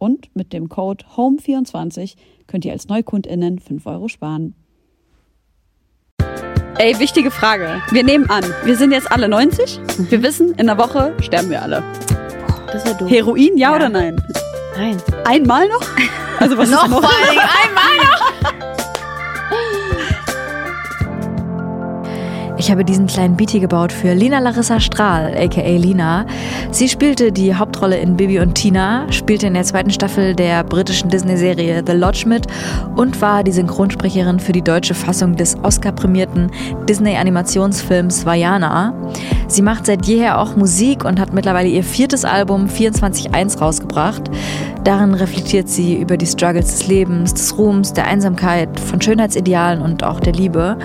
[0.00, 2.14] Und mit dem Code HOME24
[2.46, 4.54] könnt ihr als NeukundInnen 5 Euro sparen.
[6.78, 7.82] Ey, wichtige Frage.
[7.90, 9.78] Wir nehmen an, wir sind jetzt alle 90.
[10.08, 11.82] Wir wissen, in der Woche sterben wir alle.
[12.72, 13.10] Das wäre doof.
[13.10, 13.76] Heroin, ja, Ja.
[13.76, 14.16] oder nein?
[14.74, 14.96] Nein.
[15.26, 15.82] Einmal noch?
[16.38, 17.00] Also was Noch ist noch?
[17.02, 18.76] vor allen Dingen einmal noch.
[22.60, 26.26] Ich habe diesen kleinen Beatie gebaut für Lina Larissa Strahl, aka Lina.
[26.70, 31.08] Sie spielte die Hauptrolle in Bibi und Tina, spielte in der zweiten Staffel der britischen
[31.08, 32.48] Disney-Serie The Lodge mit
[32.96, 36.50] und war die Synchronsprecherin für die deutsche Fassung des Oscar-prämierten
[36.86, 38.92] Disney-Animationsfilms Vajana.
[39.48, 44.30] Sie macht seit jeher auch Musik und hat mittlerweile ihr viertes Album 24.1 rausgebracht.
[44.84, 50.04] Darin reflektiert sie über die Struggles des Lebens, des Ruhms, der Einsamkeit, von Schönheitsidealen und
[50.04, 50.76] auch der Liebe.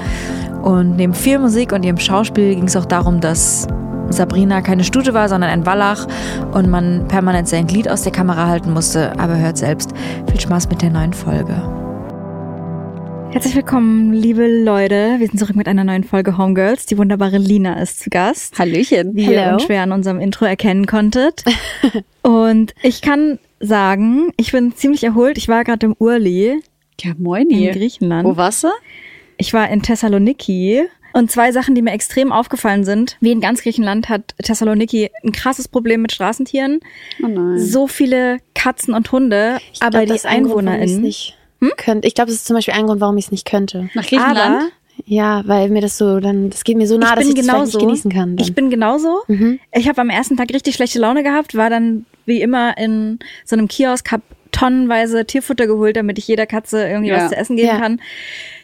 [0.66, 3.67] Und neben viel Musik und ihrem Schauspiel ging es auch darum, dass
[4.09, 6.08] Sabrina keine Stute war, sondern ein Wallach
[6.53, 9.11] und man permanent sein Glied aus der Kamera halten musste.
[9.19, 9.91] Aber hört selbst.
[10.27, 11.53] Viel Spaß mit der neuen Folge.
[13.30, 15.17] Herzlich willkommen, liebe Leute.
[15.19, 16.87] Wir sind zurück mit einer neuen Folge Homegirls.
[16.87, 18.58] Die wunderbare Lina ist zu Gast.
[18.58, 19.15] Hallöchen.
[19.15, 19.53] Wie ihr Hello.
[19.58, 21.43] unschwer an unserem Intro erkennen konntet.
[22.23, 25.37] und ich kann sagen, ich bin ziemlich erholt.
[25.37, 26.59] Ich war gerade im Urli
[27.02, 27.67] Ja, moini.
[27.67, 28.27] in Griechenland.
[28.27, 28.70] Wo warst du?
[29.37, 30.83] Ich war in Thessaloniki.
[31.13, 33.15] Und zwei Sachen, die mir extrem aufgefallen sind.
[33.21, 36.81] Wie in ganz Griechenland hat Thessaloniki ein krasses Problem mit Straßentieren.
[37.23, 37.57] Oh nein.
[37.59, 39.59] So viele Katzen und Hunde.
[39.73, 41.01] Ich aber glaub, die das EinwohnerInnen.
[41.01, 41.37] nicht
[41.77, 42.07] könnte.
[42.07, 43.89] Ich glaube, das ist zum Beispiel ein Grund, warum ich es nicht könnte.
[43.93, 44.37] Nach Griechenland?
[44.37, 44.67] Aber
[45.05, 47.43] Ja, weil mir das so dann, das geht mir so nah, ich dass ich das
[47.45, 47.77] vielleicht genauso.
[47.77, 48.35] nicht genießen kann.
[48.35, 48.45] Dann.
[48.45, 49.21] Ich bin genauso.
[49.27, 49.59] Mhm.
[49.73, 53.55] Ich habe am ersten Tag richtig schlechte Laune gehabt, war dann wie immer in so
[53.55, 54.21] einem Kiosk, hab
[54.52, 57.17] tonnenweise Tierfutter geholt, damit ich jeder Katze irgendwie Ja.
[57.17, 57.77] was zu essen geben Ja.
[57.80, 58.02] kann.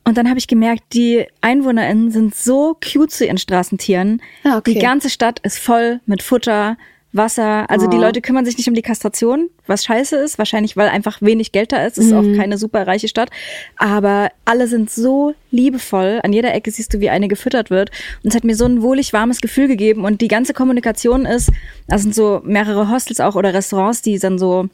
[0.06, 4.22] Und dann habe ich gemerkt, die EinwohnerInnen sind so cute zu ihren Straßentieren.
[4.44, 4.74] Ah, okay.
[4.74, 6.78] Die ganze Stadt ist voll mit Futter,
[7.14, 7.70] Wasser.
[7.70, 8.02] Also die Oh.
[8.02, 10.38] Leute kümmern sich nicht um die Kastration, was scheiße ist.
[10.38, 11.98] Wahrscheinlich, weil einfach wenig Geld da ist.
[11.98, 13.30] Es ist auch keine super reiche Stadt.
[13.78, 16.20] Aber alle sind so liebevoll.
[16.24, 17.92] An jeder Ecke siehst du, wie eine gefüttert wird.
[18.24, 20.06] Und es hat mir so ein wohlig warmes Gefühl gegeben.
[20.06, 21.52] Und die ganze Kommunikation ist,
[21.88, 24.68] das sind so mehrere Hostels auch oder Restaurants, die dann so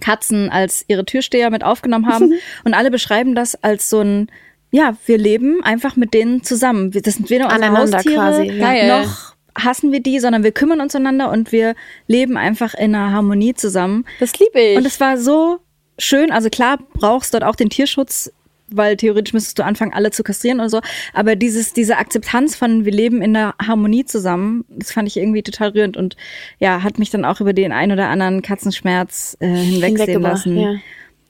[0.00, 2.32] Katzen als ihre Türsteher mit aufgenommen haben.
[2.64, 4.28] Und alle beschreiben das als so ein,
[4.72, 6.90] ja, wir leben einfach mit denen zusammen.
[6.90, 8.64] Das sind weder unsere Aneinander Haustiere, quasi, ja.
[8.64, 9.02] Geil.
[9.02, 11.74] noch hassen wir die, sondern wir kümmern uns einander und wir
[12.06, 14.04] leben einfach in einer Harmonie zusammen.
[14.20, 14.76] Das liebe ich.
[14.76, 15.58] Und es war so
[15.98, 16.30] schön.
[16.30, 18.32] Also klar brauchst dort auch den Tierschutz,
[18.68, 20.80] weil theoretisch müsstest du anfangen, alle zu kastrieren oder so.
[21.12, 25.42] Aber dieses, diese Akzeptanz von wir leben in einer Harmonie zusammen, das fand ich irgendwie
[25.42, 26.16] total rührend und
[26.58, 30.74] ja, hat mich dann auch über den ein oder anderen Katzenschmerz äh, hinwegsehen lassen, ja.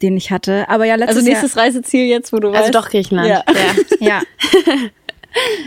[0.03, 0.69] den ich hatte.
[0.69, 2.75] Aber ja, letztes also nächstes Reiseziel jetzt, wo du Also weißt.
[2.75, 3.29] doch Griechenland.
[3.29, 3.45] Ja.
[4.01, 4.07] Ja.
[4.07, 4.23] Jahr, ja.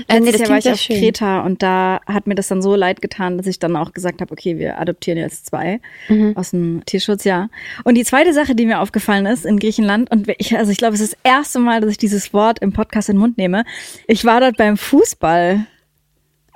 [0.07, 0.97] Äh, nee, das Jahr war ich auf schön.
[0.97, 4.21] Kreta und da hat mir das dann so leid getan, dass ich dann auch gesagt
[4.21, 6.35] habe, okay, wir adoptieren jetzt zwei Mhm.
[6.35, 7.49] aus dem Tierschutz, ja.
[7.83, 10.95] Und die zweite Sache, die mir aufgefallen ist in Griechenland, und ich, also ich glaube,
[10.95, 13.63] es ist das erste Mal, dass ich dieses Wort im Podcast in den Mund nehme.
[14.07, 15.65] Ich war dort beim Fußball.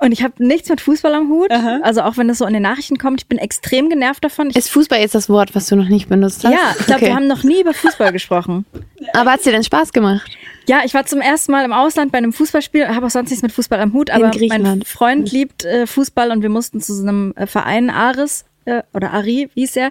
[0.00, 1.50] Und ich habe nichts mit Fußball am Hut.
[1.52, 1.78] Aha.
[1.82, 4.50] Also auch wenn das so in den Nachrichten kommt, ich bin extrem genervt davon.
[4.50, 6.52] Ich, Ist Fußball jetzt das Wort, was du noch nicht benutzt hast?
[6.52, 7.06] ja, ich glaube, Okay.
[7.10, 8.66] wir haben noch nie über Fußball gesprochen.
[9.14, 10.36] Aber hat's dir denn Spaß gemacht?
[10.66, 13.42] Ja, ich war zum ersten Mal im Ausland bei einem Fußballspiel, habe auch sonst nichts
[13.42, 14.82] mit Fußball am Hut, aber mein.
[14.82, 19.12] Freund liebt äh, Fußball und wir mussten zu so einem äh, Verein Aris äh, oder
[19.12, 19.90] Ari, wie hieß er.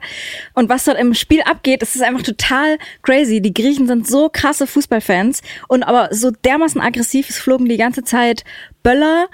[0.54, 3.42] Und was dort im Spiel abgeht, das ist einfach total crazy.
[3.42, 8.04] Die Griechen sind so krasse Fußballfans und aber so dermaßen aggressiv, es flogen die ganze
[8.04, 8.44] Zeit
[8.82, 9.28] Böller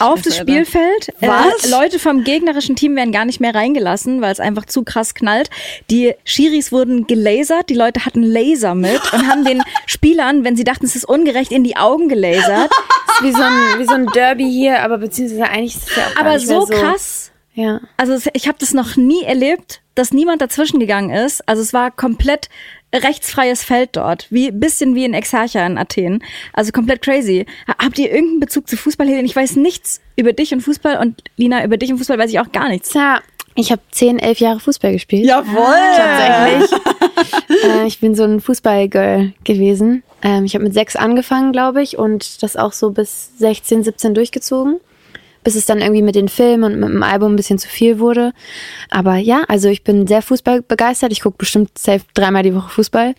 [0.00, 0.36] auf das.
[0.36, 1.12] Spielfeld.
[1.20, 1.64] Was?
[1.64, 5.14] Äh, Leute vom gegnerischen Team werden gar nicht mehr reingelassen, weil es einfach zu krass
[5.14, 5.50] knallt.
[5.90, 10.64] Die Schiris wurden gelasert, die Leute hatten Laser mit und haben den Spielern, wenn sie
[10.64, 12.70] dachten, es ist ungerecht, in die Augen gelasert.
[12.70, 15.96] Das ist wie so ein, wie so ein Derby hier, aber beziehungsweise eigentlich ist es
[15.96, 17.30] ja auch Aber so so krass.
[17.54, 17.80] Ja.
[17.96, 21.46] Also ich habe das noch nie erlebt, dass niemand dazwischen gegangen ist.
[21.48, 22.50] Also es war komplett
[22.94, 26.22] rechtsfreies Feld dort, wie bisschen wie in Exarcha in Athen.
[26.52, 27.46] Also komplett crazy.
[27.68, 29.26] Ha- Habt ihr irgendeinen Bezug zu Fußball, Helene?
[29.26, 32.40] Ich weiß nichts über dich und Fußball und Lina über dich und Fußball weiß ich
[32.40, 32.90] auch gar nichts.
[32.90, 33.20] Tja,
[33.54, 35.24] ich habe zehn, elf Jahre Fußball gespielt.
[35.26, 35.74] Jawohl!
[35.96, 36.80] Tatsächlich.
[37.64, 40.02] äh, ich bin so ein Fußballgirl gewesen.
[40.22, 44.14] Ähm, ich habe mit sechs angefangen, glaube ich, und das auch so bis 16, 17
[44.14, 44.80] durchgezogen.
[45.46, 47.98] Bis es dann irgendwie mit den Filmen und mit dem Album ein bisschen zu viel
[48.00, 48.32] wurde.
[48.90, 51.12] Aber ja, also ich bin sehr Fußball begeistert.
[51.12, 53.14] Ich gucke bestimmt safe dreimal die Woche Fußball.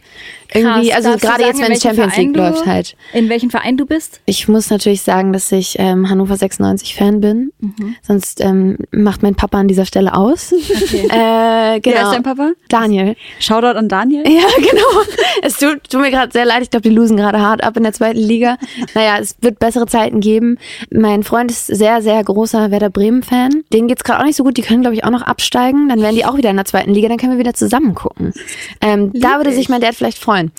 [0.53, 1.05] Irgendwie, Krass.
[1.05, 2.95] also gerade jetzt, wenn welchem Champions Verein League du- läuft halt.
[3.13, 4.21] In welchem Verein du bist?
[4.25, 7.51] Ich muss natürlich sagen, dass ich ähm, Hannover 96 Fan bin.
[7.59, 7.95] Mhm.
[8.01, 10.51] Sonst ähm, macht mein Papa an dieser Stelle aus.
[10.51, 11.95] äh, genau.
[11.95, 12.51] Wer ist dein Papa?
[12.69, 13.15] Daniel.
[13.39, 14.23] Shoutout an Daniel.
[14.37, 15.01] Ja, genau.
[15.41, 16.61] Es tut, tut mir gerade sehr leid.
[16.61, 18.57] Ich glaube, die losen gerade hart ab in der zweiten Liga.
[18.93, 20.57] Naja, es wird bessere Zeiten geben.
[20.91, 23.63] Mein Freund ist sehr, sehr großer Werder Bremen-Fan.
[23.73, 24.57] Denen geht's gerade auch nicht so gut.
[24.57, 25.89] Die können, glaube ich, auch noch absteigen.
[25.89, 27.07] Dann wären die auch wieder in der zweiten Liga.
[27.09, 28.33] Dann können wir wieder zusammen gucken.
[28.81, 30.51] Ähm, da würde sich mein Dad vielleicht freuen.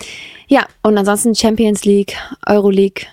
[0.48, 2.16] Ja, und ansonsten Champions League,
[2.46, 3.06] Euroleague,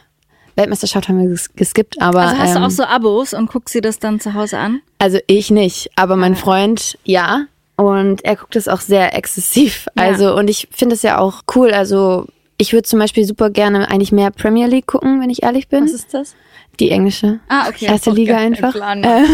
[0.55, 2.01] Weltmeisterschaft haben wir ges geskippt.
[2.01, 4.57] Aber, Also hast du ähm, auch so Abos und guckst dir das dann zu Hause
[4.57, 4.81] an?
[4.99, 7.45] also ich nicht, aber mein Freund ja.
[7.75, 9.87] Und er guckt es auch sehr exzessiv.
[9.97, 10.03] Ja.
[10.03, 11.71] Also, und ich finde es ja auch cool.
[11.71, 12.25] Also,
[12.57, 15.85] ich würde zum Beispiel super gerne eigentlich mehr Premier League gucken, wenn ich ehrlich bin.
[15.85, 16.35] Was ist das?
[16.79, 17.39] Die englische.
[17.47, 17.85] Ah, okay.
[17.85, 18.73] Erste Liga einfach.
[18.73, 19.05] Plan.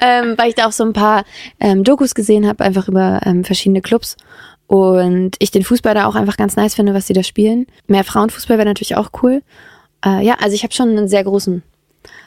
[0.00, 1.24] Ähm, ähm, weil ich da auch so ein paar
[1.60, 4.16] ähm, Dokus gesehen habe, einfach über ähm, verschiedene Clubs.
[4.66, 7.66] Und ich den Fußball da auch einfach ganz nice finde, was die da spielen.
[7.86, 9.42] Mehr Frauenfußball wäre natürlich auch cool.
[10.04, 11.62] Äh, ja, also ich habe schon einen sehr großen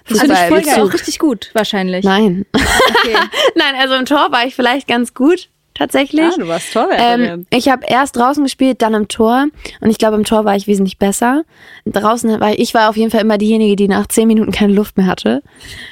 [0.07, 0.39] Das finde ich.
[0.41, 0.89] Fußballbezug.
[0.89, 2.05] Auch richtig gut, wahrscheinlich.
[2.05, 2.45] Nein.
[2.53, 3.15] Okay.
[3.55, 6.25] Nein, also im Tor war ich vielleicht ganz gut, tatsächlich.
[6.33, 7.21] Ah, du warst Torwärterin.
[7.21, 9.45] Ähm, ich habe erst draußen gespielt, dann im Tor.
[9.79, 11.43] Und ich glaube, im Tor war ich wesentlich besser.
[11.85, 14.73] Draußen war ich, ich war auf jeden Fall immer diejenige, die nach zehn Minuten keine
[14.73, 15.41] Luft mehr hatte.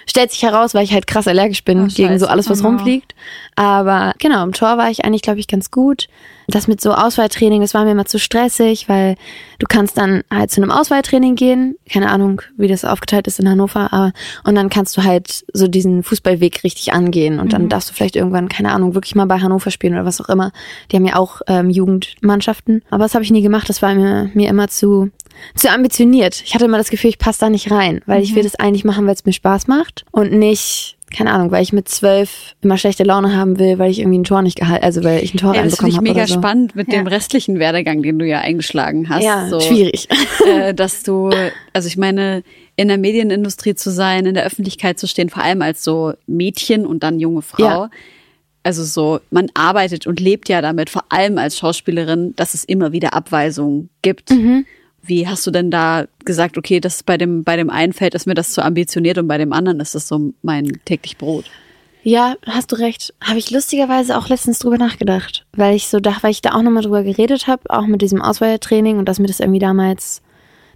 [0.07, 2.69] Stellt sich heraus, weil ich halt krass allergisch bin Oh, gegen so alles, was no.
[2.69, 3.15] rumfliegt.
[3.55, 6.07] Aber genau, im Tor war ich eigentlich, glaube ich, ganz gut.
[6.47, 9.15] Das mit so Auswahltraining, das war mir immer zu stressig, weil
[9.59, 11.75] du kannst dann halt zu einem Auswahltraining gehen.
[11.91, 13.93] Keine Ahnung, wie das aufgeteilt ist in Hannover.
[13.93, 14.13] Aber,
[14.43, 17.39] und dann kannst du halt so diesen Fußballweg richtig angehen.
[17.39, 20.21] Und dann darfst du vielleicht irgendwann, keine Ahnung, wirklich mal bei Hannover spielen oder was
[20.21, 20.51] auch immer.
[20.91, 22.83] Die haben ja auch ähm, Jugendmannschaften.
[22.89, 23.69] Aber das habe ich nie gemacht.
[23.69, 25.11] Das war mir, mir immer zu,
[25.55, 26.41] zu ambitioniert.
[26.43, 28.01] Ich hatte immer das Gefühl, ich passe da nicht rein.
[28.05, 30.05] Weil ich will das eigentlich machen, weil es mir Spaß macht.
[30.11, 33.99] Und nicht, keine Ahnung, weil ich mit zwölf immer schlechte Laune haben will, weil ich
[33.99, 36.11] irgendwie ein Tor nicht gehalten, also weil ich ein Tor Ja, das finde reinbekommen ich
[36.11, 36.19] habe.
[36.19, 36.33] mega so.
[36.39, 37.09] spannend mit dem Ja.
[37.09, 39.23] restlichen Werdegang, den du ja eingeschlagen hast.
[39.23, 40.07] Ja, so, schwierig.
[40.45, 41.31] Äh, dass du,
[41.73, 42.43] also ich meine,
[42.75, 46.85] in der Medienindustrie zu sein, in der Öffentlichkeit zu stehen, vor allem als so Mädchen
[46.85, 47.63] und dann junge Frau.
[47.63, 47.89] Ja.
[48.63, 52.91] Also so, man arbeitet und lebt ja damit, vor allem als Schauspielerin, dass es immer
[52.91, 54.31] wieder Abweisungen gibt.
[54.31, 54.65] Mhm.
[55.01, 58.27] Wie hast du denn da gesagt, okay, das bei dem, bei dem einen Feld ist
[58.27, 61.45] mir das zu ambitioniert und bei dem anderen ist das so mein täglich Brot?
[62.01, 63.13] Ja, hast du recht.
[63.21, 66.61] Habe ich lustigerweise auch letztens drüber nachgedacht, weil ich so dachte, weil ich da auch
[66.61, 70.21] nochmal drüber geredet habe, auch mit diesem Auswahltraining und dass mir das irgendwie damals,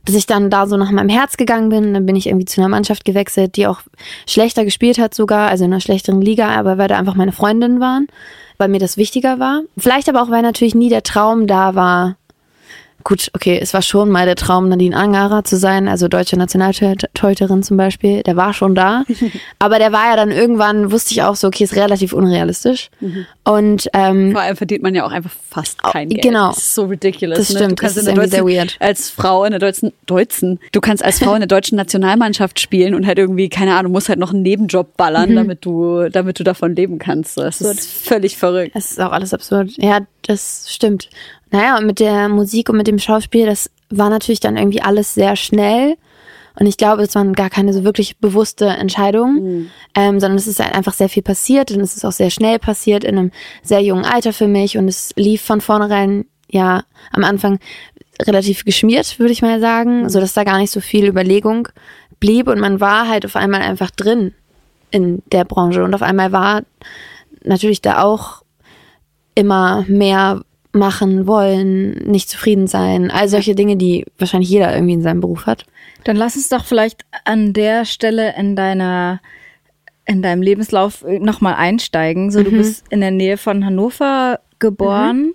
[0.05, 2.59] dass ich dann da so nach meinem Herz gegangen bin, dann bin ich irgendwie zu
[2.59, 3.81] einer Mannschaft gewechselt, die auch
[4.27, 7.79] schlechter gespielt hat sogar, also in einer schlechteren Liga, aber weil da einfach meine Freundinnen
[7.79, 8.07] waren,
[8.57, 9.61] weil mir das wichtiger war.
[9.77, 12.17] Vielleicht aber auch, weil natürlich nie der Traum da war,
[13.03, 17.63] Gut, okay, es war schon mal der Traum, Nadine Angerer zu sein, also deutsche Nationaltorhüterin
[17.63, 18.23] zum Beispiel.
[18.23, 19.03] Der war schon da.
[19.59, 22.89] Aber der war ja dann irgendwann, wusste ich auch so, okay, ist relativ unrealistisch.
[23.43, 26.21] Und ähm, Vor allem verdient man ja auch einfach fast kein Geld.
[26.23, 26.49] genau.
[26.49, 27.37] Das ist so ridiculous.
[27.37, 27.55] Das ne?
[27.57, 28.77] stimmt, Du kannst das in ist der irgendwie sehr deutschen, weird.
[28.79, 32.95] Als Frau in der deutschen, deutschen, du kannst als Frau in der deutschen Nationalmannschaft spielen
[32.95, 35.35] und halt irgendwie, keine Ahnung, musst halt noch einen Nebenjob ballern, Mhm.
[35.35, 37.37] damit du, damit du davon leben kannst.
[37.37, 38.71] Das ist völlig verrückt.
[38.75, 39.71] Es ist auch alles absurd.
[39.77, 41.09] Ja, das stimmt.
[41.51, 45.13] Naja, und mit der Musik und mit dem Schauspiel, das war natürlich dann irgendwie alles
[45.13, 45.97] sehr schnell.
[46.59, 50.59] Und ich glaube, es waren gar keine so wirklich bewusste Entscheidungen, ähm, sondern es ist
[50.59, 53.31] halt einfach sehr viel passiert und es ist auch sehr schnell passiert in einem
[53.63, 57.59] sehr jungen Alter für mich und es lief von vornherein, ja, am Anfang
[58.21, 61.69] relativ geschmiert, würde ich mal sagen, so dass da gar nicht so viel Überlegung
[62.19, 64.33] blieb und man war halt auf einmal einfach drin
[64.91, 66.61] in der Branche und auf einmal war
[67.43, 68.42] natürlich da auch
[69.35, 75.03] immer mehr machen wollen, nicht zufrieden sein, all solche Dinge, die wahrscheinlich jeder irgendwie in
[75.03, 75.65] seinem Beruf hat.
[76.03, 79.21] Dann lass uns doch vielleicht an der Stelle in deiner
[80.05, 82.29] in deinem Lebenslauf nochmal einsteigen.
[82.29, 85.33] So, du bist in der Nähe von Hannover geboren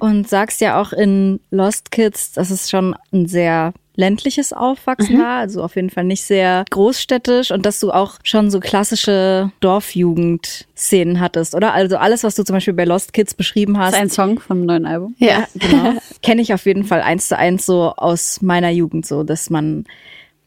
[0.00, 5.40] und sagst ja auch in Lost Kids, dass es schon ein sehr ländliches Aufwachsen war,
[5.40, 11.18] also auf jeden Fall nicht sehr großstädtisch und dass du auch schon so klassische Dorfjugend-Szenen
[11.20, 11.74] hattest, oder?
[11.74, 14.38] Also alles, was du zum Beispiel bei Lost Kids beschrieben Das hast, ist ein Song
[14.38, 15.16] vom neuen Album.
[15.18, 15.94] Ja, genau.
[16.22, 19.84] Kenne ich auf jeden Fall eins zu eins so aus meiner Jugend, so dass man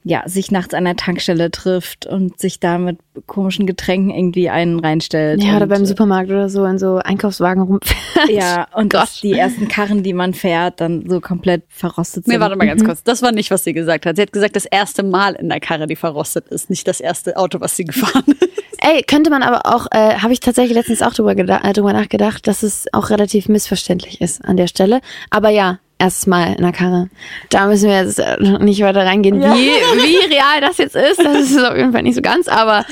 [0.03, 4.79] ja, sich nachts an der Tankstelle trifft und sich da mit komischen Getränken irgendwie einen
[4.79, 5.43] reinstellt.
[5.43, 8.29] Ja, oder beim äh, Supermarkt oder so in so Einkaufswagen rumfährt.
[8.29, 9.01] Ja, und Gott.
[9.01, 12.33] dass die ersten Karren, die man fährt, dann so komplett verrostet sind.
[12.33, 13.03] Nee, warte mal ganz kurz.
[13.03, 14.15] Das war nicht, was sie gesagt hat.
[14.15, 17.37] Sie hat gesagt, das erste Mal in der Karre, die verrostet ist, nicht das erste
[17.37, 18.49] Auto, was sie gefahren ist.
[18.79, 22.47] Ey, könnte man aber auch, äh, habe ich tatsächlich letztens auch drüber, äh, drüber nachgedacht,
[22.47, 25.01] dass es auch relativ missverständlich ist an der Stelle.
[25.29, 27.09] Aber ja, erstes Mal in der Karre.
[27.49, 31.19] Da müssen wir jetzt äh, nicht weiter reingehen, wie, wie real das jetzt ist.
[31.19, 32.85] Das ist auf jeden Fall nicht so ganz, aber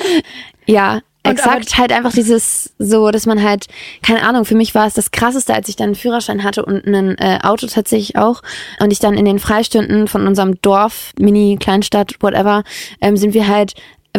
[0.66, 1.02] ja.
[1.24, 3.68] Exakt, halt einfach dieses so, dass man halt,
[4.02, 6.88] keine Ahnung, für mich war es das krasseste, als ich dann einen Führerschein hatte und
[6.88, 8.42] ein äh, Auto tatsächlich auch.
[8.80, 12.64] Und ich dann in den Freistunden von unserem Dorf, Mini, Kleinstadt, whatever,
[13.02, 13.74] ähm, sind wir halt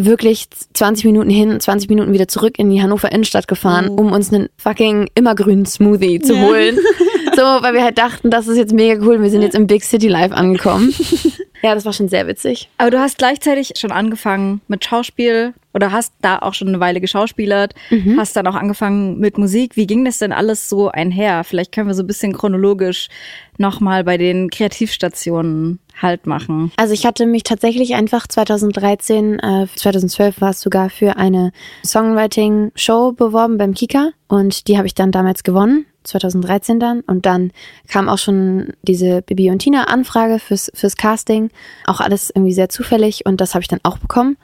[0.05, 4.33] wirklich 20 Minuten hin, 20 Minuten wieder zurück in die Hannover Innenstadt gefahren, um uns
[4.33, 6.79] einen fucking immergrünen Smoothie zu holen.
[7.37, 9.85] So, weil wir halt dachten, das ist jetzt mega cool, wir sind jetzt im Big
[9.85, 10.93] City Life angekommen.
[11.63, 12.69] ja, das war schon sehr witzig.
[12.79, 17.01] Aber du hast gleichzeitig schon angefangen mit Schauspiel oder hast da auch schon eine Weile
[17.01, 17.75] geschauspielert,
[18.17, 19.77] hast dann auch angefangen mit Musik.
[19.77, 21.45] Wie ging das denn alles so einher?
[21.45, 23.09] Vielleicht können wir so ein bisschen chronologisch
[23.59, 26.73] nochmal bei den Kreativstationen halt machen.
[26.77, 31.53] Also ich hatte mich tatsächlich einfach 2013, äh, 2012 war es sogar für eine
[31.85, 35.87] Songwriting-Show beworben beim Kika und die habe ich dann damals gewonnen.
[36.05, 37.53] 2013 dann und dann
[37.89, 41.51] kam auch schon diese Bibi und Tina Anfrage fürs fürs Casting,
[41.87, 44.37] auch alles irgendwie sehr zufällig und das habe ich dann auch bekommen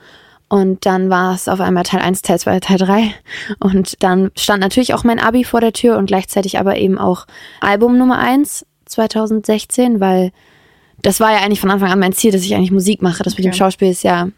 [0.49, 3.13] und dann war es auf einmal Teil 1, Teil 2, Teil 3
[3.59, 7.25] und dann stand natürlich auch mein Abi vor der Tür und gleichzeitig aber eben auch
[7.61, 10.31] Album Nummer 1 2016, weil
[11.01, 13.23] das war ja eigentlich von Anfang an mein Ziel, dass ich eigentlich Musik mache.
[13.23, 13.57] Das mit dem Okay.
[13.57, 14.29] Schauspiel ist ja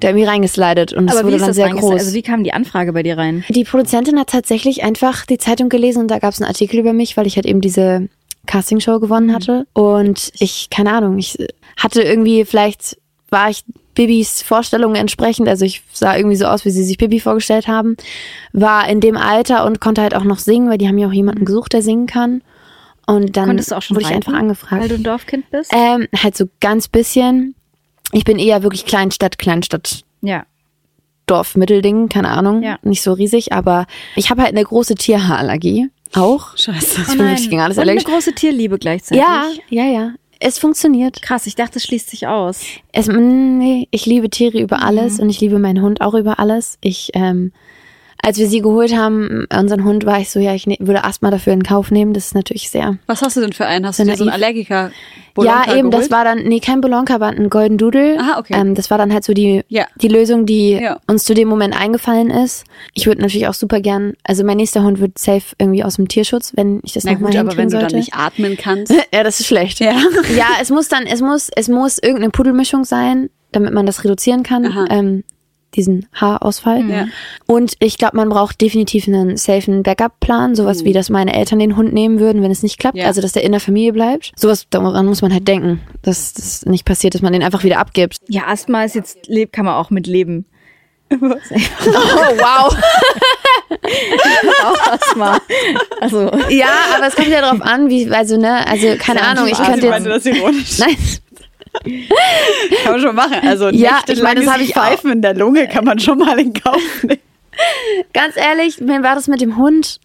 [0.00, 1.92] da irgendwie reingeslidet und es wurde dann sehr groß.
[1.92, 3.44] Also wie kam die Anfrage bei dir rein?
[3.48, 6.92] die Produzentin hat tatsächlich einfach die Zeitung gelesen und da gab es einen Artikel über
[6.92, 8.08] mich, weil ich halt eben diese
[8.46, 9.66] Castingshow gewonnen hatte.
[9.72, 11.38] Und ich, keine Ahnung, ich
[11.76, 12.98] hatte irgendwie, vielleicht
[13.30, 13.64] war ich
[13.94, 17.96] Bibis Vorstellungen entsprechend, also ich sah irgendwie so aus, wie sie sich Bibi vorgestellt haben,
[18.52, 21.12] war in dem Alter und konnte halt auch noch singen, weil die haben ja auch
[21.12, 22.42] jemanden gesucht, der singen kann.
[23.06, 24.80] Und dann Konntest du auch schon wurde ich einfach angefragt.
[24.80, 25.72] Weil du ein Dorfkind bist?
[25.74, 27.54] Ähm, halt so ganz bisschen.
[28.12, 30.44] Ich bin eher wirklich Kleinstadt, Kleinstadt, ja.
[31.26, 32.62] Dorf, Mittelding, keine Ahnung.
[32.62, 32.78] Ja.
[32.82, 35.88] Nicht so riesig, aber ich habe halt eine große Tierhaarallergie.
[36.14, 36.56] Auch.
[36.58, 37.00] Scheiße.
[37.02, 38.12] Ich bin wirklich gegen alles Oh Und eine allergisch.
[38.12, 39.22] große Tierliebe gleichzeitig.
[39.24, 40.12] Ja, ja, ja.
[40.40, 41.22] Es funktioniert.
[41.22, 42.62] Krass, ich dachte, es schließt sich aus.
[42.92, 44.82] Es, mm, nee, ich liebe Tiere über Mhm.
[44.82, 46.76] alles und ich liebe meinen Hund auch über alles.
[46.82, 47.52] Ich, ähm,
[48.24, 51.30] als wir sie geholt haben, unseren Hund, war ich so, ja, ich ne würde Asthma
[51.32, 52.12] dafür in Kauf nehmen.
[52.14, 52.96] Das ist natürlich sehr.
[53.06, 53.84] Was hast du denn für einen?
[53.84, 54.30] Hast du so einen.
[54.30, 54.92] Allergiker?
[55.38, 58.18] ja, eben, das war dann, nee, kein Bolonka, aber ein Golden Doodle.
[58.20, 58.54] Aha, okay.
[58.54, 59.86] Ähm, das war dann halt so die, Ja.
[59.96, 61.00] die Lösung, die Ja.
[61.08, 62.64] uns zu dem Moment eingefallen ist.
[62.94, 66.06] Ich würde natürlich auch super gern, also mein nächster Hund wird safe irgendwie aus dem
[66.06, 67.86] Tierschutz, wenn ich das nochmal gut, aber wenn hinkriegen du sollte.
[67.88, 68.92] dann nicht atmen kannst.
[69.12, 69.80] ja, das ist schlecht.
[69.80, 69.92] Ja.
[70.36, 74.42] ja, es muss dann, es muss, es muss irgendeine Pudelmischung sein, damit man das reduzieren
[74.42, 75.24] kann, ähm,
[75.74, 76.88] diesen Haarausfall.
[76.88, 77.06] Ja.
[77.46, 81.76] Und ich glaube, man braucht definitiv einen safen Backup-Plan, sowas wie, dass meine Eltern den
[81.76, 83.06] Hund nehmen würden, wenn es nicht klappt, Ja.
[83.06, 84.32] also dass der in der Familie bleibt.
[84.36, 87.78] Sowas, daran muss man halt denken, dass das nicht passiert, dass man den einfach wieder
[87.78, 88.18] abgibt.
[88.28, 90.44] Ja, Asthma ist jetzt, lebt, kann man auch mit leben.
[91.12, 92.76] Oh, wow.
[94.64, 95.38] Auch Asthma.
[96.00, 99.58] Also, ja, aber es kommt ja darauf an, wie, also, ne, also, keine Ahnung, ich
[99.58, 100.78] könnte jetzt, das ironisch.
[100.78, 100.96] nein,
[102.84, 103.46] Kann man schon machen.
[103.46, 104.82] Also Ja, ich meine, das nächtelanges hab ich auch.
[104.82, 107.20] Pfeifen in der Lunge kann man schon mal in Kauf nehmen.
[108.12, 110.00] Ganz ehrlich, mir war das mit dem Hund.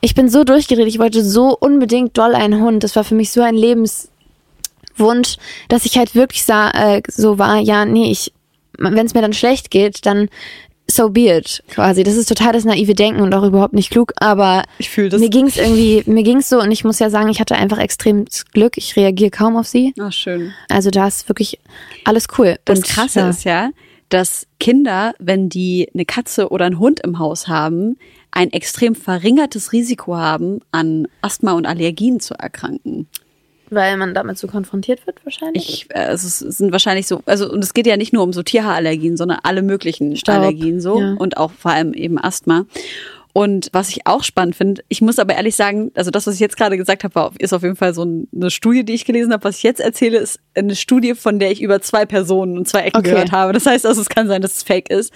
[0.00, 0.88] Ich bin so durchgedreht.
[0.88, 2.82] Ich wollte so unbedingt doll einen Hund.
[2.82, 5.36] Das war für mich so ein Lebenswunsch,
[5.68, 8.32] dass ich halt wirklich sah, äh, so war, ja, nee, ich,
[8.78, 10.28] wenn es mir dann schlecht geht, dann
[10.94, 12.02] so be it, quasi.
[12.02, 15.20] Das ist total das naive Denken und auch überhaupt nicht klug, aber Ich fühle das.
[15.20, 18.24] mir ging's irgendwie, mir ging's so und ich muss ja sagen, ich hatte einfach extrem
[18.52, 18.76] Glück.
[18.76, 19.94] Ich reagiere kaum auf sie.
[20.00, 20.52] Ach, schön.
[20.68, 21.58] Also da ist wirklich
[22.04, 22.56] alles cool.
[22.64, 23.30] Das und, Krasse ja.
[23.30, 23.70] ist ja,
[24.08, 27.96] dass Kinder, wenn die eine Katze oder einen Hund im Haus haben,
[28.30, 33.06] ein extrem verringertes Risiko haben, an Asthma und Allergien zu erkranken.
[33.74, 35.86] Weil man damit so konfrontiert wird wahrscheinlich.
[35.90, 38.22] Ich, äh, es ist- es sind wahrscheinlich so, also und es geht ja nicht nur
[38.22, 41.14] um so Tierhaarallergien, sondern alle möglichen Staub, Allergien so ja.
[41.18, 42.66] und auch vor allem eben Asthma.
[43.34, 46.40] Und was ich auch spannend finde, ich muss aber ehrlich sagen, also das, was ich
[46.40, 49.32] jetzt gerade gesagt habe, ist auf jeden Fall so ein- eine Studie, die ich gelesen
[49.32, 49.44] habe.
[49.44, 52.80] Was ich jetzt erzähle, ist eine Studie, von der ich über zwei Personen und zwei
[52.80, 53.08] Ecken Okay.
[53.12, 53.54] gehört habe.
[53.54, 55.14] Das heißt also, es kann sein, dass es fake ist.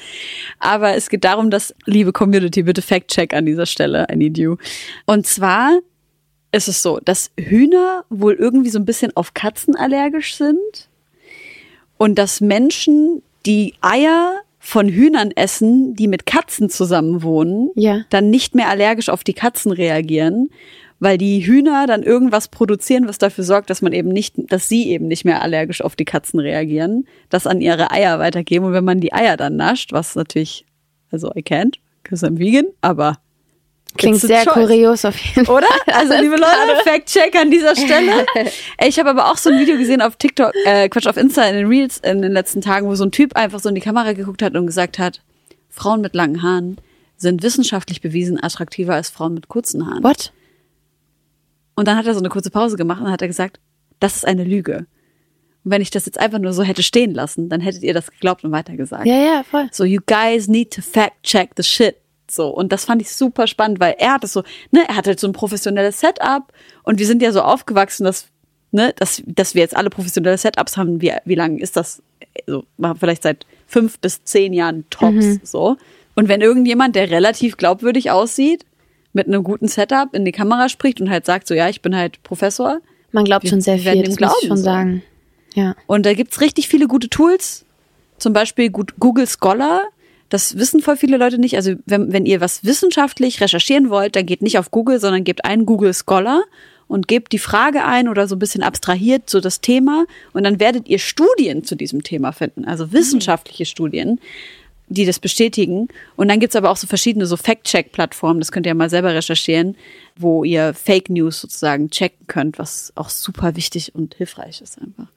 [0.61, 4.57] Aber es geht darum, dass, liebe Community, bitte Fact-Check an dieser Stelle, I need you.
[5.05, 5.79] Und zwar
[6.57, 10.89] ist es so, dass Hühner wohl irgendwie so ein bisschen auf Katzen allergisch sind
[11.99, 18.03] und dass Menschen, die Eier von Hühnern essen, die mit Katzen zusammen wohnen, Ja.
[18.11, 20.51] dann nicht mehr allergisch auf die Katzen reagieren,
[20.99, 24.89] weil die Hühner dann irgendwas produzieren, was dafür sorgt, dass man eben nicht, dass sie
[24.89, 28.65] eben nicht mehr allergisch auf die Katzen reagieren, das an ihre Eier weitergeben.
[28.67, 30.65] Und wenn man die Eier dann nascht, was natürlich,
[31.13, 33.19] also I can't, because I'm vegan, aber
[33.97, 34.55] Klingt sehr choice.
[34.55, 35.57] kurios auf jeden Fall.
[35.57, 35.69] Oder?
[35.87, 38.27] Also, liebe Leute, Fact-Check an dieser Stelle.
[38.85, 41.57] Ich habe aber auch so ein Video gesehen auf TikTok, äh, Quatsch, auf Insta in
[41.57, 44.13] den Reels in den letzten Tagen, wo so ein Typ einfach so in die Kamera
[44.13, 45.23] geguckt hat und gesagt hat,
[45.69, 46.77] Frauen mit langen Haaren
[47.17, 50.05] sind wissenschaftlich bewiesen attraktiver als Frauen mit kurzen Haaren.
[50.05, 50.33] What?
[51.75, 53.61] Und dann hat er so eine kurze Pause gemacht und hat er gesagt,
[54.01, 54.87] das ist eine Lüge.
[55.65, 58.11] Und wenn ich das jetzt einfach nur so hätte stehen lassen, dann hättet ihr das
[58.11, 59.07] geglaubt und weitergesagt.
[59.07, 59.69] Ja, ja, voll.
[59.73, 61.97] So, you guys need to fact check the shit.
[62.29, 64.43] So, und das fand ich super spannend, weil er hat es so,
[64.73, 66.53] ne, er hat halt so ein professionelles Setup
[66.83, 68.27] und wir sind ja so aufgewachsen, dass,
[68.73, 71.01] ne, dass, dass wir jetzt alle professionelle Setups haben.
[71.01, 72.03] Wie, wie lange ist das?
[72.47, 72.65] So,
[72.99, 75.77] vielleicht seit fünf bis zehn Jahren tops, so.
[76.15, 78.65] Und wenn irgendjemand, der relativ glaubwürdig aussieht,
[79.13, 81.95] mit einem guten Setup in die Kamera spricht und halt sagt so, ja, ich bin
[81.97, 82.81] halt Professor,
[83.13, 84.63] Man glaubt Wir- schon sehr viel, das muss ich glauben, schon so.
[84.65, 85.03] sagen.
[85.55, 85.75] Ja.
[85.87, 87.65] Und da gibt's richtig viele gute Tools.
[88.19, 89.83] Zum Beispiel Google Scholar.
[90.29, 91.57] Das wissen voll viele Leute nicht.
[91.57, 95.45] Also wenn, wenn ihr was wissenschaftlich recherchieren wollt, dann geht nicht auf Google, sondern gebt
[95.45, 96.43] ein Google Scholar
[96.89, 100.61] und gebt die Frage ein oder so ein bisschen abstrahiert so das Thema und dann
[100.61, 104.21] werdet ihr Studien zu diesem Thema finden, also wissenschaftliche Studien,
[104.89, 105.89] die das bestätigen.
[106.15, 109.15] Und dann gibt's aber auch so verschiedene so Fact-Check-Plattformen, das könnt ihr ja mal selber
[109.15, 109.77] recherchieren,
[110.17, 115.09] wo ihr Fake News sozusagen checken könnt, was auch super wichtig und hilfreich ist einfach.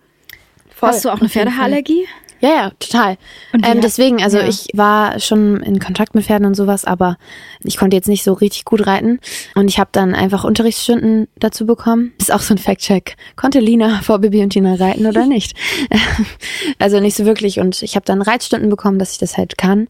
[0.76, 1.30] Voll, Hast du auch eine.
[1.30, 2.06] Pferdehaarallergie?
[2.42, 3.18] Ja, ja, total.
[3.54, 4.48] Ähm, deswegen, also ja.
[4.48, 7.18] ich war schon in Kontakt mit Pferden und sowas, aber
[7.64, 9.20] ich konnte jetzt nicht so richtig gut reiten.
[9.56, 12.14] Und ich habe dann einfach Unterrichtsstunden dazu bekommen.
[12.18, 13.18] Ist auch so ein Fact-Check.
[13.36, 15.56] Konnte Lina vor Bibi und Tina reiten oder nicht?
[16.80, 17.60] also nicht so wirklich.
[17.60, 19.88] Und ich habe dann Reitstunden bekommen, dass ich das halt kann.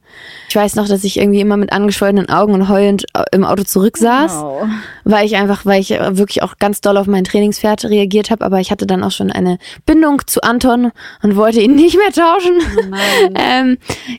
[0.49, 3.63] Ich weiß noch, dass ich irgendwie immer mit angeschwollenen Augen und heulend äh, im Auto
[3.63, 4.67] zurücksaß Wow.
[5.03, 8.59] weil ich einfach, weil ich wirklich auch ganz doll auf mein Trainingspferd reagiert habe, aber
[8.59, 10.91] ich hatte dann auch schon eine Bindung zu Anton
[11.21, 12.38] und wollte ihn nicht mehr tauschen.
[13.36, 13.77] ähm,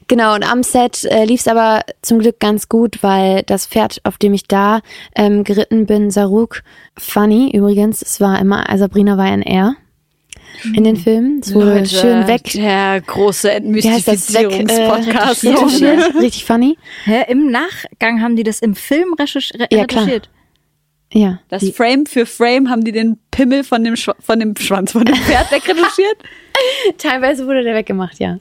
[0.08, 4.00] genau, und am Set äh, lief es aber zum Glück ganz gut, weil das Pferd,
[4.04, 4.80] auf dem ich da
[5.14, 6.62] ähm, geritten bin, Saruk,
[6.98, 9.76] funny übrigens, es war immer, also Sabrina war ein R
[10.74, 11.40] in den Filmen.
[11.42, 12.42] Es wurde Leute, schön weg.
[12.54, 15.44] Der große äh, Entmystifizierungspodcast.
[15.44, 16.14] recherchiert.
[16.16, 16.76] Richtig funny.
[17.04, 20.06] Hä, Im Nachgang haben die das im Film recherch re Ja, klar.
[21.12, 21.40] Ja.
[21.48, 25.04] das Frame für Frame haben die den Pimmel von dem, Schwa von dem Schwanz von
[25.04, 26.18] dem Pferd wegretuschiert.
[26.98, 28.38] Teilweise wurde der weggemacht, ja.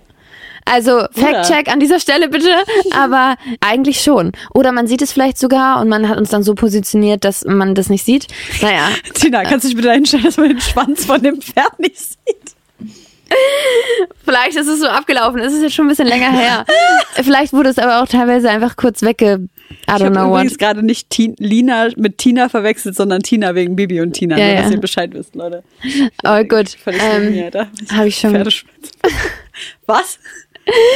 [0.66, 2.54] Also Fact-Check an dieser Stelle bitte,
[2.92, 4.32] aber eigentlich schon.
[4.54, 7.74] Oder man sieht es vielleicht sogar und man hat uns dann so positioniert, dass man
[7.74, 8.28] das nicht sieht.
[8.62, 11.98] Naja, Tina, kannst du dich bitte hinstellen, dass man den Schwanz von dem Pferd nicht
[11.98, 12.18] sieht?
[14.26, 15.40] vielleicht ist es so abgelaufen.
[15.40, 16.66] Es ist jetzt schon ein bisschen länger her.
[17.14, 19.48] Vielleicht wurde es aber auch teilweise einfach kurz wegge...
[19.70, 20.40] I Ich don't habe know what.
[20.42, 24.46] übrigens gerade nicht Ti- Lina mit Tina verwechselt, sondern Tina wegen Bibi und Tina, Ja,
[24.46, 24.62] nur, ja.
[24.64, 25.64] dass ihr Bescheid wisst, Leute.
[26.24, 26.76] Aber gut.
[26.88, 27.52] Ähm.
[27.92, 28.34] Habe ich schon...
[29.86, 30.20] Was?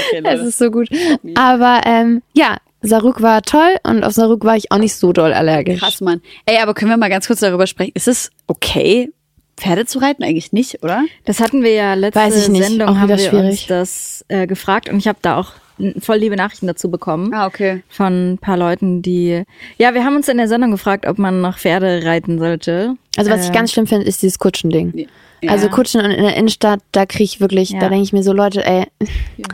[0.10, 0.88] Okay, Es ist so gut.
[1.36, 5.34] Aber ähm, ja, Saruk war toll und auf Saruk war ich auch nicht so doll
[5.34, 5.80] allergisch.
[5.80, 6.22] Krass, Mann.
[6.46, 7.92] Ey, aber können wir mal ganz kurz darüber sprechen?
[7.96, 9.10] Ist es okay,
[9.58, 10.24] Pferde zu reiten?
[10.24, 11.04] Eigentlich nicht, oder?
[11.26, 12.64] Das hatten wir ja letzte Weiß ich nicht.
[12.66, 13.50] Sendung, Auch haben wir schwierig.
[13.52, 15.52] uns das äh, gefragt und ich habe da auch
[16.00, 17.34] voll liebe Nachrichten dazu bekommen.
[17.34, 17.82] Ah, okay.
[17.90, 19.44] Von ein paar Leuten, die.
[19.78, 22.96] Ja, wir haben uns in der Sendung gefragt, ob man noch Pferde reiten sollte.
[23.18, 25.08] Also was ich Äh, ganz schlimm finde, ist dieses Kutschending.
[25.42, 25.52] Ja.
[25.52, 27.82] Also Kutschen und in der Innenstadt, da kriege ich wirklich, Ja.
[27.82, 28.86] da denke ich mir so, Leute, ey,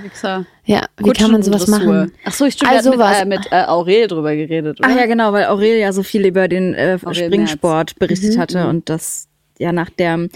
[0.04, 0.46] Wichser.
[0.66, 2.12] ja, wie kann man sowas machen?
[2.26, 4.88] Ach so, ich stimmt, Also mit, äh, mit äh, Aurel drüber geredet, oder?
[4.92, 8.40] Ach ja, genau, weil Aurelia so viel über den äh, Aurel Springsport berichtet Mhm.
[8.40, 9.29] hatte und das
[9.60, 10.28] ja nach der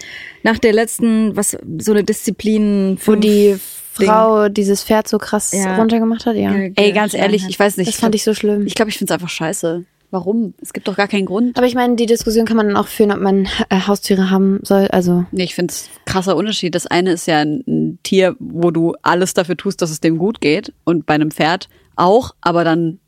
[0.44, 3.56] nach der letzten was so eine Disziplin Wo die
[3.98, 5.76] Ding Frau dieses Pferd so krass Ja.
[5.76, 6.52] runtergemacht hat, ja.
[6.52, 7.88] Ey, ganz geschlagen ehrlich, ich weiß nicht.
[7.88, 8.66] Das fand ich so schlimm.
[8.66, 9.84] Ich glaube, ich finde es einfach scheiße.
[10.10, 10.54] Warum?
[10.60, 11.56] Es gibt doch gar keinen Grund.
[11.56, 14.60] Aber ich meine, die Diskussion kann man dann auch führen, ob man äh, Haustiere haben
[14.62, 14.88] soll.
[14.88, 16.74] Also Nee, ich finde es krasser Unterschied.
[16.74, 20.18] Das eine ist ja ein, ein Tier, wo du alles dafür tust, dass es dem
[20.18, 20.72] gut geht.
[20.84, 22.98] Und bei einem Pferd auch, aber dann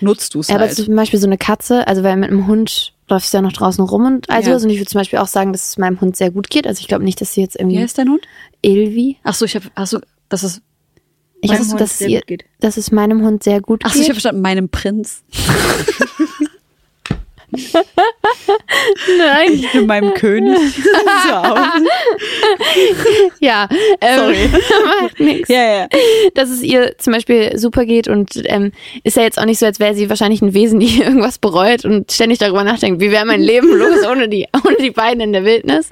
[0.00, 0.74] nutzt du es aber halt.
[0.74, 3.84] zum Beispiel so eine Katze, also weil mit einem Hund läufst du ja noch draußen
[3.84, 4.56] rum und also Ja.
[4.56, 6.66] und ich würde zum Beispiel auch sagen, dass es meinem Hund sehr gut geht.
[6.66, 8.22] Also ich glaube nicht, dass sie jetzt Wie irgendwie heißt dein Hund?
[8.62, 9.16] Ilvi.
[9.22, 10.60] Ach so, ich habe, hast du, das ist,
[11.40, 12.44] Ich weiß, dass, sehr ihr, geht.
[12.60, 14.14] dass es meinem Hund sehr gut ach so, ich habe geht.
[14.22, 15.22] verstanden, meinem Prinz.
[19.18, 19.52] Nein.
[19.52, 20.58] Ich bin meinem König
[21.32, 21.84] Hause.
[23.40, 23.68] Ja,
[24.00, 24.48] ähm, Sorry.
[25.02, 25.48] macht nix.
[25.48, 25.88] Ja, ja.
[26.34, 28.72] Dass es ihr zum Beispiel super geht und ähm,
[29.04, 31.84] ist ja jetzt auch nicht so, als wäre sie wahrscheinlich ein Wesen, die irgendwas bereut
[31.84, 35.32] und ständig darüber nachdenkt, wie wäre mein Leben los ohne die, ohne die beiden in
[35.32, 35.88] der Wildnis.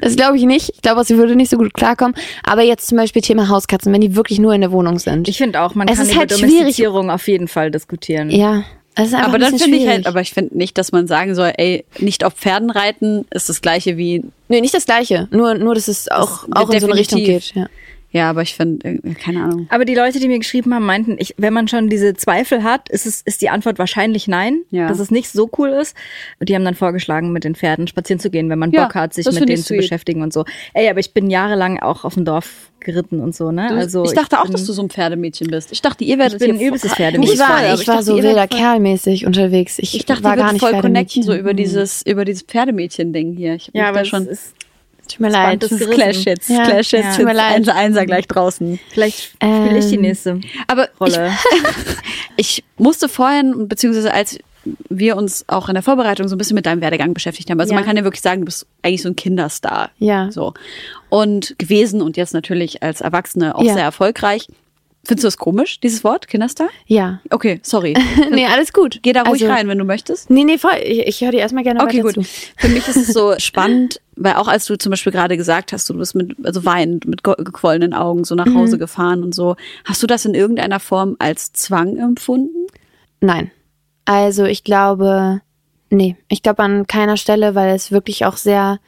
[0.00, 0.70] Das glaube ich nicht.
[0.74, 2.14] Ich glaube, sie würde nicht so gut klarkommen.
[2.44, 5.28] Aber jetzt zum Beispiel Thema Hauskatzen, wenn die wirklich nur in der Wohnung sind.
[5.28, 6.50] Ich finde auch, man Es kann ist über halt schwierig.
[6.58, 8.30] Domestizierung auf jeden Fall diskutieren.
[8.30, 11.84] ja, Aber dann finde ich halt, aber ich finde nicht, dass man sagen soll, ey,
[11.98, 15.28] nicht auf Pferden reiten ist das gleiche wie, Nee, nicht das Gleiche.
[15.30, 17.54] Nur, nur dass es auch, Das- auch in so eine Richtung geht.
[17.54, 17.68] Ja.
[18.12, 19.66] Ja, aber ich finde, äh, keine Ahnung.
[19.70, 22.88] Aber die Leute, die mir geschrieben haben, meinten, ich, wenn man schon diese Zweifel hat,
[22.88, 24.86] ist, es, ist die Antwort wahrscheinlich nein, Ja.
[24.88, 25.96] dass es nicht so cool ist.
[26.38, 28.94] Und die haben dann vorgeschlagen, mit den Pferden spazieren zu gehen, wenn man Ja, Bock
[28.94, 30.44] hat, sich mit denen ich zu beschäftigen und so.
[30.74, 33.68] Ey, aber ich bin jahrelang auch auf dem Dorf geritten und so, ne?
[33.70, 35.70] Du, also ich dachte auch, bin, dass du so ein Pferdemädchen bist.
[35.72, 37.34] Ich dachte, ihr werdet Ich bin hier übelstes voll- Pferdemädchen.
[37.34, 39.78] Ich war, aber ich war dachte, so wilder Kerlmäßig unterwegs.
[39.78, 41.22] Ich, Ich dachte, war ihr gar nicht voll connecten, Pferdemädchen.
[41.22, 43.54] so über dieses, über dieses Pferdemädchen-Ding hier.
[43.54, 44.26] Ich hab ja, aber da es schon.
[44.26, 44.54] ist,
[45.08, 45.62] Tut mir leid.
[45.62, 47.04] das ist Clash jetzt, Ja, Clash jetzt.
[47.04, 47.16] ja.
[47.16, 47.68] Tut mir leid.
[47.68, 48.78] Einser, gleich draußen.
[48.90, 51.30] vielleicht spiele ich die Ähm, nächste Aber ich, Rolle.
[52.36, 54.38] ich musste vorhin, beziehungsweise als
[54.88, 57.58] wir uns auch in der Vorbereitung so ein bisschen mit deinem Werdegang beschäftigt haben.
[57.58, 57.78] Also Ja.
[57.80, 59.90] man kann ja wirklich sagen, du bist eigentlich so ein Kinderstar.
[59.98, 60.30] Ja.
[60.30, 60.54] So.
[61.08, 63.74] Und gewesen und jetzt natürlich als Erwachsene auch Ja.
[63.74, 64.46] sehr erfolgreich.
[65.04, 66.68] Findest du das komisch, dieses Wort, Kinderstar?
[66.86, 67.20] Ja.
[67.30, 67.94] Okay, sorry.
[68.30, 69.00] nee, alles gut.
[69.02, 70.30] Geh da ruhig Also- rein, wenn du möchtest.
[70.30, 70.76] Nee, nee, voll.
[70.84, 72.14] Ich, ich höre dir erstmal gerne Okay, gut.
[72.14, 72.22] zu.
[72.56, 75.90] Für mich ist es so spannend, weil auch als du zum Beispiel gerade gesagt hast,
[75.90, 78.58] du bist mit, also weinend, mit ge- gequollenen Augen so nach Mhm.
[78.58, 79.56] Hause gefahren und so.
[79.84, 82.68] Hast du das in irgendeiner Form als Zwang empfunden?
[83.20, 83.50] Nein.
[84.04, 85.40] Also ich glaube,
[85.92, 88.78] nee, ich glaube an keiner Stelle, weil es wirklich auch sehr,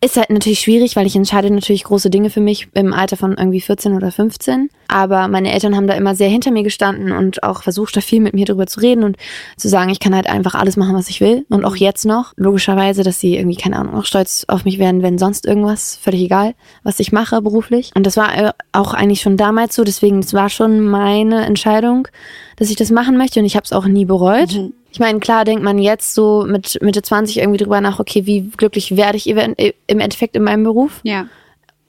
[0.00, 3.36] ist halt natürlich schwierig, weil ich entscheide natürlich große Dinge für mich im Alter von
[3.36, 4.70] irgendwie 14 oder 15.
[4.88, 8.20] Aber meine Eltern haben da immer sehr hinter mir gestanden und auch versucht, da viel
[8.20, 9.16] mit mir drüber zu reden und
[9.56, 11.44] zu sagen, ich kann halt einfach alles machen, was ich will.
[11.50, 15.02] Und auch jetzt noch, logischerweise, dass sie irgendwie, keine Ahnung, auch stolz auf mich werden,
[15.02, 17.92] wenn sonst irgendwas, völlig egal, was ich mache beruflich.
[17.94, 22.08] Und das war äh, auch eigentlich schon damals so, deswegen, es war schon meine Entscheidung,
[22.56, 24.70] dass ich das machen möchte und ich habe es auch nie bereut.
[24.98, 28.50] Ich meine, klar denkt man jetzt so mit Mitte 20 irgendwie drüber nach, okay, wie
[28.56, 29.54] glücklich werde ich even-
[29.86, 30.98] im Endeffekt in meinem Beruf?
[31.04, 31.28] Ja.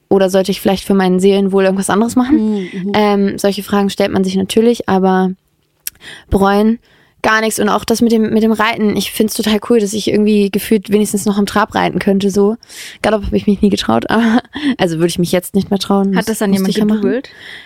[0.09, 2.69] Oder sollte ich vielleicht für meinen Seelenwohl irgendwas anderes machen?
[2.93, 5.31] Ähm, solche Fragen stellt man sich natürlich, aber
[6.29, 6.77] bereuen
[7.23, 7.59] gar nichts.
[7.59, 10.51] Und auch das mit dem, mit dem Reiten, ich find's total cool, dass ich irgendwie
[10.51, 12.29] gefühlt wenigstens noch im Trab reiten könnte.
[12.29, 12.57] So.
[13.01, 14.43] Galopp habe ich mich nie getraut, aber
[14.77, 16.15] also würde ich mich jetzt nicht mehr trauen.
[16.15, 16.85] Hat das dann jemand ich ja?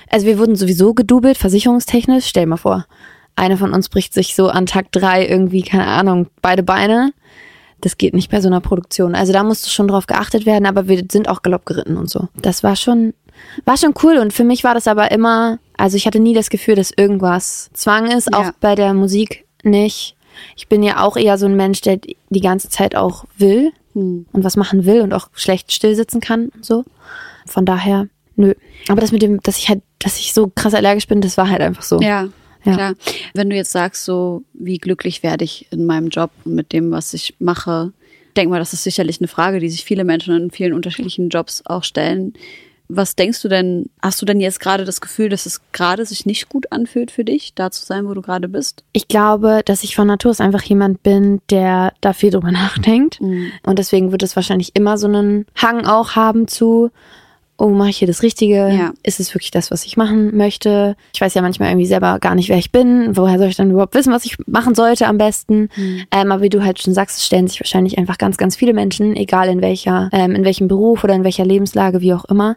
[0.10, 2.28] Also wir wurden sowieso gedoubelt, versicherungstechnisch.
[2.28, 2.86] Stell mal vor,
[3.36, 7.14] eine von uns bricht sich so an Tag drei irgendwie, keine Ahnung, beide Beine.
[7.82, 9.14] Das geht nicht bei so einer Produktion.
[9.16, 12.30] Also da musste schon drauf geachtet werden, aber wir sind auch Galopp geritten und so.
[12.42, 13.14] Das war schon,
[13.66, 14.18] war schon cool.
[14.20, 17.70] Und für mich war das aber immer, also ich hatte nie das Gefühl, dass irgendwas
[17.74, 18.40] Zwang ist, Ja.
[18.40, 20.16] auch bei der Musik nicht.
[20.56, 21.98] Ich bin ja auch eher so ein Mensch, der
[22.30, 24.26] die ganze Zeit auch will Hm.
[24.32, 26.84] und was machen will und auch schlecht stillsitzen kann und so.
[27.46, 28.54] Von daher, nö.
[28.88, 31.50] Aber das mit dem, dass ich halt, dass ich so krass allergisch bin, das war
[31.50, 32.00] halt einfach so.
[32.00, 32.30] Ja,
[32.64, 32.74] Ja.
[32.76, 32.94] klar.
[33.34, 36.92] Wenn du jetzt sagst, so wie glücklich werde ich in meinem Job und mit dem,
[36.92, 37.94] was ich mache,
[38.36, 41.64] denk mal, das ist sicherlich eine Frage, die sich viele Menschen in vielen unterschiedlichen Jobs
[41.66, 42.34] auch stellen.
[42.90, 46.26] Was denkst du denn, hast du denn jetzt gerade das Gefühl, dass es gerade sich
[46.26, 48.84] nicht gut anfühlt für dich, da zu sein, wo du gerade bist?
[48.92, 53.20] Ich glaube, dass ich von Natur aus einfach jemand bin, der da viel drüber nachdenkt.
[53.22, 56.92] Und deswegen wird es wahrscheinlich immer so einen Hang auch haben zu,
[57.58, 58.70] oh, mache ich hier das Richtige?
[58.70, 58.94] Ja.
[59.04, 60.96] Ist es wirklich das, was ich machen möchte?
[61.14, 63.16] Ich weiß ja manchmal irgendwie selber gar nicht, wer ich bin.
[63.16, 65.70] Woher soll ich dann überhaupt wissen, was ich machen sollte am besten?
[66.12, 69.16] Ähm, aber wie du halt schon sagst, stellen sich wahrscheinlich einfach ganz, ganz viele Menschen,
[69.16, 72.56] egal in welcher, ähm, in welchem Beruf oder in welcher Lebenslage, wie auch immer.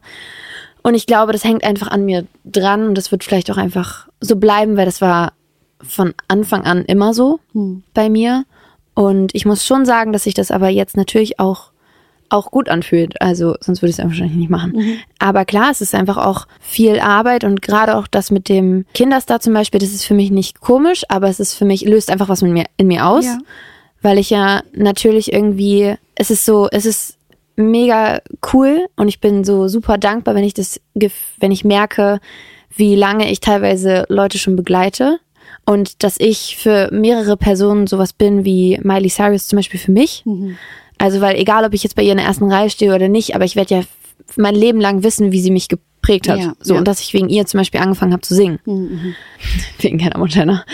[0.82, 4.08] Und ich glaube, das hängt einfach an mir dran und das wird vielleicht auch einfach
[4.20, 5.32] so bleiben, weil das war
[5.82, 7.40] von Anfang an immer so
[7.92, 8.44] bei mir.
[8.94, 11.70] Und ich muss schon sagen, dass sich das aber jetzt natürlich auch
[12.28, 13.20] auch gut anfühlt.
[13.20, 15.00] Also sonst würde ich es einfach wahrscheinlich nicht machen.
[15.18, 19.40] Aber klar, es ist einfach auch viel Arbeit und gerade auch das mit dem Kinderstar
[19.40, 22.28] zum Beispiel, das ist für mich nicht komisch, aber es ist für mich, löst einfach
[22.28, 23.24] was mit mir, in mir aus.
[23.24, 23.38] Ja.
[24.02, 27.16] Weil ich ja natürlich irgendwie, es ist so, es ist
[27.56, 28.20] mega
[28.52, 32.20] cool und ich bin so super dankbar, wenn ich das, wenn ich merke,
[32.76, 35.18] wie lange ich teilweise Leute schon begleite
[35.64, 40.22] und dass ich für mehrere Personen sowas bin wie Miley Cyrus zum Beispiel für mich.
[40.98, 43.34] Also weil egal, ob ich jetzt bei ihr in der ersten Reihe stehe oder nicht,
[43.34, 43.82] aber ich werde ja
[44.36, 46.38] mein Leben lang wissen, wie sie mich geprägt hat.
[46.38, 46.78] Ja, so ja.
[46.78, 48.58] und dass ich wegen ihr zum Beispiel angefangen habe zu singen.
[49.78, 50.64] Wegen Hannah Montana.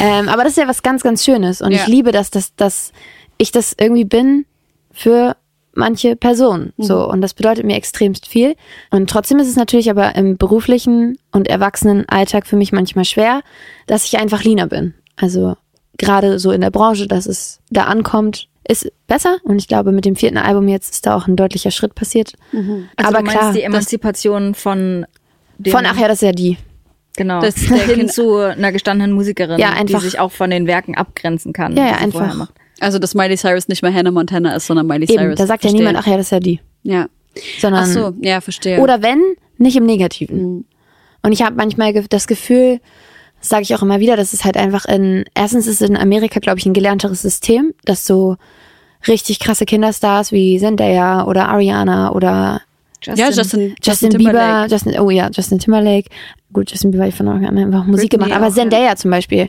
[0.00, 1.60] Ähm, aber das ist ja was ganz, ganz Schönes.
[1.60, 1.78] Und Ja.
[1.78, 2.92] ich liebe das, dass, dass
[3.38, 4.46] ich das irgendwie bin
[4.92, 5.36] für
[5.74, 6.72] manche Personen.
[6.76, 7.08] So.
[7.08, 8.54] Und das bedeutet mir extremst viel.
[8.90, 13.40] Und trotzdem ist es natürlich aber im beruflichen und erwachsenen Alltag für mich manchmal schwer,
[13.86, 14.94] dass ich einfach leaner bin.
[15.16, 15.56] Also
[15.98, 19.38] gerade so in der Branche, dass es da ankommt, ist besser.
[19.44, 22.34] Und ich glaube, mit dem vierten Album jetzt ist da auch ein deutlicher Schritt passiert.
[22.52, 22.64] Also
[22.96, 25.06] aber du meinst klar, die Emanzipation von
[25.58, 26.56] dem, von, ach ja, das ist ja die.
[27.16, 30.32] genau, Das ist der hin Kind- zu einer gestandenen Musikerin, Ja, einfach- die sich auch
[30.32, 31.76] von den Werken abgrenzen kann.
[31.76, 32.38] Ja, ja, die sie vorher einfach.
[32.48, 32.54] macht.
[32.80, 35.36] Also, dass Miley Cyrus nicht mehr Hannah Montana ist, sondern Miley Eben, Cyrus.
[35.36, 35.86] da sagt ja Verstehe.
[35.88, 36.60] niemand, ach ja, das ist ja die.
[36.82, 37.06] Ja.
[37.60, 38.80] Sondern Ach so, ja, verstehe.
[38.80, 39.22] Oder wenn,
[39.58, 40.42] nicht im Negativen.
[40.56, 40.64] Mhm.
[41.22, 42.80] Und ich habe manchmal das Gefühl,
[43.42, 46.58] sage ich auch immer wieder, das ist halt einfach in, erstens ist in Amerika, glaube
[46.58, 48.36] ich, ein gelernteres System, dass so
[49.06, 52.62] richtig krasse Kinderstars wie Zendaya oder Ariana oder
[53.06, 56.08] ja, Justin, Justin, Bieber, Justin, oh ja, Justin Timberlake.
[56.52, 59.48] Gut, Justin Bieber hat von Anfang an einfach Musik Britney gemacht, aber Zendaya zum Beispiel.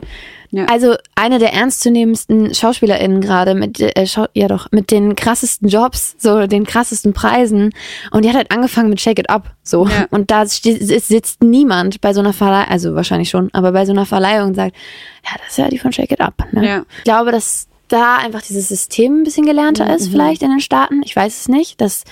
[0.50, 0.66] Ja.
[0.66, 6.14] Also eine der ernstzunehmendsten SchauspielerInnen gerade mit, äh, Schau ja doch, mit den krassesten Jobs,
[6.18, 7.70] so den krassesten Preisen.
[8.12, 9.86] Und die hat halt angefangen mit Shake It Up, so.
[9.86, 10.06] Ja.
[10.10, 14.06] Und da sitzt niemand bei so einer Verleihung, also wahrscheinlich schon, aber bei so einer
[14.06, 14.76] Verleihung und sagt,
[15.24, 16.34] ja, das ist ja die von Shake It Up.
[16.52, 16.66] Ne?
[16.66, 16.84] Ja.
[16.98, 19.90] Ich glaube, dass da einfach dieses System ein bisschen gelernter Mhm.
[19.94, 21.02] ist, vielleicht in den Staaten.
[21.04, 22.04] Ich weiß es nicht, dass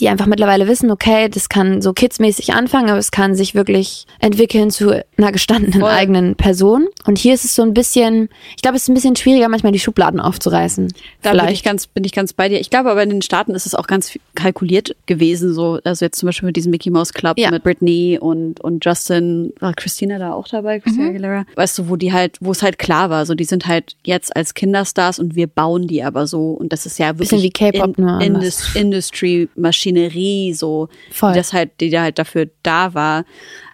[0.00, 4.06] die einfach mittlerweile wissen, okay, das kann so kidsmäßig anfangen, aber es kann sich wirklich
[4.18, 5.90] entwickeln zu einer gestandenen Voll.
[5.90, 6.88] eigenen Person.
[7.06, 9.72] Und hier ist es so ein bisschen, ich glaube, es ist ein bisschen schwieriger, manchmal
[9.72, 10.92] die Schubladen aufzureißen.
[11.22, 12.58] Da bin ich ganz, bin ich ganz bei dir.
[12.60, 16.18] Ich glaube aber in den Staaten ist es auch ganz kalkuliert gewesen, so, also jetzt
[16.18, 17.50] zum Beispiel mit diesem Mickey Mouse Club Ja.
[17.50, 21.44] mit Britney und, und Justin, war Christina da auch dabei, Christina Aguilera?
[21.54, 24.34] Weißt du, wo die halt, wo es halt klar war, so, die sind halt jetzt
[24.34, 27.50] als Kinderstars und wir bauen die aber so und das ist ja wirklich Bisschen wie
[27.50, 28.22] K-Pop, anders.
[28.24, 31.32] Indus Industry Maschinerie, so, Voll.
[31.32, 33.24] die das halt, die da halt dafür da war.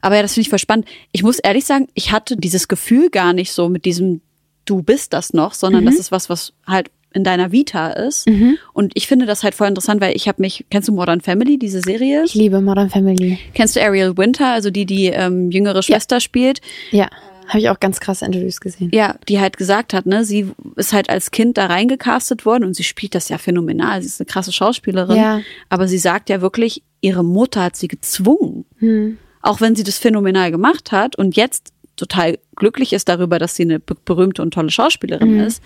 [0.00, 0.86] Aber ja, das finde ich voll spannend.
[1.12, 4.20] Ich muss ehrlich sagen, ich hatte dieses Gefühl gar nicht so mit diesem
[4.64, 5.86] du bist das noch, sondern Mhm.
[5.86, 8.26] das ist was, was halt in deiner Vita ist.
[8.74, 11.58] Und ich finde das halt voll interessant, weil ich habe mich, kennst du Modern Family,
[11.58, 12.22] diese Serie?
[12.26, 13.38] Ich liebe Modern Family.
[13.54, 16.60] Kennst du Ariel Winter, also die, die ähm, jüngere Schwester spielt?
[16.90, 17.08] Ja,
[17.48, 18.90] habe ich auch ganz krasse Interviews gesehen.
[18.92, 22.74] Ja, die halt gesagt hat, ne, sie ist halt als Kind da reingecastet worden und
[22.74, 24.00] sie spielt das ja phänomenal.
[24.02, 25.16] Sie ist eine krasse Schauspielerin.
[25.16, 25.40] Ja.
[25.68, 28.64] Aber sie sagt ja wirklich, ihre Mutter hat sie gezwungen.
[28.78, 29.18] Hm.
[29.42, 33.62] Auch wenn sie das phänomenal gemacht hat und jetzt total glücklich ist darüber, dass sie
[33.64, 35.40] eine be- berühmte und tolle Schauspielerin Mhm.
[35.40, 35.62] ist,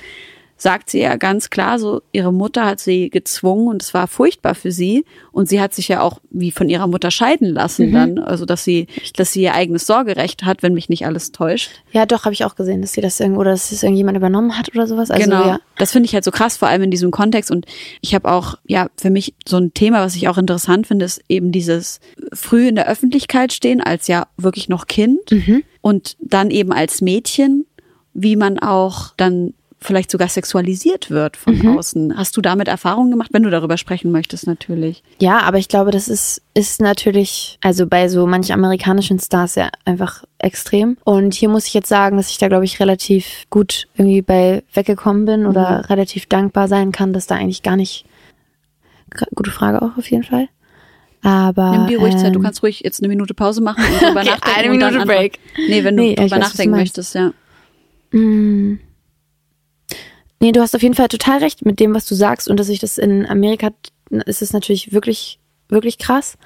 [0.63, 4.55] sagt sie ja ganz klar so, ihre Mutter hat sie gezwungen und es war furchtbar
[4.55, 7.93] für sie und sie hat sich ja auch wie von ihrer Mutter scheiden lassen Mhm.
[7.93, 11.71] dann, also dass sie, dass sie ihr eigenes Sorgerecht hat, wenn mich nicht alles täuscht.
[11.91, 14.57] Ja, doch, habe ich auch gesehen, dass sie das irgendwo, oder dass es irgendjemand übernommen
[14.57, 15.11] hat oder sowas.
[15.11, 15.47] Also, genau.
[15.47, 15.59] ja.
[15.79, 17.51] Das finde ich halt so krass, vor allem in diesem Kontext.
[17.51, 17.67] Und
[18.01, 21.23] ich habe auch, ja, für mich so ein Thema, was ich auch interessant finde, ist
[21.29, 21.99] eben dieses
[22.33, 25.65] früh in der Öffentlichkeit stehen, als ja wirklich noch Kind Mhm.
[25.81, 27.67] und dann eben als Mädchen,
[28.15, 31.77] wie man auch dann vielleicht sogar sexualisiert wird von Mhm.
[31.79, 32.17] außen.
[32.17, 35.03] Hast du damit Erfahrungen gemacht, wenn du darüber sprechen möchtest, natürlich?
[35.21, 39.69] Ja, aber ich glaube, das ist, ist natürlich, also bei so manchen amerikanischen Stars ja
[39.85, 40.97] einfach extrem.
[41.05, 44.63] Und hier muss ich jetzt sagen, dass ich da, glaube ich, relativ gut irgendwie bei
[44.75, 48.05] weggekommen bin oder relativ dankbar sein kann, dass da eigentlich gar nicht,
[49.35, 50.49] gute Frage auch auf jeden Fall.
[51.25, 51.71] Aber.
[51.71, 54.21] Nimm dir ruhig Zeit, du ähm, kannst ruhig jetzt eine Minute Pause machen und drüber
[54.23, 54.83] Okay, nachdenken.
[54.83, 55.07] eine Minute.
[55.07, 55.39] Break.
[55.69, 56.97] Nee, wenn du Nee, drüber weiß, nachdenken meinst.
[56.97, 57.33] möchtest, ja.
[58.11, 58.81] Mm.
[60.43, 62.69] Nee, du hast auf jeden Fall total recht mit dem, was du sagst und dass
[62.69, 63.71] ich das in Amerika
[64.27, 66.37] ist es natürlich wirklich, wirklich krass.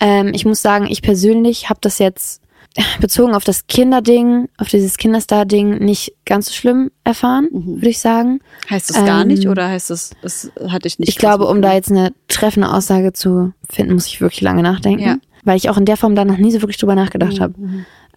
[0.00, 2.40] Ähm, ich muss sagen, ich persönlich habe das jetzt
[3.00, 8.40] bezogen auf das Kinderding, auf dieses Kinderstar-Ding nicht ganz so schlimm erfahren, würde ich sagen.
[8.70, 11.10] Heißt das gar Ähm, nicht oder heißt das, es hatte ich nicht?
[11.10, 15.02] Ich glaube, um da jetzt eine treffende Aussage zu finden, muss ich wirklich lange nachdenken,
[15.04, 15.16] Ja.
[15.44, 17.54] weil ich auch in der Form da noch nie so wirklich drüber nachgedacht habe.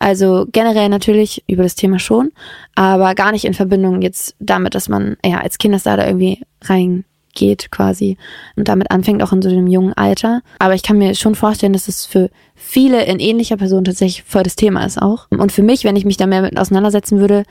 [0.06, 2.32] Also generell natürlich über das Thema schon,
[2.76, 7.72] aber gar nicht in Verbindung jetzt damit, dass man ja als Kinderstar da irgendwie reingeht
[7.72, 8.16] quasi
[8.56, 10.44] und damit anfängt auch in so einem jungen Alter.
[10.60, 14.44] Aber ich kann mir schon vorstellen, dass es für viele in ähnlicher Person tatsächlich voll
[14.44, 15.26] das Thema ist auch.
[15.32, 17.42] Und für mich, wenn ich mich da mehr mit auseinandersetzen würde,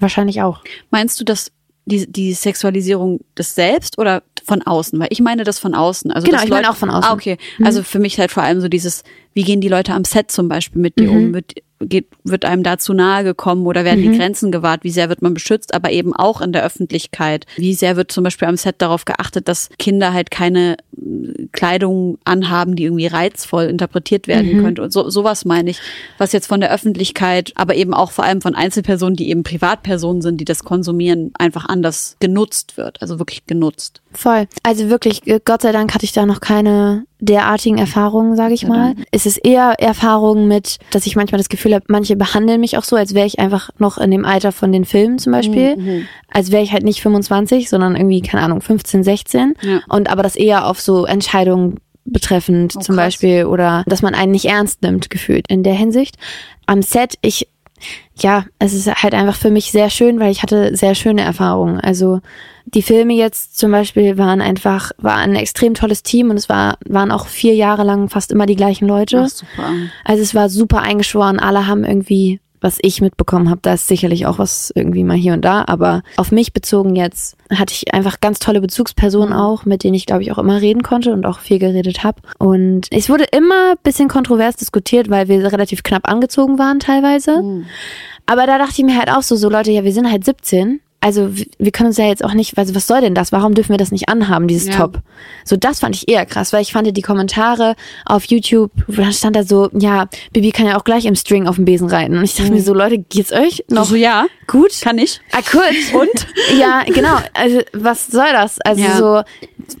[0.00, 0.64] wahrscheinlich auch.
[0.90, 1.52] Meinst du, dass
[1.84, 4.98] die, die Sexualisierung des Selbst oder von außen?
[4.98, 6.10] Weil ich meine das von außen.
[6.10, 7.08] Also Genau, ich meine auch von außen.
[7.08, 7.38] Ah, okay.
[7.62, 10.48] Also für mich halt vor allem so dieses, wie gehen die Leute am Set zum
[10.48, 11.32] Beispiel mit dir um?
[11.34, 14.84] Wird, geht, wird einem da zu nahe gekommen oder werden die Grenzen gewahrt?
[14.84, 15.72] Wie sehr wird man beschützt?
[15.72, 17.46] Aber eben auch in der Öffentlichkeit.
[17.56, 22.18] Wie sehr wird zum Beispiel am Set darauf geachtet, dass Kinder halt keine äh, Kleidung
[22.24, 24.82] anhaben, die irgendwie reizvoll interpretiert werden könnte?
[24.82, 25.80] Und so, sowas meine ich,
[26.18, 30.22] was jetzt von der Öffentlichkeit, aber eben auch vor allem von Einzelpersonen, die eben Privatpersonen
[30.22, 33.00] sind, die das konsumieren, einfach anders genutzt wird.
[33.00, 34.02] Also wirklich genutzt.
[34.12, 34.48] Voll.
[34.62, 38.66] Also wirklich, äh, Gott sei Dank hatte ich da noch keine derartigen Erfahrungen, sage ich
[38.66, 38.94] mal.
[39.10, 42.84] Es ist eher Erfahrungen mit, dass ich manchmal das Gefühl habe, manche behandeln mich auch
[42.84, 46.06] so, als wäre ich einfach noch in dem Alter von den Filmen zum Beispiel.
[46.32, 49.54] Als wäre ich halt nicht 25, sondern irgendwie, keine Ahnung, 15, 16.
[49.62, 49.80] Ja.
[49.88, 52.96] Und aber das eher auf so Entscheidungen betreffend zum krass.
[52.96, 56.16] Beispiel oder dass man einen nicht ernst nimmt, gefühlt in der Hinsicht.
[56.66, 57.48] Am Set, ich,
[58.16, 61.80] ja, es ist halt einfach für mich sehr schön, weil ich hatte sehr schöne Erfahrungen.
[61.80, 62.20] Also
[62.74, 66.78] die Filme jetzt zum Beispiel waren einfach, war ein extrem tolles Team und es war,
[66.86, 69.22] waren auch vier Jahre lang fast immer die gleichen Leute.
[69.24, 69.70] Ach, super.
[70.04, 74.26] Also es war super eingeschworen, alle haben irgendwie, was ich mitbekommen habe, da ist sicherlich
[74.26, 78.20] auch was irgendwie mal hier und da, aber auf mich bezogen jetzt hatte ich einfach
[78.20, 81.40] ganz tolle Bezugspersonen auch, mit denen ich glaube ich auch immer reden konnte und auch
[81.40, 82.20] viel geredet habe.
[82.38, 87.64] Und es wurde immer ein bisschen kontrovers diskutiert, weil wir relativ knapp angezogen waren teilweise.
[88.26, 90.80] Aber da dachte ich mir halt auch so, so Leute, ja, wir sind halt 17.
[91.02, 93.32] Also wir können uns ja jetzt auch nicht, also was soll denn das?
[93.32, 94.76] Warum dürfen wir das nicht anhaben, dieses Ja.
[94.76, 94.98] Top?
[95.44, 99.34] So, das fand ich eher krass, weil ich fand die Kommentare auf YouTube, da stand
[99.36, 102.18] da so, ja, Bibi kann ja auch gleich im String auf dem Besen reiten.
[102.18, 104.72] Und ich dachte mir so, Leute, geht's euch noch so, ja, gut?
[104.82, 105.20] kann ich.
[105.32, 106.00] Ah, gut.
[106.00, 106.26] Und?
[106.58, 107.16] Ja, genau.
[107.32, 108.60] Also, was soll das?
[108.60, 108.96] Also, Ja.
[108.96, 109.22] so,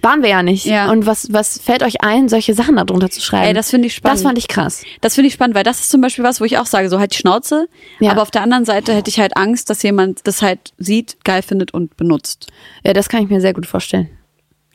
[0.02, 0.64] waren wir ja nicht.
[0.64, 0.90] Ja.
[0.90, 3.46] Und was, was fällt euch ein, solche Sachen darunter zu schreiben?
[3.46, 4.18] Ey, das finde ich spannend.
[4.18, 4.84] Das fand ich krass.
[5.00, 6.98] Das finde ich spannend, weil das ist zum Beispiel was, wo ich auch sage, so
[6.98, 7.68] halt die Schnauze.
[7.98, 8.12] Ja.
[8.12, 11.42] Aber auf der anderen Seite hätte ich halt Angst, dass jemand das halt sieht, geil
[11.42, 12.48] findet und benutzt.
[12.84, 14.10] Ja, das kann ich mir sehr gut vorstellen.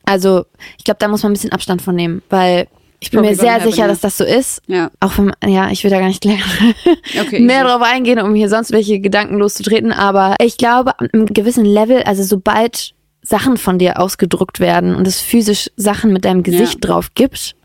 [0.05, 0.45] Also,
[0.77, 2.67] ich glaube, da muss man ein bisschen Abstand von nehmen, weil
[3.05, 4.63] ich bin Probably mir sehr sicher, dass das so ist.
[4.65, 4.89] Ja.
[4.99, 6.43] Auch wenn, ja, ich will da gar nicht länger
[7.21, 7.67] Okay, mehr easy.
[7.67, 9.91] drauf eingehen, um hier sonst welche Gedanken loszutreten.
[9.91, 12.94] Aber ich glaube, an einem gewissen Level, also sobald
[13.27, 16.89] Sachen von dir ausgedruckt werden und es physisch Sachen mit deinem Gesicht Ja.
[16.91, 17.55] drauf gibt,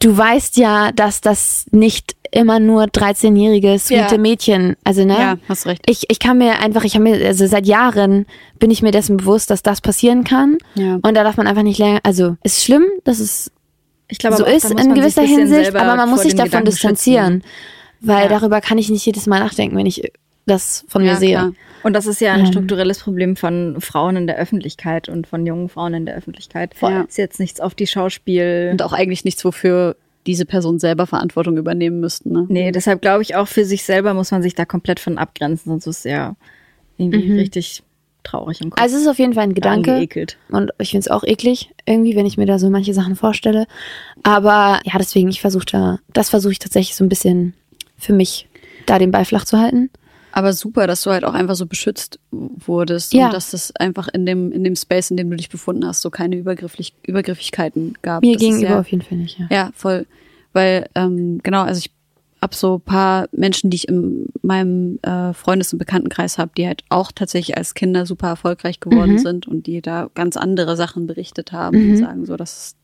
[0.00, 4.20] du weißt ja, dass das nicht immer nur 13-jährige, sweete Ja.
[4.20, 5.14] Mädchen, also ne?
[5.16, 5.82] Ja, hast recht.
[5.88, 8.26] Ich, ich kann mir einfach, ich habe mir, also seit Jahren
[8.58, 10.58] bin ich mir dessen bewusst, dass das passieren kann.
[10.74, 10.94] Ja.
[11.00, 13.52] Und da darf man einfach nicht länger, also ist schlimm, dass es
[14.08, 17.34] Ich glaube, so ist in gewisser Hinsicht, aber man muss sich davon Gedanken distanzieren.
[17.34, 17.50] schützen.
[18.00, 18.38] Weil Ja.
[18.38, 20.02] darüber kann ich nicht jedes Mal nachdenken, wenn ich
[20.46, 21.30] das von Ja, mir sehe.
[21.32, 21.52] klar.
[21.82, 22.40] Und das ist ja Ähm.
[22.40, 26.74] ein strukturelles Problem von Frauen in der Öffentlichkeit und von jungen Frauen in der Öffentlichkeit.
[26.74, 27.04] Voll.
[27.08, 28.68] Ist jetzt nichts auf die Schauspiel.
[28.72, 32.32] Und auch eigentlich nichts, wofür diese Person selber Verantwortung übernehmen müssten.
[32.32, 32.46] Ne?
[32.48, 35.70] Nee, deshalb glaube ich auch für sich selber muss man sich da komplett von abgrenzen,
[35.70, 36.34] sonst ist es ja
[36.96, 37.82] irgendwie richtig
[38.22, 38.80] traurig im Kopf.
[38.80, 39.92] Also es ist auf jeden Fall ein Gedanke.
[39.92, 40.38] Angeekelt.
[40.48, 43.66] Und ich finde es auch eklig, irgendwie, wenn ich mir da so manche Sachen vorstelle.
[44.22, 47.52] Aber ja, deswegen, ich versuche da, das versuche ich tatsächlich so ein bisschen
[47.98, 48.48] für mich,
[48.86, 49.90] da den Ball flach zu halten.
[50.36, 53.26] Aber super, dass du halt auch einfach so beschützt wurdest Ja.
[53.26, 56.00] und dass es einfach in dem, in dem Space, in dem du dich befunden hast,
[56.02, 58.22] so keine Übergrifflich Übergriffigkeiten gab.
[58.22, 59.46] Mir Das ist gegenüber ja, auf jeden Fall nicht, ja.
[59.50, 60.06] Ja, voll.
[60.52, 61.92] Weil, ähm, genau, also ich
[62.42, 66.82] hab so paar Menschen, die ich in meinem äh, Freundes- und Bekanntenkreis habe, die halt
[66.88, 69.18] auch tatsächlich als Kinder super erfolgreich geworden Mhm.
[69.18, 72.74] sind und die da ganz andere Sachen berichtet haben und sagen so, dass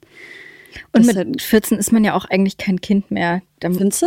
[0.92, 3.42] Und das mit halt- 14 ist man ja auch eigentlich kein Kind mehr.
[3.60, 4.06] Findest du?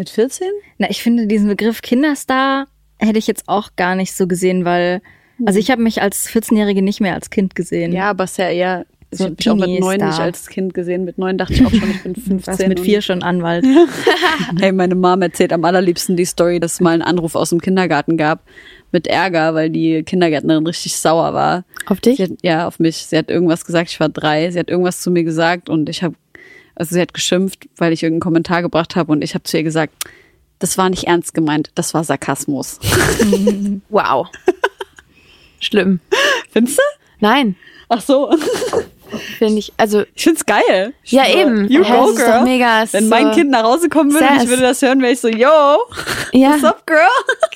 [0.00, 0.48] Mit 14?
[0.78, 5.02] na, ich finde diesen Begriff Kinderstar hätte ich jetzt auch gar nicht so gesehen, weil,
[5.44, 7.92] also ich habe mich als 14-Jährige nicht mehr als Kind gesehen.
[7.92, 10.46] Ja, aber es ist ja eher, ich So habe mich auch mit neun nicht als
[10.46, 11.04] Kind gesehen.
[11.04, 12.46] Mit neun dachte ich auch schon, ich bin Du 15.
[12.46, 13.62] warst mit vier schon Anwalt.
[14.58, 17.60] Hey, meine Mom erzählt am allerliebsten die Story, dass es mal einen Anruf aus dem
[17.60, 18.42] Kindergarten gab
[18.92, 21.64] mit Ärger, weil die Kindergärtnerin richtig sauer war.
[21.84, 22.20] Auf dich?
[22.20, 22.96] Hat, ja, auf mich.
[22.96, 24.50] Sie hat irgendwas gesagt, ich war drei.
[24.50, 26.14] Sie hat irgendwas zu mir gesagt und ich habe,
[26.74, 29.62] also sie hat geschimpft, weil ich irgendeinen Kommentar gebracht habe und ich habe zu ihr
[29.62, 29.92] gesagt,
[30.58, 32.78] das war nicht ernst gemeint, das war Sarkasmus.
[33.88, 34.28] Wow.
[35.58, 36.00] Schlimm.
[36.50, 36.82] Findest du?
[37.20, 37.56] Nein,
[37.88, 38.32] Ach so.
[39.38, 40.94] finde ich, also Ich find's geil.
[41.02, 41.40] Ich Ja, schwör.
[41.40, 41.68] eben.
[41.70, 42.44] You go, girl.
[42.44, 45.12] mega, Wenn mein so Kind nach Hause kommen würde und ich würde das hören, wäre
[45.12, 45.48] ich so, yo,
[46.32, 47.00] ja, what's up, girl?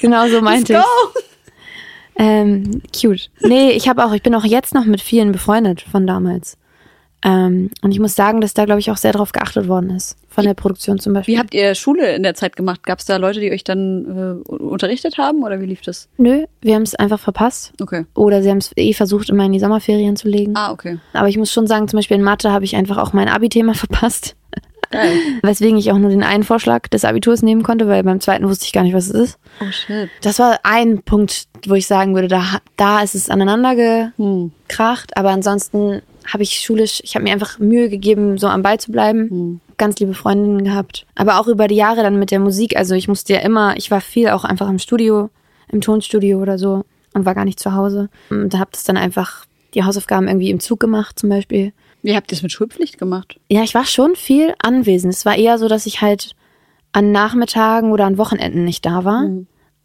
[0.01, 0.81] genau so Let's meinte go.
[1.19, 1.25] ich.
[2.17, 3.31] Ähm, cute.
[3.41, 6.57] Nee, ich habe auch, ich bin auch jetzt noch mit vielen befreundet von damals.
[7.27, 10.17] Ähm, und ich muss sagen, dass da, glaube ich, auch sehr drauf geachtet worden ist.
[10.29, 11.35] Von der Produktion zum Beispiel.
[11.35, 12.83] Wie habt ihr Schule in der Zeit gemacht?
[12.83, 16.09] Gab es da Leute, die euch dann äh, unterrichtet haben oder wie lief das?
[16.19, 17.73] Nö, wir haben es einfach verpasst.
[17.81, 18.05] Okay.
[18.15, 20.53] Oder sie haben es eh versucht, immer in die Sommerferien zu legen.
[20.57, 20.99] Ah, okay.
[21.15, 23.75] Aber ich muss schon sagen, zum Beispiel in Mathe habe ich einfach auch mein Abi-Thema
[23.75, 24.37] verpasst.
[24.91, 25.17] Geil.
[25.43, 28.67] Weswegen ich auch nur den einen Vorschlag des Abiturs nehmen konnte, weil beim zweiten wusste
[28.67, 29.39] ich gar nicht, was es ist.
[29.61, 30.09] Oh shit.
[30.21, 32.43] Das war ein Punkt, wo ich sagen würde, da,
[32.77, 34.53] da ist es aneinander Hm.
[34.69, 35.17] gekracht.
[35.17, 38.93] Aber ansonsten habe ich schulisch, ich habe mir einfach Mühe gegeben, so am Ball zu
[38.93, 39.31] bleiben.
[39.31, 39.61] Hm.
[39.77, 41.07] Ganz liebe Freundinnen gehabt.
[41.15, 42.77] Aber auch über die Jahre dann mit der Musik.
[42.77, 45.31] Also ich musste ja immer, ich war viel auch einfach im Studio,
[45.69, 48.09] im Tonstudio oder so und war gar nicht zu Hause.
[48.31, 51.73] Und da habe das dann einfach die Hausaufgaben irgendwie im Zug gemacht zum Beispiel.
[52.03, 53.41] Wie habt ihr es mit Schulpflicht gemacht?
[53.49, 55.15] Ja, ich war schon viel anwesend.
[55.15, 56.37] Es war eher so, dass ich halt
[56.93, 59.29] an Nachmittagen oder an Wochenenden nicht da war.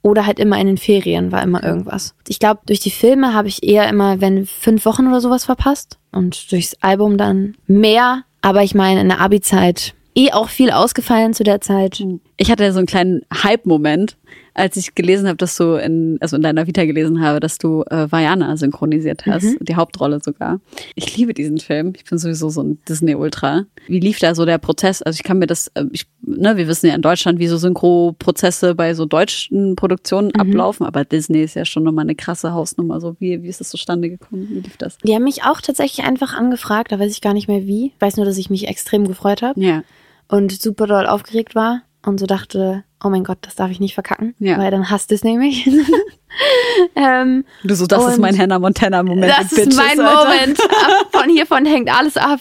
[0.02, 2.16] Oder halt immer in den Ferien war immer irgendwas.
[2.28, 5.98] Ich glaube, durch die Filme habe ich eher immer, wenn fünf Wochen oder sowas verpasst.
[6.12, 8.24] Und durchs Album dann mehr.
[8.42, 12.02] Aber ich meine, in der Abi-Zeit eh auch viel ausgefallen zu der Zeit.
[12.42, 14.16] Ich hatte so einen kleinen Hype-Moment,
[14.54, 17.84] als ich gelesen habe, dass du in, also in deiner Vita gelesen habe, dass du
[17.90, 20.62] äh, Vajana synchronisiert hast, die Hauptrolle sogar.
[20.96, 21.92] Ich liebe diesen Film.
[21.98, 23.66] Ich bin sowieso so ein Disney-Ultra.
[23.88, 25.02] Wie lief da so der Prozess?
[25.02, 27.58] Also ich kann mir das, äh, ich, ne, wir wissen ja in Deutschland, wie so
[27.58, 33.02] Synchro-Prozesse bei so deutschen Produktionen ablaufen, aber Disney ist ja schon nochmal eine krasse Hausnummer.
[33.02, 34.48] So, wie, wie ist das zustande gekommen?
[34.50, 34.98] Wie lief das?
[35.00, 37.88] Die haben mich auch tatsächlich einfach angefragt, da weiß ich gar nicht mehr wie.
[37.88, 39.60] Ich weiß nur, dass ich mich extrem gefreut habe.
[39.60, 39.84] Ja.
[40.30, 43.94] und super doll aufgeregt war und so dachte, oh mein Gott, das darf ich nicht
[43.94, 44.58] verkacken, Ja.
[44.58, 45.68] weil dann hasst es nämlich.
[46.96, 49.32] ähm, Du so, das ist mein Hannah Montana-Moment.
[49.38, 49.98] das ist mein.
[49.98, 50.58] Moment.
[51.12, 52.40] Von hiervon hängt alles ab.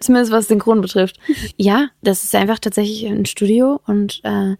[0.00, 1.16] Zumindest was Synchron betrifft.
[1.56, 4.56] Ja, das ist einfach tatsächlich ein Studio und äh,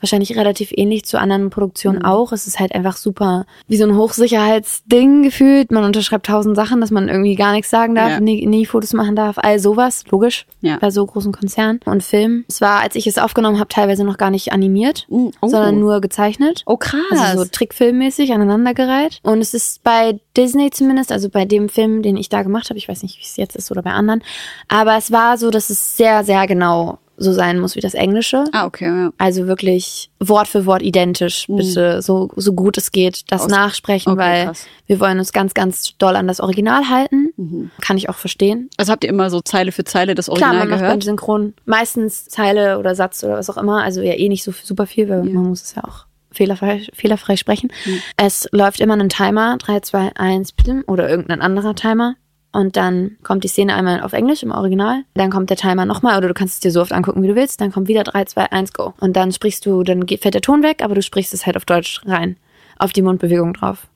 [0.00, 2.32] wahrscheinlich relativ ähnlich zu anderen Produktionen auch.
[2.32, 5.70] Es ist halt einfach super wie so ein Hochsicherheitsding gefühlt.
[5.72, 8.20] Man unterschreibt tausend Sachen, dass man irgendwie gar nichts sagen darf, Ja.
[8.20, 10.78] nie, nie Fotos machen darf, all sowas, logisch, Ja.
[10.80, 12.44] bei so großen Konzernen und Filmen.
[12.48, 15.48] Es war, als ich es aufgenommen habe, teilweise noch gar nicht animiert, Mm, oh.
[15.48, 16.62] sondern nur gezeichnet.
[16.66, 17.00] Oh, krass.
[17.18, 19.20] Also so Trickfilmmäßig aneinandergereiht.
[19.22, 22.78] Und es ist bei Disney zumindest, also bei dem Film, den ich da gemacht habe,
[22.78, 24.22] ich weiß nicht, wie es jetzt ist oder bei anderen,
[24.68, 28.44] aber es war so, dass es sehr, sehr genau so sein muss wie das Englische.
[28.52, 29.10] ah, okay, ja.
[29.18, 33.46] Also wirklich Wort für Wort identisch, bitte, so, so gut es geht, das Mhm.
[33.46, 34.66] Aus- nachsprechen, Okay, weil krass.
[34.86, 37.32] wir wollen uns ganz, ganz doll an das Original halten.
[37.36, 37.70] Mhm.
[37.80, 38.70] Kann ich auch verstehen.
[38.76, 41.02] Also habt ihr immer so Zeile für Zeile das Klar, Original man macht beim gehört?
[41.04, 43.82] Synchron meistens Zeile oder Satz oder was auch immer.
[43.82, 45.32] Also ja eh nicht so super viel, weil Ja.
[45.34, 47.70] man muss es ja auch fehlerfrei, fehlerfrei sprechen.
[47.84, 48.00] Mhm.
[48.16, 52.14] Es läuft immer ein Timer, 3, 2, 1, plim, oder irgendein anderer Timer.
[52.52, 55.04] Und dann kommt die Szene einmal auf Englisch im Original.
[55.14, 57.34] Dann kommt der Timer nochmal oder du kannst es dir so oft angucken, wie du
[57.34, 57.60] willst.
[57.60, 58.94] Dann kommt wieder 3, 2, 1, go.
[59.00, 61.66] Und dann sprichst du, dann fällt der Ton weg, aber du sprichst es halt auf
[61.66, 62.36] Deutsch rein.
[62.78, 63.88] Auf die Mundbewegung drauf.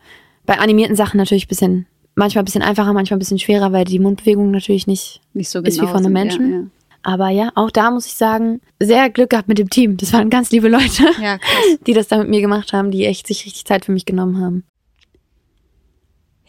[0.45, 3.85] Bei animierten Sachen natürlich ein bisschen, manchmal ein bisschen einfacher, manchmal ein bisschen schwerer, weil
[3.85, 6.51] die Mundbewegung natürlich nicht Nicht so ist wie genau von einem Menschen.
[6.51, 6.65] Ja, ja.
[7.05, 9.97] aber ja, auch da muss ich sagen, sehr Glück gehabt mit dem Team.
[9.97, 11.39] Das waren ganz liebe Leute, Ja,
[11.87, 14.41] die das da mit mir gemacht haben, die echt sich richtig Zeit für mich genommen
[14.41, 14.65] haben.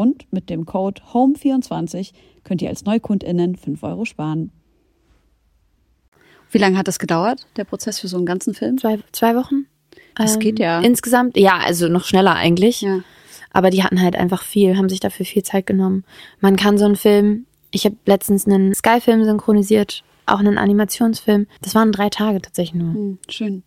[0.00, 4.50] Und mit dem Code HOME24 könnt ihr als NeukundInnen 5 Euro sparen.
[6.50, 8.78] Wie lange hat das gedauert, der Prozess für so einen ganzen Film?
[8.78, 9.54] Zwei, zwei Wochen?
[9.56, 9.66] Ähm,
[10.16, 10.80] Das geht ja.
[10.80, 12.80] Insgesamt, ja, also noch schneller eigentlich.
[12.80, 13.00] Ja.
[13.52, 16.04] Aber die hatten halt einfach viel, haben sich dafür viel Zeit genommen.
[16.40, 21.46] Man kann so einen Film, ich habe letztens einen Sky-Film synchronisiert, auch einen Animationsfilm.
[21.60, 22.94] Das waren drei Tage tatsächlich nur.
[22.94, 23.64] Hm, schön.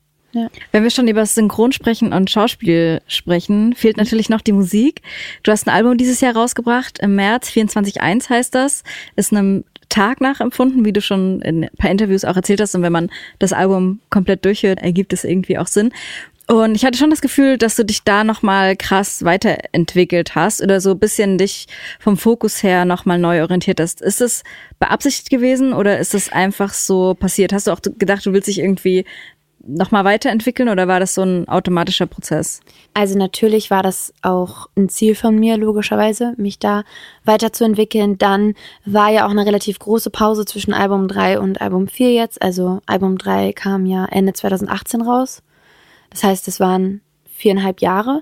[0.71, 5.01] Wenn wir schon über Synchron sprechen und Schauspiel sprechen, fehlt natürlich noch die Musik.
[5.43, 8.83] Du hast ein Album dieses Jahr rausgebracht, im März, 24.1 heißt das.
[9.15, 12.73] Ist einem Tag nachempfunden, wie du schon in ein paar Interviews auch erzählt hast.
[12.73, 15.91] Und wenn man das Album komplett durchhört, ergibt es irgendwie auch Sinn.
[16.45, 20.81] Und ich hatte schon das Gefühl, dass du dich da nochmal krass weiterentwickelt hast oder
[20.81, 21.67] so ein bisschen dich
[21.99, 24.01] vom Fokus her nochmal neu orientiert hast.
[24.01, 24.43] Ist es
[24.77, 27.53] beabsichtigt gewesen oder ist es einfach so passiert?
[27.53, 29.05] Hast du auch gedacht, du willst dich irgendwie
[29.65, 32.59] nochmal weiterentwickeln oder war das so ein automatischer Prozess?
[32.93, 36.83] Also natürlich war das auch ein Ziel von mir, logischerweise, mich da
[37.23, 38.17] weiterzuentwickeln.
[38.17, 38.55] Dann
[38.85, 42.41] war ja auch eine relativ große Pause zwischen Album 3 und Album 4 jetzt.
[42.41, 45.41] Also Album 3 kam ja Ende 2018 raus.
[46.09, 48.21] Das heißt, es waren viereinhalb Jahre,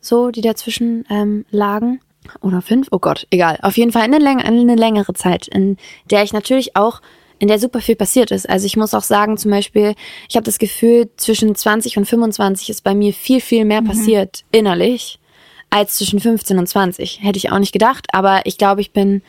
[0.00, 2.00] so, die dazwischen ähm, lagen.
[2.40, 2.88] Oder fünf?
[2.90, 3.58] Oh Gott, egal.
[3.62, 5.76] Auf jeden Fall eine, läng eine längere Zeit, in
[6.10, 7.00] der ich natürlich auch
[7.42, 8.48] in der super viel passiert ist.
[8.48, 9.96] Also ich muss auch sagen, zum Beispiel,
[10.28, 14.44] ich habe das Gefühl, zwischen 20 und 25 ist bei mir viel, viel mehr passiert
[14.52, 15.18] innerlich
[15.68, 17.20] als zwischen 15 und 20.
[17.20, 19.22] Hätte ich auch nicht gedacht, aber ich glaube, ich bin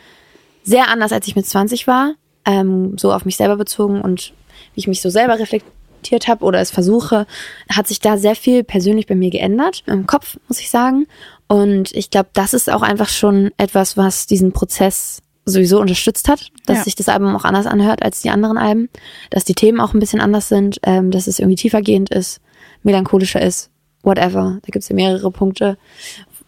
[0.62, 4.32] sehr anders, als ich mit 20 war, ähm, so auf mich selber bezogen und
[4.74, 7.26] wie ich mich so selber reflektiert habe oder es versuche,
[7.68, 11.08] hat sich da sehr viel persönlich bei mir geändert, im Kopf, muss ich sagen.
[11.48, 16.50] Und ich glaube, das ist auch einfach schon etwas, was diesen Prozess sowieso unterstützt hat,
[16.66, 16.84] dass Ja.
[16.84, 18.88] sich das Album auch anders anhört als die anderen Alben,
[19.30, 22.40] dass die Themen auch ein bisschen anders sind, ähm, dass es irgendwie tiefergehend ist,
[22.82, 23.70] melancholischer ist,
[24.02, 24.58] whatever.
[24.62, 25.76] Da gibt's ja mehrere Punkte,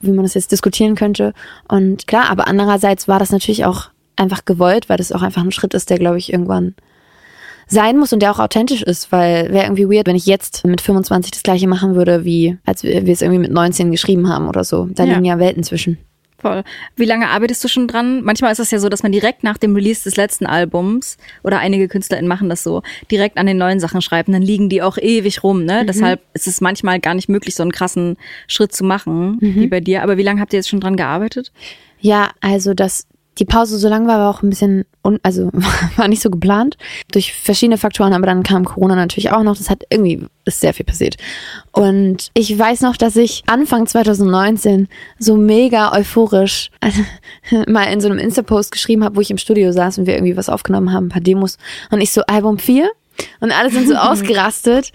[0.01, 1.33] wie man das jetzt diskutieren könnte.
[1.69, 5.53] Und klar, aber andererseits war das natürlich auch einfach gewollt, weil das auch einfach ein
[5.53, 6.75] Schritt ist, der, glaube ich, irgendwann
[7.69, 10.81] sein muss und der auch authentisch ist, weil wäre irgendwie weird, wenn ich jetzt mit
[10.81, 14.49] 25 das gleiche machen würde, wie als wir wir es irgendwie mit 19 geschrieben haben
[14.49, 14.87] oder so.
[14.93, 15.15] Da Ja.
[15.15, 15.99] liegen ja Welten zwischen.
[16.39, 16.65] Voll.
[16.97, 18.23] Wie lange arbeitest du schon dran?
[18.23, 21.59] Manchmal ist es ja so, dass man direkt nach dem Release des letzten Albums oder
[21.61, 24.99] einige KünstlerInnen machen das so, direkt an den neuen Sachen schreiben, dann liegen die auch
[24.99, 25.87] ewig rum, ne?
[25.87, 28.17] Deshalb ist es manchmal gar nicht möglich, so einen krassen
[28.49, 30.03] Schritt zu machen, wie bei dir.
[30.03, 31.53] Aber wie lange habt ihr jetzt schon dran gearbeitet?
[32.01, 33.07] Ja, also das
[33.39, 35.51] die Pause so lang war, war auch ein bisschen, un also
[35.97, 36.77] war nicht so geplant.
[37.13, 39.57] Durch verschiedene Faktoren, aber dann kam Corona natürlich auch noch.
[39.57, 41.17] Das hat irgendwie, ist sehr viel passiert.
[41.73, 46.71] Und ich weiß noch, dass ich Anfang 2019 so mega euphorisch
[47.67, 50.37] mal in so einem Insta-Post geschrieben habe, wo ich im Studio saß und wir irgendwie
[50.37, 51.59] was aufgenommen haben, ein paar Demos.
[51.91, 52.91] Und ich so, Album 4?
[53.41, 54.93] Und alle sind so ausgerastet.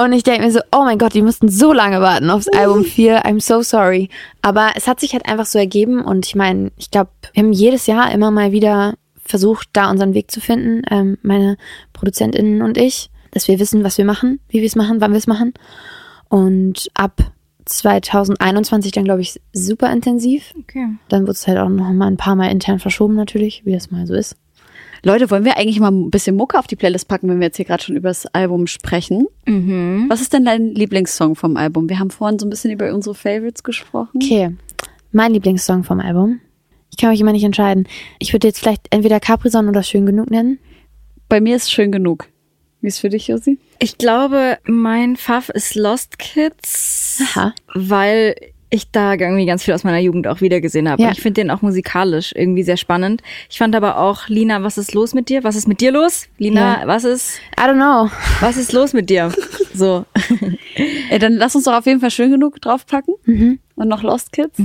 [0.00, 2.84] Und ich denke mir so, oh mein Gott, die mussten so lange warten aufs Album
[2.84, 3.24] 4.
[3.24, 4.08] I'm so sorry.
[4.42, 7.52] Aber es hat sich halt einfach so ergeben und ich meine, ich glaube, wir haben
[7.52, 11.56] jedes Jahr immer mal wieder versucht, da unseren Weg zu finden, ähm, meine
[11.94, 15.18] ProduzentInnen und ich, dass wir wissen, was wir machen, wie wir es machen, wann wir
[15.18, 15.52] es machen.
[16.28, 17.32] Und ab
[17.64, 20.54] 2021 dann, glaube ich, super intensiv.
[20.60, 20.90] Okay.
[21.08, 23.90] Dann wurde es halt auch noch mal ein paar Mal intern verschoben natürlich, wie das
[23.90, 24.36] mal so ist.
[25.02, 27.56] Leute, wollen wir eigentlich mal ein bisschen Mucke auf die Playlist packen, wenn wir jetzt
[27.56, 29.26] hier gerade schon über das Album sprechen?
[29.46, 30.06] Mhm.
[30.08, 31.88] Was ist denn dein Lieblingssong vom Album?
[31.88, 34.18] Wir haben vorhin so ein bisschen über unsere Favorites gesprochen.
[34.22, 34.56] Okay,
[35.12, 36.40] mein Lieblingssong vom Album.
[36.90, 37.86] Ich kann mich immer nicht entscheiden.
[38.18, 40.58] Ich würde jetzt vielleicht entweder Capri-Sonne oder Schön genug nennen.
[41.28, 42.26] Bei mir ist schön genug.
[42.80, 43.58] Wie ist für dich, Josi?
[43.80, 47.52] Ich glaube, mein Fav ist Lost Kids, Aha.
[47.74, 48.34] weil
[48.70, 51.00] ich da irgendwie ganz viel aus meiner Jugend auch wiedergesehen habe.
[51.02, 51.08] Ja.
[51.08, 53.22] Und ich finde den auch musikalisch irgendwie sehr spannend.
[53.48, 55.42] Ich fand aber auch, Lina, was ist los mit dir?
[55.44, 56.26] Was ist mit dir los?
[56.38, 56.86] Lina, Ja.
[56.86, 58.10] was ist, I don't know.
[58.40, 59.32] was ist los mit dir?
[59.74, 60.04] So.
[61.10, 63.14] Ey, dann lass uns doch auf jeden Fall schön genug draufpacken.
[63.24, 63.58] Mhm.
[63.76, 64.58] Und noch Lost Kids.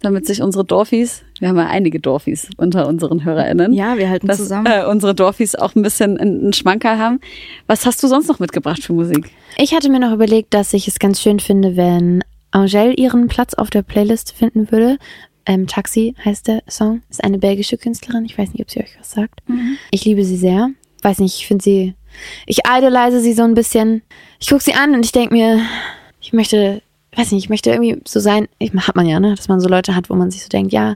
[0.00, 3.72] Damit sich unsere Dorfies, wir haben ja einige Dorfies unter unseren HörerInnen.
[3.72, 4.66] Ja, wir halten dass zusammen.
[4.66, 7.20] Äh, unsere Dorfies auch ein bisschen einen Schmankerl haben.
[7.68, 9.30] Was hast du sonst noch mitgebracht für Musik?
[9.58, 13.54] Ich hatte mir noch überlegt, dass ich es ganz schön finde, wenn Angèle ihren Platz
[13.54, 14.98] auf der Playlist finden würde.
[15.44, 17.02] Ähm, Taxi heißt der Song.
[17.10, 18.24] Ist eine belgische Künstlerin.
[18.24, 19.40] Ich weiß nicht, ob sie euch was sagt.
[19.90, 20.70] Ich liebe sie sehr.
[21.02, 21.94] Weiß nicht, ich finde sie.
[22.46, 24.02] Ich idolise sie so ein bisschen.
[24.38, 25.60] Ich gucke sie an und ich denke mir,
[26.20, 26.82] ich möchte,
[27.16, 28.48] weiß nicht, ich möchte irgendwie so sein.
[28.58, 29.34] Ich, hat man ja, ne?
[29.34, 30.94] Dass man so Leute hat, wo man sich so denkt, ja,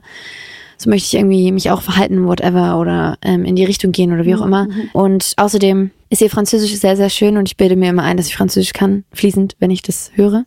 [0.77, 4.25] so möchte ich irgendwie mich auch verhalten, whatever, oder ähm, in die Richtung gehen oder
[4.25, 4.67] wie auch immer.
[4.93, 8.27] Und außerdem ist ihr Französisch sehr, sehr schön und ich bilde mir immer ein, dass
[8.27, 10.45] ich Französisch kann, fließend, wenn ich das höre.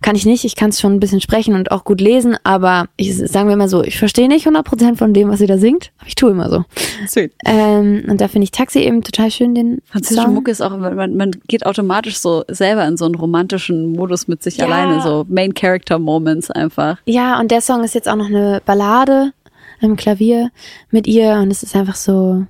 [0.00, 2.86] Kann ich nicht, ich kann es schon ein bisschen sprechen und auch gut lesen, aber
[2.96, 5.90] ich sagen wir mal so, ich verstehe nicht 100% von dem, was sie da singt,
[5.98, 6.64] aber ich tue immer so.
[7.06, 7.32] Sweet.
[7.44, 10.28] Ähm, und da finde ich Taxi eben total schön, den Französische.
[10.28, 14.42] Mucke ist auch, man, man geht automatisch so selber in so einen romantischen Modus mit
[14.42, 14.64] sich Ja.
[14.66, 16.98] alleine, so Main Character Moments einfach.
[17.04, 19.32] Ja, und der Song ist jetzt auch noch eine Ballade
[19.80, 20.50] am Klavier
[20.90, 22.46] mit ihr und es ist einfach so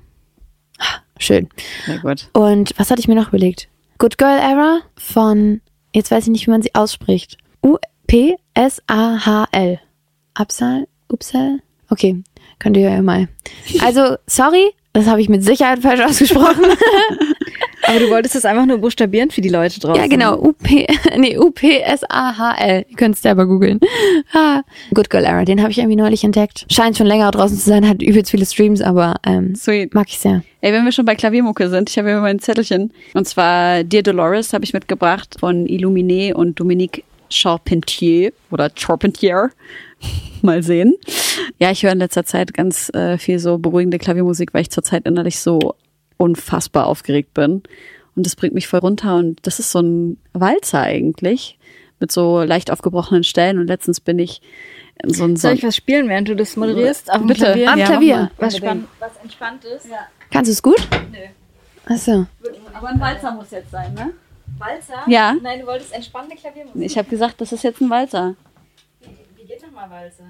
[0.78, 1.48] ah, schön.
[1.86, 2.28] Sehr gut.
[2.32, 3.68] Und was hatte ich mir noch überlegt?
[3.98, 5.60] Good Girl Era von,
[5.94, 7.38] jetzt weiß ich nicht, wie man sie ausspricht.
[7.62, 8.30] U-P-S-A-H-L.
[10.38, 10.86] Upsal?
[11.08, 11.60] Upsal?
[11.88, 12.22] Okay,
[12.58, 13.28] könnt ihr ja mal.
[13.80, 16.64] Also, sorry, das habe ich mit Sicherheit falsch ausgesprochen.
[17.86, 20.02] Aber du wolltest das einfach nur buchstabieren für die Leute draußen.
[20.02, 20.38] ja, genau.
[20.38, 20.86] U-P,
[21.18, 22.84] nee, U-P-S-A-H-L.
[22.88, 23.80] Ihr könnt es selber googeln.
[24.32, 24.62] Ah,
[24.94, 26.66] Good Girl Era, den habe ich irgendwie neulich entdeckt.
[26.70, 29.94] Scheint schon länger draußen zu sein, hat übelst viele Streams, aber ähm, Sweet.
[29.94, 30.42] mag ich sehr.
[30.60, 32.92] Ey, wenn wir schon bei Klaviermucke sind, ich habe hier mein Zettelchen.
[33.14, 39.50] Und zwar Dear Dolores habe ich mitgebracht von Illuminé und Dominique Charpentier oder Charpentier.
[40.42, 40.94] Mal sehen.
[41.58, 45.06] Ja, ich höre in letzter Zeit ganz äh, viel so beruhigende Klaviermusik, weil ich zurzeit
[45.06, 45.74] innerlich so
[46.16, 47.62] unfassbar aufgeregt bin.
[48.14, 49.16] Und das bringt mich voll runter.
[49.16, 51.58] Und das ist so ein Walzer eigentlich.
[52.00, 53.58] Mit so leicht aufgebrochenen Stellen.
[53.58, 54.42] Und letztens bin ich
[55.02, 57.10] in so ein Soll ich was spielen, während du das moderierst?
[57.10, 57.44] Auf dem Bitte.
[57.44, 57.72] Klavier?
[57.72, 58.30] Am Ja, Klavier.
[58.38, 59.84] Was, spann was Entspanntes?
[60.30, 60.88] Kannst du es gut?
[61.12, 61.18] Nö.
[61.94, 62.26] Achso.
[62.74, 64.12] Aber ein Walzer muss jetzt sein, ne?
[64.58, 65.02] Walzer?
[65.06, 65.34] Ja.
[65.42, 66.82] Nein, du wolltest entspannte Klaviermusik.
[66.82, 68.34] Ich habe gesagt, das ist jetzt ein Walzer.
[69.36, 70.24] Wie geht nochmal Walzer?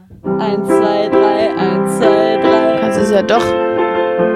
[0.45, 2.79] Eins, zwei, drei, eins, zwei, drei.
[2.81, 4.36] Kannst du es ja doch.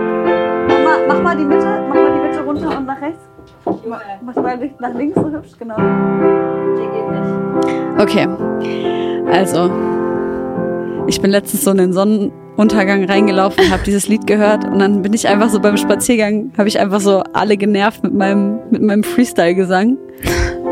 [1.09, 3.29] Mach mal, mach mal die Mitte, mach mal die Mitte runter und nach rechts.
[3.65, 5.77] Mach, mal nach links so hübsch, genau.
[5.77, 8.01] Der geht nicht.
[8.01, 8.29] Okay,
[9.33, 9.71] also
[11.07, 15.13] ich bin letztens so in den Sonnenuntergang reingelaufen, habe dieses Lied gehört und dann bin
[15.13, 19.03] ich einfach so beim Spaziergang, habe ich einfach so alle genervt mit meinem mit meinem
[19.03, 19.99] Freestyle-Gesang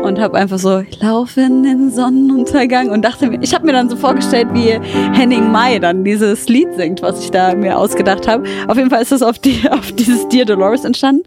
[0.09, 3.73] und habe einfach so ich laufe in den Sonnenuntergang und dachte mir, ich habe mir
[3.73, 4.79] dann so vorgestellt, wie
[5.17, 8.43] Henning Mai dann dieses Lied singt, was ich da mir ausgedacht habe.
[8.67, 11.23] Auf jeden Fall ist das auf die auf dieses Dear Dolores entstanden.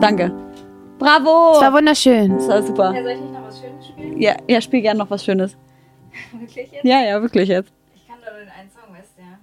[0.00, 0.32] Danke.
[0.98, 1.56] Bravo.
[1.56, 2.36] Es war wunderschön.
[2.36, 2.92] Das war super.
[2.92, 4.20] soll ich nicht noch was Schönes spielen?
[4.20, 5.56] Ja, ja, spiel gerne noch was Schönes.
[6.38, 6.84] Wirklich jetzt?
[6.84, 7.72] Ja, ja, wirklich jetzt.
[7.94, 9.38] Ich kann nur den einen Song, weißt du ja.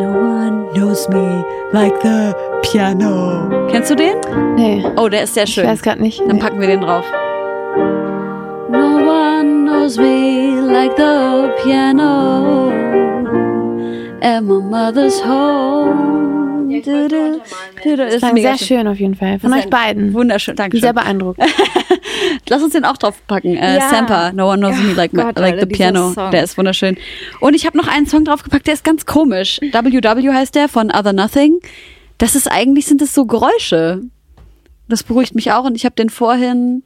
[0.00, 3.48] No one knows me like the piano.
[3.70, 4.14] Kennst du den?
[4.56, 5.66] Nee, Oh, der ist sehr ich schön.
[5.66, 6.20] weiß gerade nicht.
[6.20, 6.38] Dann Nee.
[6.42, 7.04] packen wir den drauf.
[8.70, 12.70] No one knows me like the piano
[14.22, 16.68] at my mother's home.
[16.72, 17.40] ich wollte Du-du, untermalen,
[17.82, 17.96] du-du.
[17.96, 19.38] Das Ist sehr schön auf jeden Fall.
[19.40, 20.14] Von Das euch beiden.
[20.14, 20.94] Wunderschön, danke Sehr schön.
[20.96, 21.40] beeindruckt.
[22.48, 23.56] lass uns den auch draufpacken.
[23.56, 23.88] Äh, Ja.
[23.88, 26.12] Sampa, No One Knows Me Like, Gott, like Alter, the Piano.
[26.12, 26.30] Song.
[26.30, 26.96] Der ist wunderschön.
[27.40, 29.58] Und ich habe noch einen Song draufgepackt, der ist ganz komisch.
[29.62, 31.58] WW heißt der von Other Nothing.
[32.20, 34.02] Das ist eigentlich, sind das so Geräusche.
[34.88, 36.82] Das beruhigt mich auch und ich habe den vorhin,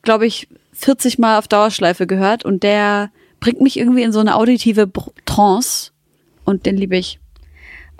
[0.00, 4.34] glaube ich, 40 Mal auf Dauerschleife gehört und der bringt mich irgendwie in so eine
[4.34, 4.90] auditive
[5.26, 5.90] Trance
[6.46, 7.20] und den liebe ich.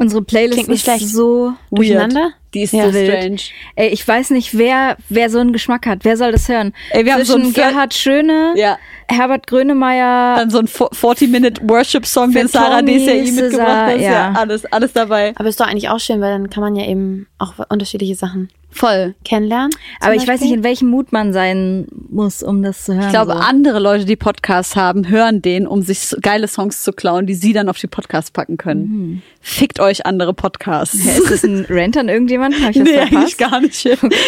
[0.02, 1.08] Unsere Playlist Klingt nicht ist schlecht.
[1.08, 2.32] so Durcheinander?
[2.54, 2.86] Die ist Ja.
[2.88, 3.08] so wild.
[3.10, 3.40] strange.
[3.76, 6.00] Ey, ich weiß nicht, wer, wer so einen Geschmack hat.
[6.02, 6.74] Wer soll das hören?
[6.90, 8.78] Ey, wir haben so Zwischen einen Gerhard Schöne, Ja.
[9.08, 14.00] Herbert Grönemeyer, Dann so ein 40-Minute-Worship-Song, den Sarah Fettoni, DCI mitgebracht hat.
[14.00, 14.10] Ja.
[14.12, 14.32] ja.
[14.36, 15.32] alles, alles dabei.
[15.36, 18.50] Aber ist doch eigentlich auch schön, weil dann kann man ja eben auch unterschiedliche Sachen
[18.72, 19.14] Voll.
[19.24, 19.70] kennenlernen.
[20.00, 23.04] aber ich weiß nicht, in welchem Mut man sein muss, um das zu hören.
[23.04, 23.38] Ich glaube, so.
[23.38, 27.52] andere Leute, die Podcasts haben, hören den, um sich geile Songs zu klauen, die sie
[27.52, 29.22] dann auf die Podcasts packen können.
[29.40, 30.98] Fickt euch andere Podcasts.
[31.04, 32.62] Hä, ist das ein Rant an irgendjemanden?
[32.62, 33.16] Hab ich das Nee, verpasst?
[33.16, 33.84] eigentlich gar nicht.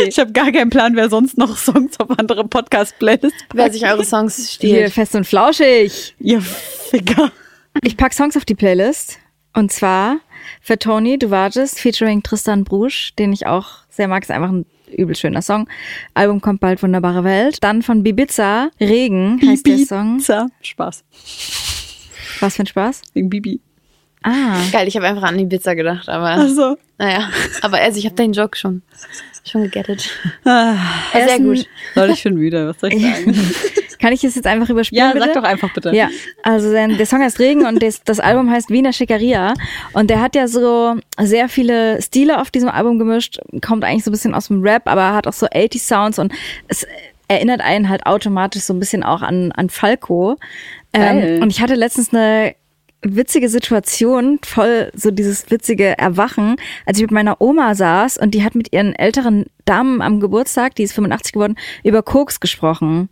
[0.08, 4.04] Ich habe gar keinen Plan, wer sonst noch Songs auf andere Podcast-Playlists Wer sich eure
[4.04, 4.92] Songs Hier, stiehlt.
[4.92, 6.14] fest und flauschig.
[6.20, 7.32] Ihr Ficker.
[7.82, 9.18] Ich pack Songs auf die Playlist.
[9.56, 10.18] Und zwar
[10.60, 14.22] für Tony Duvages featuring Tristan Brusch, den ich auch sehr mag.
[14.22, 14.66] Ist einfach ein
[14.96, 15.68] übel schöner Song.
[16.14, 17.62] Album kommt bald, Wunderbare Welt.
[17.62, 20.14] Dann von Bibiza, Regen heißt der Song.
[20.16, 20.46] Ibiza.
[20.62, 21.04] Spaß.
[22.40, 23.02] Was für ein Spaß?
[23.14, 23.60] Wegen Bibi.
[24.22, 24.56] Ah.
[24.72, 26.76] Geil, ich habe einfach an die Pizza gedacht, aber Also.
[26.98, 27.28] naja.
[27.62, 28.82] Aber also ich habe den Joke schon,
[29.46, 30.08] schon gegettet.
[30.44, 30.76] Ah,
[31.12, 31.66] Sehr gut.
[31.94, 32.68] Leute, ich bin müde.
[32.68, 33.34] Was soll ich sagen?
[34.04, 35.02] Kann ich das jetzt einfach überspielen?
[35.02, 35.24] ja, bitte?
[35.24, 35.96] sag doch einfach bitte.
[35.96, 36.10] Ja,
[36.42, 39.54] also der Song heißt Regen und das, das Album heißt Wiener Schickeria.
[39.94, 44.10] Und der hat ja so sehr viele Stile auf diesem Album gemischt, kommt eigentlich so
[44.10, 46.34] ein bisschen aus dem Rap, aber hat auch so 80 Sounds und
[46.68, 46.86] es
[47.28, 50.36] erinnert einen halt automatisch so ein bisschen auch an, an Falco.
[50.92, 52.56] Ähm, und ich hatte letztens eine
[53.00, 58.44] witzige Situation, voll so dieses witzige Erwachen, als ich mit meiner Oma saß und die
[58.44, 63.08] hat mit ihren älteren Damen am Geburtstag, die ist 85 geworden, über Koks gesprochen.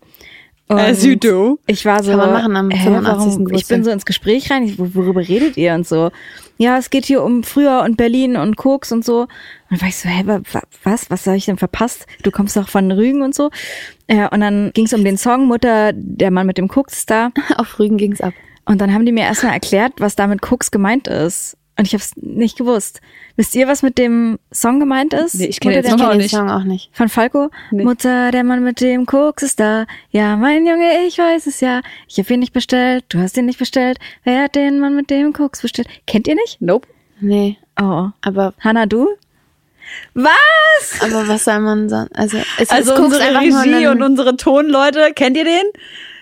[0.79, 1.59] As you do.
[1.67, 3.39] Ich war so, Kann man machen am hä, 85.
[3.47, 6.11] warum- Ich bin so ins Gespräch rein, ich, wo- worüber redet ihr und so.
[6.59, 9.23] Ja, es geht hier um früher und Berlin und Koks und so.
[9.23, 9.29] Und
[9.71, 12.07] dann war ich so, hä, wa- wa- was, was habe ich denn verpasst?
[12.23, 13.51] Du kommst doch von Rügen und so.
[14.07, 17.11] Äh, und dann ging es um den Song Mutter, der Mann mit dem Koks ist
[17.11, 17.31] da.
[17.57, 18.35] Auf Rügen ging's ab.
[18.65, 21.57] Und dann haben die mir erstmal erklärt, was da mit Koks gemeint ist.
[21.83, 23.01] Und ich habe es nicht gewusst.
[23.35, 25.35] Wisst ihr, was mit dem Song gemeint ist?
[25.35, 26.31] Nee, ich kenn Mutter den Song auch kenn den nicht.
[26.35, 26.91] Song auch nicht.
[26.97, 27.51] von Falco?
[27.73, 27.83] Nee.
[27.83, 29.87] Mutter, der Mann mit dem Koks ist da.
[30.13, 31.81] Ja, mein Junge, ich weiß es ja.
[32.07, 33.99] Ich hab ihn nicht bestellt, du hast ihn nicht bestellt.
[34.23, 35.89] Wer hat den Mann mit dem Koks bestellt?
[36.07, 36.61] Kennt ihr nicht?
[36.63, 36.87] Nope.
[37.21, 38.11] Nee, Oh.
[38.21, 39.09] aber Hanna, du?
[40.15, 41.01] Was?
[41.01, 42.11] aber was soll man sagen?
[42.15, 45.65] Also es Also unsere Regie und unsere Tonleute, kennt ihr den?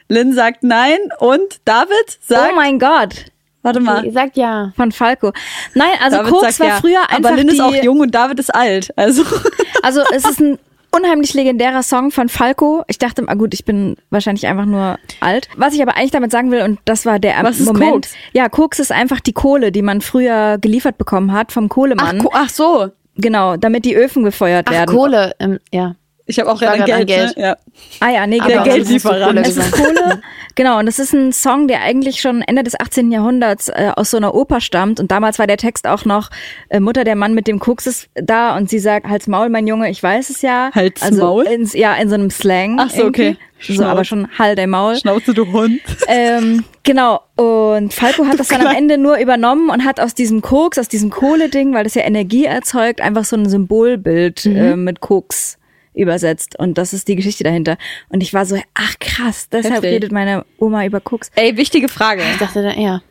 [0.09, 3.27] Lynn sagt nein und David sagt, Oh mein Gott.
[3.63, 4.05] Warte mal.
[4.05, 4.73] Ihr sagt ja.
[4.77, 5.33] Von Falco.
[5.75, 6.77] Nein, also David Koks war ja.
[6.81, 8.93] früher einfach Aber Lynn die, ist auch jung und David ist alt.
[8.97, 9.23] Also
[9.83, 10.59] Also es ist ein
[10.91, 12.83] unheimlich legendärer Song von Falco.
[12.89, 15.49] Ich dachte, ah gut, ich bin wahrscheinlich einfach nur alt.
[15.57, 17.93] Was ich aber eigentlich damit sagen will, und das war der Was ist Moment.
[17.93, 18.15] Koks?
[18.33, 22.19] Ja, Koks ist einfach die Kohle, die man früher geliefert bekommen hat vom ach, Kohlemann.
[22.19, 22.89] Ko- ach so.
[23.17, 24.97] genau, damit die Öfen gefeuert Ach, werden.
[24.97, 25.95] Kohle, ähm, ja.
[26.31, 27.09] Ich habe auch gerade grad an Geld.
[27.09, 27.37] Geld.
[27.37, 27.43] Ne?
[27.43, 27.57] Ja.
[27.99, 28.49] Ah ja, nee, genau.
[28.49, 29.37] Der Geldlieferant.
[29.37, 29.85] Kohle Es ist gesagt.
[29.85, 30.23] Kohle.
[30.55, 33.11] Genau, und das ist ein Song, der eigentlich schon Ende des 18.
[33.11, 35.01] Jahrhunderts äh, aus so einer Oper stammt.
[35.01, 36.31] Und damals war der Text auch noch,
[36.69, 39.67] äh, Mutter, der Mann mit dem Koks ist da und sie sagt, Halt's Maul, mein
[39.67, 40.71] Junge, ich weiß es ja.
[40.75, 41.45] Halt's also Maul?
[41.47, 42.79] Ins, ja, in so einem Slang.
[42.79, 43.23] Ach so, okay.
[43.23, 43.45] irgendwie.
[43.63, 43.87] So, Schnauz.
[43.89, 44.97] aber schon Halt dein Maul.
[44.97, 45.81] Schnauze, du Hund.
[46.09, 47.21] Ähm, genau.
[47.37, 50.89] Und Falco hat das dann am Ende nur übernommen und hat aus diesem Koks, aus
[50.89, 55.59] diesem Kohle-Ding, weil das ja Energie erzeugt, einfach so ein Symbolbild äh, mit Koks
[55.95, 56.59] übersetzt.
[56.59, 57.77] Und das ist die Geschichte dahinter.
[58.09, 59.91] Und ich war so, ach krass, deshalb Heftig.
[59.91, 61.31] redet meine Oma über Koks.
[61.35, 62.23] Ey, wichtige Frage.
[62.33, 63.03] Ich dachte dann, ja.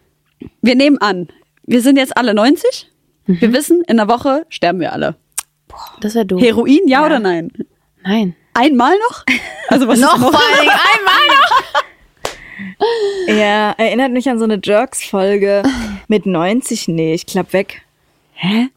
[0.62, 1.28] Wir nehmen an,
[1.66, 2.90] wir sind jetzt alle 90.
[3.28, 3.42] Mhm.
[3.42, 5.16] Wir wissen, in einer Woche sterben wir alle.
[6.02, 6.42] Das wäre doof.
[6.42, 7.52] Heroin, ja, oder nein?
[8.04, 8.36] Nein.
[8.54, 9.24] Einmal noch?
[9.68, 10.32] Also was Noch ist noch?
[10.32, 11.84] vor allen Dingen einmal noch.
[13.28, 15.64] Ja, erinnert mich an so eine Jerks-Folge
[16.08, 16.88] mit 90.
[16.88, 17.82] Nee, ich klapp weg.
[18.34, 18.70] Hä?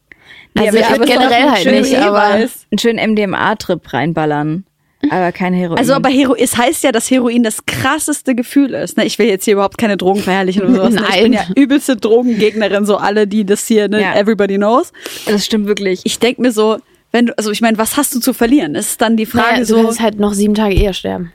[0.55, 2.66] Also aber ich würde aber generell halt nicht, aber Eiweiß.
[2.70, 4.64] Einen schönen MDMA-Trip reinballern.
[5.11, 5.78] Aber kein Heroin.
[5.78, 8.96] Also aber Hero es heißt ja, dass Heroin das krasseste Gefühl ist.
[8.96, 9.05] Ne?
[9.05, 10.94] Ich will jetzt hier überhaupt keine Drogen verherrlichen oder sowas.
[10.94, 11.03] Ne?
[11.11, 11.46] Ich bin Nein.
[11.48, 14.14] ja übelste Drogengegnerin, so alle, die das hier, ne, Ja.
[14.14, 14.92] everybody knows.
[15.26, 16.03] das stimmt wirklich.
[16.05, 16.78] Ich denk mir so,
[17.11, 18.76] wenn du, also ich meine, was hast du zu verlieren?
[18.76, 21.32] Es ist dann die Frage naja, du so, kannst halt noch sieben Tage eher sterben.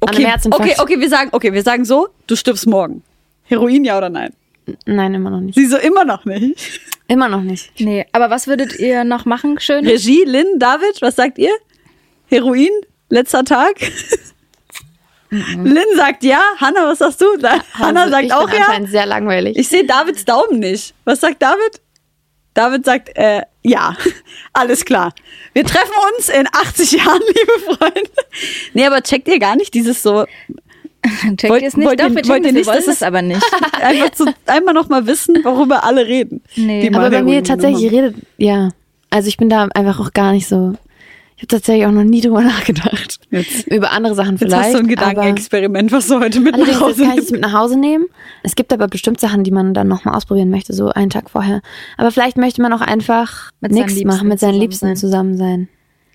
[0.00, 3.02] an okay, okay, okay, wir sagen, okay, wir sagen so, du stirbst morgen.
[3.44, 4.32] Heroin, ja oder nein?
[4.86, 5.54] Nein, immer noch nicht.
[5.54, 6.80] Sie so immer noch nicht.
[7.08, 7.80] Immer noch nicht.
[7.80, 9.86] Nee, aber was würdet ihr noch machen, schön?
[9.86, 11.52] Regie, Lynn, David, was sagt ihr?
[12.26, 12.70] Heroin,
[13.08, 13.76] letzter Tag?
[15.30, 17.36] Lynn sagt ja, Hanna, was sagst du?
[17.38, 18.60] Da, Hanna Also, sagt ich auch bin ja.
[18.64, 19.56] anscheinend sehr langweilig.
[19.58, 20.94] Ich sehe Davids Daumen nicht.
[21.04, 21.80] Was sagt David?
[22.54, 23.96] David sagt, äh, Ja,
[24.54, 25.12] alles klar.
[25.52, 28.10] Wir treffen uns in 80 Jahren, liebe Freunde.
[28.72, 30.24] Nee, aber checkt ihr gar nicht dieses so,
[31.36, 31.86] Checkt Wollt- ihr es nicht?
[31.86, 33.42] wollt Doch, ihr- wir wollt ihr nicht, es es- aber nicht.
[33.82, 36.42] einfach zu, einmal noch mal wissen, worüber alle reden.
[36.56, 36.82] Nee.
[36.88, 38.70] Die Aber bei mir tatsächlich redet, ja.
[39.10, 40.74] Also ich bin da einfach auch gar nicht so.
[41.36, 43.20] Ich habe tatsächlich auch noch nie drüber nachgedacht.
[43.30, 44.64] Jetzt- Über andere Sachen Jetzt vielleicht.
[44.64, 47.40] hast du ein aber- Gedankenexperiment, was du heute mit nach Hause kann ich es mit
[47.42, 48.06] nach Hause nehmen.
[48.42, 51.62] Es gibt aber bestimmt Sachen, die man dann nochmal ausprobieren möchte, so einen Tag vorher.
[51.96, 54.96] Aber vielleicht möchte man auch einfach nichts machen, mit seinen zusammen Liebsten sein.
[54.96, 55.68] zusammen sein.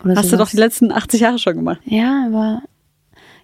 [0.03, 0.51] Oder Hast du doch sowas.
[0.51, 1.79] die letzten 80 Jahre schon gemacht.
[1.85, 2.61] Ja, aber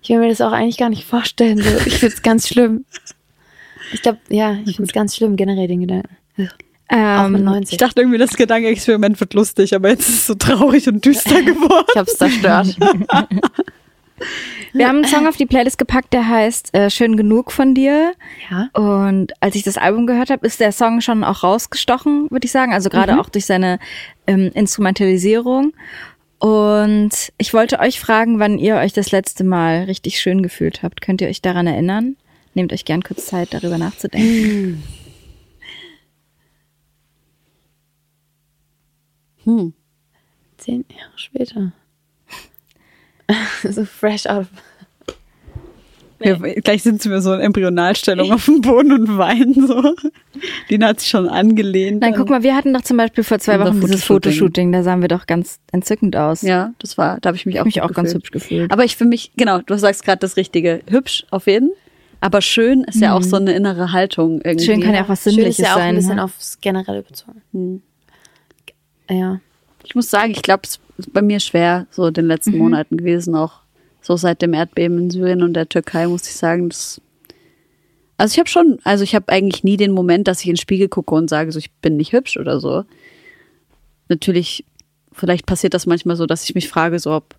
[0.02, 1.58] ich will mir das auch eigentlich gar nicht vorstellen.
[1.58, 1.70] So.
[1.86, 2.86] Ich finde es ganz schlimm.
[3.92, 6.16] Ich glaube, ja, ich finde es ganz schlimm, generell den Gedanken.
[6.92, 7.74] Ähm, 90.
[7.74, 11.42] Ich dachte irgendwie, das Gedankenexperiment wird lustig, aber jetzt ist es so traurig und düster
[11.44, 11.86] geworden.
[11.92, 12.78] Ich habe es zerstört.
[14.74, 18.14] wir haben einen Song auf die Playlist gepackt, der heißt äh, Schön genug von dir.
[18.50, 18.70] Ja.
[18.74, 22.52] Und als ich das Album gehört habe, ist der Song schon auch rausgestochen, würde ich
[22.52, 22.74] sagen.
[22.74, 23.78] Also gerade auch durch seine
[24.26, 25.74] ähm, Instrumentalisierung.
[26.40, 31.02] Und ich wollte euch fragen, wann ihr euch das letzte Mal richtig schön gefühlt habt.
[31.02, 32.16] Könnt ihr euch daran erinnern?
[32.54, 34.84] Nehmt euch gern kurz Zeit, darüber nachzudenken.
[39.44, 39.74] Hm.
[40.58, 41.72] Zehn Jahre später.
[43.64, 44.48] so fresh out of.
[46.22, 49.96] Ja, gleich sind wir so in Embryonalstellung auf dem Boden und weinen so.
[50.70, 52.02] Dina hat sich schon angelehnt.
[52.02, 54.72] Nein, guck mal, wir hatten doch zum Beispiel vor zwei Wochen dieses Fotoshooting.
[54.72, 56.42] Da sahen wir doch ganz entzückend aus.
[56.42, 58.72] Ja, das war, da habe ich mich auch, mich auch ganz hübsch gefühlt.
[58.72, 60.82] Aber ich für mich, genau, du sagst gerade das Richtige.
[60.90, 61.72] Hübsch auf jeden.
[62.22, 64.66] Aber schön ist ja auch so eine innere Haltung irgendwie.
[64.66, 65.90] Schön kann ja auch was Schön Sinnliches ist ja auch sein.
[65.90, 66.24] ein bisschen ne?
[66.26, 67.42] aufs Generelle bezogen.
[67.54, 67.82] Hm.
[69.10, 69.40] Ja.
[69.86, 72.98] Ich muss sagen, ich glaube, es ist bei mir schwer so in den letzten Monaten
[72.98, 73.62] gewesen, auch
[74.02, 77.02] so seit dem Erdbeben in Syrien und der Türkei, muss ich sagen, das
[78.20, 80.58] also ich habe schon, also ich habe eigentlich nie den Moment, dass ich in den
[80.58, 82.84] Spiegel gucke und sage, so ich bin nicht hübsch oder so.
[84.10, 84.66] Natürlich,
[85.14, 87.36] vielleicht passiert das manchmal so, dass ich mich frage, so ob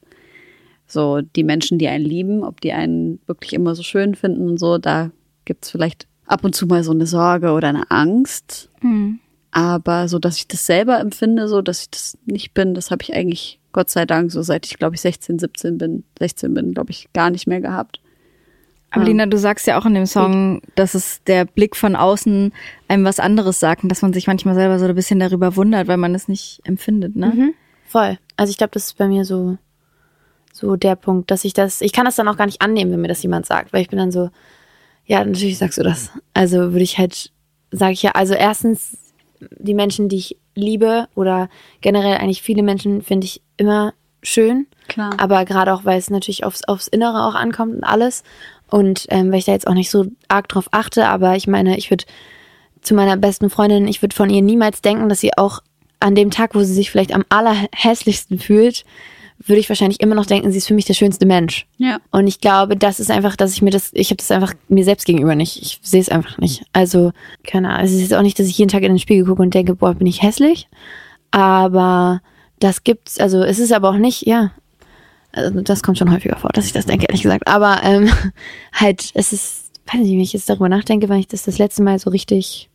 [0.86, 4.58] so die Menschen, die einen lieben, ob die einen wirklich immer so schön finden und
[4.58, 5.10] so, da
[5.44, 8.70] gibt's vielleicht ab und zu mal so eine Sorge oder eine Angst.
[9.50, 13.02] Aber so, dass ich das selber empfinde, so, dass ich das nicht bin, das habe
[13.02, 16.74] ich eigentlich, Gott sei Dank, so seit ich, glaube ich, 16, 17 bin, 16 bin,
[16.74, 18.00] glaube ich, gar nicht mehr gehabt.
[18.92, 22.52] Aber Lina, du sagst ja auch in dem Song, dass es der Blick von außen
[22.88, 25.86] einem was anderes sagt und dass man sich manchmal selber so ein bisschen darüber wundert,
[25.86, 27.26] weil man es nicht empfindet, ne?
[27.26, 27.54] Mhm.
[27.86, 28.18] Voll.
[28.36, 29.58] Also ich glaube, das ist bei mir so,
[30.52, 33.00] so der Punkt, dass ich das, ich kann das dann auch gar nicht annehmen, wenn
[33.00, 34.30] mir das jemand sagt, weil ich bin dann so,
[35.06, 36.10] ja, natürlich sagst du das.
[36.34, 37.30] Also würde ich halt,
[37.70, 38.96] sage ich ja, also erstens,
[39.58, 41.48] die Menschen, die ich liebe oder
[41.80, 44.66] generell eigentlich viele Menschen finde ich immer schön.
[44.88, 45.14] Klar.
[45.18, 48.22] Aber gerade auch, weil es natürlich aufs, aufs Innere auch ankommt und alles.
[48.68, 51.76] Und ähm, weil ich da jetzt auch nicht so arg drauf achte, aber ich meine,
[51.76, 52.04] ich würde
[52.82, 55.60] zu meiner besten Freundin, ich würde von ihr niemals denken, dass sie auch
[55.98, 58.84] an dem Tag, wo sie sich vielleicht am allerhässlichsten fühlt,
[59.42, 61.66] würde ich wahrscheinlich immer noch denken, sie ist für mich der schönste Mensch.
[61.78, 61.98] Ja.
[62.10, 64.84] Und ich glaube, das ist einfach, dass ich mir das, ich habe das einfach mir
[64.84, 65.60] selbst gegenüber nicht.
[65.62, 66.64] Ich sehe es einfach nicht.
[66.72, 67.12] Also,
[67.44, 67.84] keine Ahnung.
[67.84, 69.74] Es ist jetzt auch nicht, dass ich jeden Tag in den Spiegel gucke und denke,
[69.74, 70.68] boah, bin ich hässlich.
[71.30, 72.20] Aber
[72.58, 74.52] das gibt's, also es ist aber auch nicht, ja.
[75.32, 77.46] Also das kommt schon häufiger vor, dass ich das denke, ehrlich gesagt.
[77.46, 78.10] Aber ähm,
[78.72, 81.82] halt, es ist, weiß nicht, wenn ich jetzt darüber nachdenke, weil ich das das letzte
[81.82, 82.70] Mal so richtig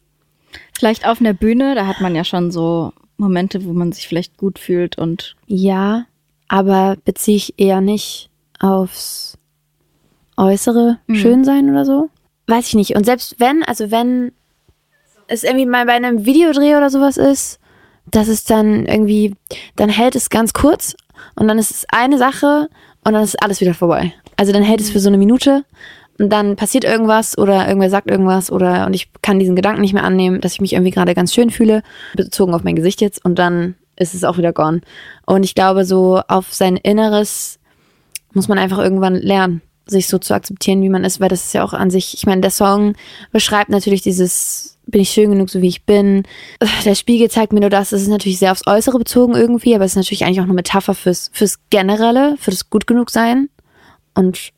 [0.77, 4.37] Vielleicht auf einer Bühne, da hat man ja schon so Momente, wo man sich vielleicht
[4.37, 6.05] gut fühlt und Ja,
[6.47, 8.29] aber beziehe ich eher nicht
[8.59, 9.37] aufs
[10.37, 12.09] äußere Schönsein oder so.
[12.47, 12.95] Weiß ich nicht.
[12.95, 14.31] Und selbst wenn, also wenn
[15.27, 17.59] es irgendwie mal bei einem Videodreh oder sowas ist,
[18.11, 19.35] dass es dann irgendwie,
[19.75, 20.95] dann hält es ganz kurz
[21.35, 22.69] und dann ist es eine Sache
[23.03, 24.13] und dann ist alles wieder vorbei.
[24.37, 25.63] Also dann hält es für so eine Minute
[26.19, 29.93] und dann passiert irgendwas oder irgendwer sagt irgendwas oder und ich kann diesen Gedanken nicht
[29.93, 31.81] mehr annehmen, dass ich mich irgendwie gerade ganz schön fühle,
[32.15, 34.81] bezogen auf mein Gesicht jetzt und dann ist es auch wieder gone.
[35.25, 37.59] Und ich glaube, so auf sein Inneres
[38.33, 41.53] muss man einfach irgendwann lernen, sich so zu akzeptieren, wie man ist, weil das ist
[41.53, 42.93] ja auch an sich, ich meine, der Song
[43.31, 46.23] beschreibt natürlich dieses, bin ich schön genug, so wie ich bin.
[46.85, 49.85] Der Spiegel zeigt mir nur das, es ist natürlich sehr aufs Äußere bezogen irgendwie, aber
[49.85, 53.49] es ist natürlich eigentlich auch eine Metapher fürs, fürs Generelle, für das gut genug sein
[54.13, 54.51] und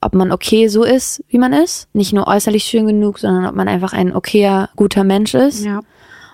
[0.00, 1.88] ob man okay so ist, wie man ist.
[1.92, 5.80] Nicht nur äußerlich schön genug, sondern ob man einfach ein okayer, guter Mensch ist Ja.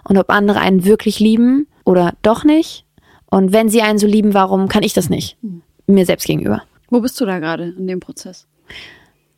[0.05, 2.85] und ob andere einen wirklich lieben oder doch nicht.
[3.31, 5.39] Und wenn sie einen so lieben, warum kann ich das nicht?
[5.87, 6.63] Mir selbst gegenüber.
[6.91, 8.47] Wo bist du da gerade in dem Prozess?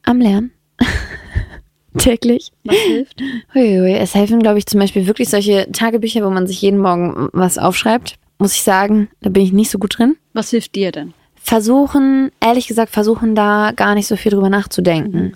[0.03, 0.51] Am Lernen.
[1.99, 2.51] Täglich.
[2.65, 3.21] Was hilft?
[3.55, 3.95] Huiui.
[3.95, 7.59] Es helfen, glaube ich, zum Beispiel wirklich solche Tagebücher, wo man sich jeden Morgen was
[7.59, 8.17] aufschreibt.
[8.39, 10.17] Muss ich sagen, da bin ich nicht so gut drin.
[10.33, 11.15] Was hilft dir denn?
[11.37, 15.35] Versuchen, ehrlich gesagt, versuchen da gar nicht so viel drüber nachzudenken.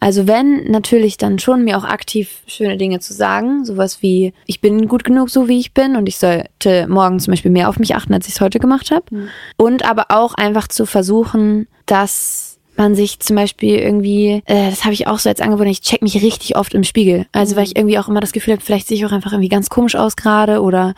[0.00, 3.66] Also wenn, natürlich dann schon mir auch aktiv schöne Dinge zu sagen.
[3.66, 7.32] Sowas wie, ich bin gut genug so, wie ich bin und ich sollte morgen zum
[7.32, 9.04] Beispiel mehr auf mich achten, als ich es heute gemacht habe.
[9.10, 9.28] Mhm.
[9.58, 14.94] Und aber auch einfach zu versuchen, dass man sich zum Beispiel irgendwie, äh, das habe
[14.94, 17.26] ich auch so als Angewohnheit, ich check mich richtig oft im Spiegel.
[17.32, 19.50] Also weil ich irgendwie auch immer das Gefühl habe, vielleicht sehe ich auch einfach irgendwie
[19.50, 20.94] ganz komisch aus gerade oder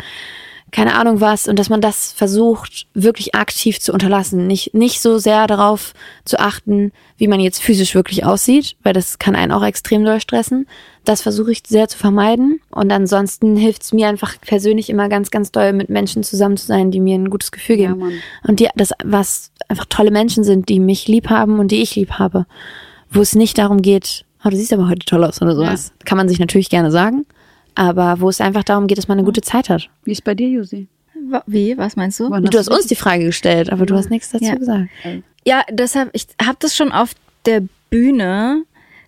[0.73, 5.19] keine Ahnung was und dass man das versucht wirklich aktiv zu unterlassen, nicht nicht so
[5.19, 5.93] sehr darauf
[6.25, 10.21] zu achten, wie man jetzt physisch wirklich aussieht, weil das kann einen auch extrem doll
[10.21, 10.67] stressen.
[11.05, 15.31] Das versuche ich sehr zu vermeiden und ansonsten hilft es mir einfach persönlich immer ganz
[15.31, 18.13] ganz doll mit Menschen zusammen zu sein, die mir ein gutes Gefühl Ja, geben Mann.
[18.49, 21.95] und die das was einfach tolle Menschen sind, die mich lieb haben und die ich
[21.97, 22.47] lieb habe,
[23.11, 25.93] wo es nicht darum geht, oh, du siehst aber heute toll aus oder sowas.
[26.07, 27.27] Kann man sich natürlich gerne sagen,
[27.75, 29.89] aber wo es einfach darum geht, dass man eine gute Zeit hat.
[30.05, 30.89] Wie ist bei dir, Josi?
[31.47, 31.77] Wie?
[31.79, 32.31] Was meinst du?
[32.31, 34.55] Wann Du hast uns die Frage gestellt, aber du hast nichts dazu Ja.
[34.55, 34.89] gesagt.
[35.45, 37.13] Ja, deshalb, ich habe das schon auf
[37.47, 38.65] der Bühne,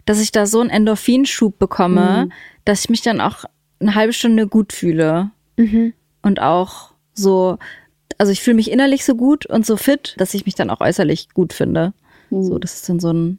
[0.07, 2.29] dass ich da so einen Endorphinschub bekomme,
[2.65, 3.45] dass ich mich dann auch
[3.81, 5.31] eine halbe Stunde gut fühle.
[6.23, 7.59] Und auch so,
[8.19, 10.81] also ich fühle mich innerlich so gut und so fit, dass ich mich dann auch
[10.81, 11.93] äußerlich gut finde.
[12.31, 13.39] So, das ist dann so ein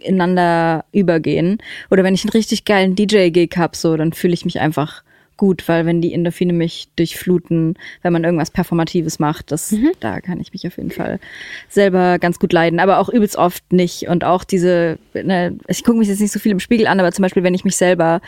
[0.00, 1.58] ineinander übergehen.
[1.90, 5.02] Oder wenn ich einen richtig geilen DJ-Gig hab, so, dann fühle ich mich einfach
[5.38, 10.40] gut, weil wenn die Endorphine mich durchfluten, wenn man irgendwas Performatives macht, das, da kann
[10.40, 11.20] ich mich auf jeden Fall
[11.70, 14.08] selber ganz gut leiden, aber auch übelst oft nicht.
[14.08, 17.12] Und auch diese, ne, ich gucke mich jetzt nicht so viel im Spiegel an, aber
[17.12, 18.20] zum Beispiel, wenn ich mich selber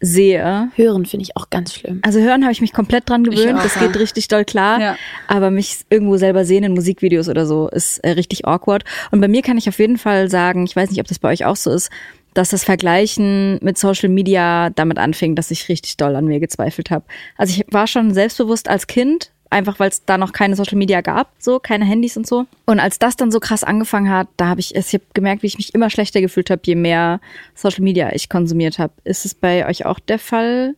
[0.00, 2.00] sehe, Hören finde ich auch ganz schlimm.
[2.02, 3.86] also hören habe ich mich komplett dran gewöhnt, auch, das ja.
[3.86, 4.80] geht richtig doll klar.
[4.80, 4.96] Ja.
[5.26, 8.84] Aber mich irgendwo selber sehen in Musikvideos oder so ist äh, richtig awkward.
[9.10, 11.30] Und bei mir kann ich auf jeden Fall sagen, ich weiß nicht, ob das bei
[11.30, 11.90] euch auch so ist,
[12.34, 16.90] dass das Vergleichen mit Social Media damit anfing, dass ich richtig doll an mir gezweifelt
[16.90, 17.04] habe.
[17.36, 21.00] Also ich war schon selbstbewusst als Kind, einfach weil es da noch keine Social Media
[21.00, 22.46] gab, so keine Handys und so.
[22.66, 25.46] Und als das dann so krass angefangen hat, da habe ich, ich habe gemerkt, wie
[25.46, 27.20] ich mich immer schlechter gefühlt habe, je mehr
[27.54, 28.92] Social Media ich konsumiert habe.
[29.04, 30.74] Ist es bei euch auch der Fall?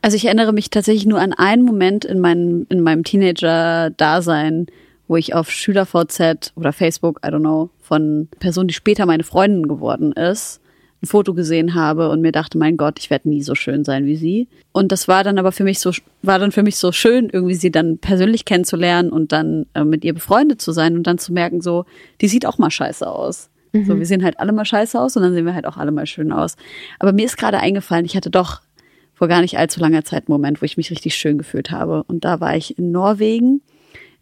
[0.00, 4.66] Also ich erinnere mich tatsächlich nur an einen Moment in meinem, in meinem Teenager-Dasein,
[5.08, 9.68] wo ich auf SchülerVZ oder Facebook, I don't know, von Person, die später meine Freundin
[9.68, 10.60] geworden ist,
[11.02, 14.06] ein Foto gesehen habe und mir dachte, mein Gott, ich werde nie so schön sein
[14.06, 14.48] wie sie.
[14.72, 15.92] Und das war dann aber für mich so,
[16.22, 20.04] war dann für mich so schön, irgendwie sie dann persönlich kennenzulernen und dann äh, mit
[20.04, 21.84] ihr befreundet zu sein und dann zu merken, so,
[22.20, 23.50] die sieht auch mal scheiße aus.
[23.84, 25.90] So, wir sehen halt alle mal scheiße aus und dann sehen wir halt auch alle
[25.90, 26.56] mal schön aus.
[26.98, 28.62] Aber mir ist gerade eingefallen, ich hatte doch
[29.12, 32.02] vor gar nicht allzu langer Zeit einen Moment, wo ich mich richtig schön gefühlt habe.
[32.04, 33.60] Und da war ich in Norwegen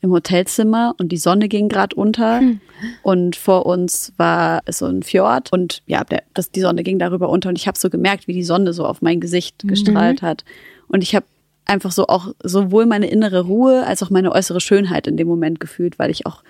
[0.04, 2.40] im Hotelzimmer und die Sonne ging gerade unter
[3.02, 7.28] und vor uns war so ein Fjord und ja, der, das, die Sonne ging darüber
[7.28, 10.44] unter und ich habe so gemerkt, wie die Sonne so auf mein Gesicht gestrahlt hat
[10.88, 11.26] und ich habe
[11.64, 15.60] einfach so auch sowohl meine innere Ruhe als auch meine äußere Schönheit in dem Moment
[15.60, 16.42] gefühlt, weil ich auch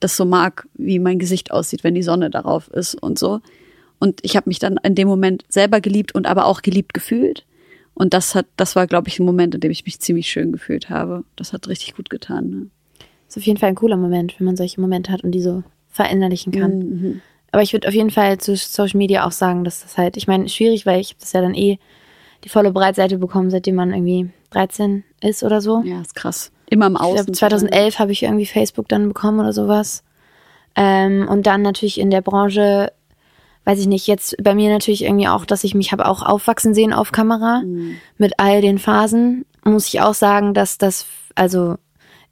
[0.00, 3.40] das so mag, wie mein Gesicht aussieht, wenn die Sonne darauf ist und so.
[3.98, 7.46] Und ich habe mich dann in dem Moment selber geliebt und aber auch geliebt gefühlt.
[7.94, 10.52] Und das hat, das war, glaube ich, ein Moment, in dem ich mich ziemlich schön
[10.52, 11.24] gefühlt habe.
[11.36, 12.50] Das hat richtig gut getan.
[12.50, 12.66] Ne?
[13.34, 15.62] Ist auf jeden Fall ein cooler Moment, wenn man solche Momente hat und die so
[15.88, 16.78] verinnerlichen kann.
[16.78, 17.20] Mhm.
[17.50, 20.26] Aber ich würde auf jeden Fall zu Social Media auch sagen, dass das halt, ich
[20.26, 21.78] meine, schwierig, weil ich habe das ja dann eh
[22.44, 25.82] die volle Breitseite bekommen, seitdem man irgendwie 13 ist oder so.
[25.84, 26.52] Ja, ist krass.
[26.68, 27.14] Immer im Ich Außen.
[27.16, 30.02] glaube, 2011 habe ich irgendwie Facebook dann bekommen oder sowas.
[30.76, 32.92] Ähm, und dann natürlich in der Branche,
[33.64, 36.74] weiß ich nicht, jetzt bei mir natürlich irgendwie auch, dass ich mich habe auch aufwachsen
[36.74, 37.62] sehen auf Kamera
[38.18, 39.44] mit all den Phasen.
[39.64, 41.76] Muss ich auch sagen, dass das, also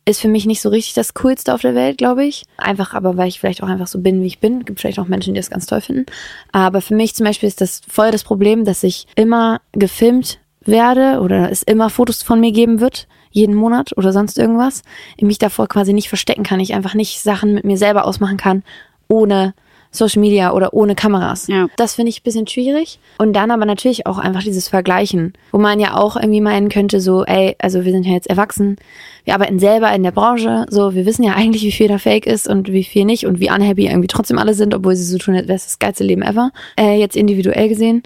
[0.05, 2.45] ist für mich nicht so richtig das Coolste auf der Welt, glaube ich.
[2.57, 4.65] Einfach aber, weil ich vielleicht auch einfach so bin, wie ich bin.
[4.65, 6.07] Gibt vielleicht auch Menschen, die das ganz toll finden.
[6.51, 11.21] Aber für mich zum Beispiel ist das voll das Problem, dass ich immer gefilmt werde
[11.21, 14.83] oder es immer Fotos von mir geben wird, jeden Monat oder sonst irgendwas.
[15.17, 16.61] Ich mich davor quasi nicht verstecken kann.
[16.61, 18.63] Ich einfach nicht Sachen mit mir selber ausmachen kann,
[19.09, 19.55] ohne
[19.93, 21.47] Social Media oder ohne Kameras.
[21.47, 21.69] Ja.
[21.77, 22.99] Das finde ich ein bisschen schwierig.
[23.19, 27.01] Und dann aber natürlich auch einfach dieses Vergleichen, wo man ja auch irgendwie meinen könnte,
[27.01, 28.77] so, ey, also wir sind ja jetzt erwachsen,
[29.25, 32.27] wir arbeiten selber in der Branche, so, wir wissen ja eigentlich, wie viel da fake
[32.27, 35.19] ist und wie viel nicht und wie unhappy irgendwie trotzdem alle sind, obwohl sie so
[35.19, 38.03] tun, als wäre es das geilste Leben ever, äh, jetzt individuell gesehen.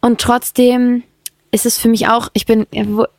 [0.00, 1.04] Und trotzdem
[1.52, 2.66] ist es für mich auch, ich bin,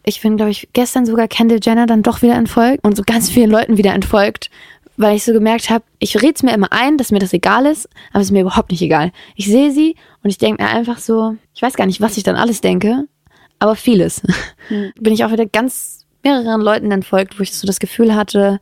[0.04, 3.30] ich bin, glaube ich, gestern sogar Kendall Jenner dann doch wieder entfolgt und so ganz
[3.30, 4.49] vielen Leuten wieder entfolgt,
[4.98, 7.66] weil ich so gemerkt habe, ich rede es mir immer ein, dass mir das egal
[7.66, 9.12] ist, aber es ist mir überhaupt nicht egal.
[9.36, 12.24] Ich sehe sie und ich denke mir einfach so, ich weiß gar nicht, was ich
[12.24, 13.08] dann alles denke,
[13.60, 14.22] aber vieles.
[15.00, 18.60] Bin ich auch wieder ganz mehreren Leuten entfolgt, wo ich so das Gefühl hatte,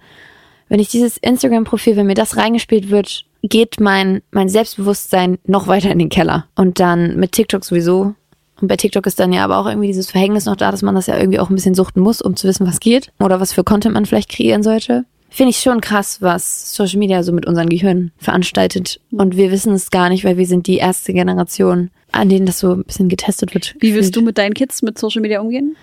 [0.70, 5.92] wenn ich dieses Instagram-Profil, wenn mir das reingespielt wird, geht mein, mein Selbstbewusstsein noch weiter
[5.92, 6.46] in den Keller.
[6.56, 8.16] Und dann mit TikTok sowieso.
[8.62, 10.96] Und bei TikTok ist dann ja aber auch irgendwie dieses Verhängnis noch da, dass man
[10.96, 13.54] das ja irgendwie auch ein bisschen suchten muss, um zu wissen, was geht oder was
[13.54, 15.06] für Content man vielleicht kreieren sollte.
[15.32, 19.00] Finde ich schon krass, was Social Media so mit unseren Gehirnen veranstaltet.
[19.12, 22.60] Und wir wissen es gar nicht, weil wir sind die erste Generation, an denen das
[22.60, 23.76] so ein bisschen getestet wird.
[23.80, 25.78] Wie willst du mit deinen Kids mit Social Media umgehen?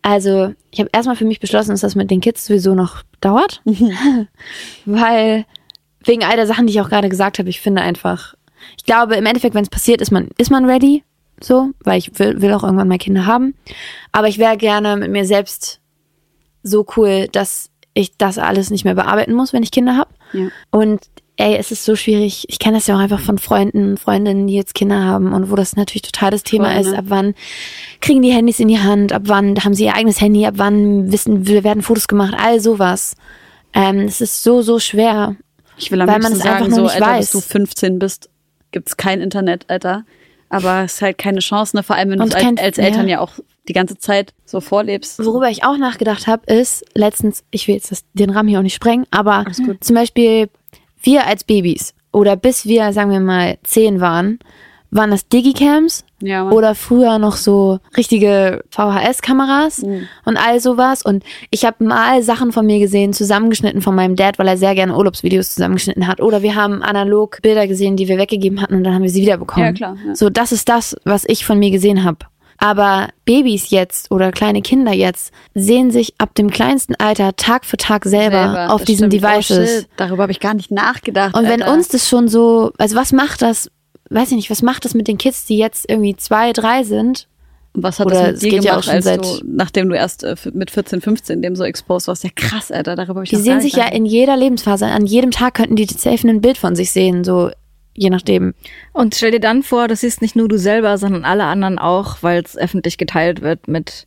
[0.00, 3.60] Also, ich habe erstmal für mich beschlossen, dass das mit den Kids sowieso noch dauert.
[4.84, 5.44] Weil,
[6.04, 8.34] wegen all der Sachen, die ich auch gerade gesagt habe, ich finde einfach,
[8.78, 11.02] ich glaube, im Endeffekt, wenn es passiert, ist man, ist man ready.
[11.42, 13.54] So, weil ich will, will auch irgendwann mal Kinder haben.
[14.12, 15.80] Aber ich wäre gerne mit mir selbst
[16.66, 20.10] so cool, dass ich das alles nicht mehr bearbeiten muss, wenn ich Kinder habe.
[20.32, 20.48] Ja.
[20.70, 21.00] Und
[21.36, 22.44] ey, es ist so schwierig.
[22.48, 25.56] Ich kenne das ja auch einfach von Freunden, Freundinnen, die jetzt Kinder haben und wo
[25.56, 26.90] das natürlich total das Thema Voll, ist.
[26.90, 26.98] ne?
[26.98, 27.34] Ab wann
[28.00, 29.12] kriegen die Handys in die Hand?
[29.12, 30.46] Ab wann haben sie ihr eigenes Handy?
[30.46, 32.34] Ab wann wissen, werden Fotos gemacht?
[32.38, 33.16] All sowas.
[33.72, 35.36] Ähm, es ist so, so schwer.
[35.78, 37.30] Ich will am Weil man es einfach sagen, noch so, nicht Alter, weiß.
[37.30, 38.30] bis du 15 bist,
[38.72, 40.04] gibt's kein Internet, Alter.
[40.48, 41.82] Aber es ist halt keine Chance, ne?
[41.82, 43.16] Vor allem, wenn du es als, als Eltern ja.
[43.16, 43.32] ja auch
[43.68, 45.24] die ganze Zeit so vorlebst.
[45.24, 48.62] Worüber ich auch nachgedacht habe, ist letztens, ich will jetzt das, den Rahmen hier auch
[48.62, 49.44] nicht sprengen, aber
[49.80, 50.48] zum Beispiel
[51.02, 54.38] wir als Babys oder bis wir, sagen wir mal, zehn waren,
[54.92, 56.52] waren das Digicams Ja, Mann.
[56.54, 60.08] oder früher noch so richtige VHS-Kameras Mhm.
[60.24, 61.02] und all sowas.
[61.02, 64.74] Und ich habe mal Sachen von mir gesehen, zusammengeschnitten von meinem Dad, weil er sehr
[64.74, 66.20] gerne Urlaubsvideos zusammengeschnitten hat.
[66.20, 69.22] Oder wir haben analog Bilder gesehen, die wir weggegeben hatten und dann haben wir sie
[69.22, 69.66] wiederbekommen.
[69.66, 70.14] Ja, klar, ja.
[70.14, 72.18] So, das ist das, was ich von mir gesehen habe.
[72.58, 77.76] Aber Babys jetzt oder kleine Kinder jetzt sehen sich ab dem kleinsten Alter Tag für
[77.76, 79.24] Tag selber, Selber, auf diesen stimmt.
[79.24, 79.70] Oh, Devices.
[79.70, 79.88] shit.
[79.96, 81.34] Darüber habe ich gar nicht nachgedacht.
[81.36, 81.74] Und wenn Alter.
[81.74, 83.70] uns das schon so, also was macht das,
[84.10, 87.28] weiß ich nicht, was macht das mit den Kids, die jetzt irgendwie zwei, drei sind?
[87.74, 90.24] Und was hat Oder das mit dir ja gemacht, schon als du, nachdem du erst
[90.24, 92.24] äh, mit 14, 15 dem so exposed warst?
[92.24, 95.30] Ja, krass, Alter, darüber habe ich Die sehen sich ja in jeder Lebensphase, an jedem
[95.30, 97.50] Tag könnten die safe ein Bild von sich sehen, so
[97.96, 98.54] je nachdem.
[98.92, 102.18] Und stell dir dann vor, das siehst nicht nur du selber, sondern alle anderen auch,
[102.22, 104.06] weil es öffentlich geteilt wird mit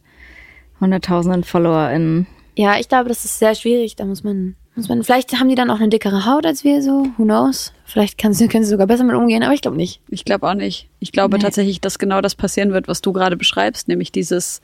[0.80, 2.28] hunderttausenden FollowerInnen.
[2.56, 5.56] Ja, ich glaube, das ist sehr schwierig, da muss man, muss man, vielleicht haben die
[5.56, 7.74] dann auch eine dickere Haut als wir so, who knows?
[7.86, 10.02] Vielleicht kann, sie- können sie sogar besser mit umgehen, aber ich glaube nicht.
[10.10, 10.90] Ich glaube auch nicht.
[11.00, 11.44] Ich glaube Nee.
[11.44, 14.62] tatsächlich, dass genau das passieren wird, was du gerade beschreibst, nämlich dieses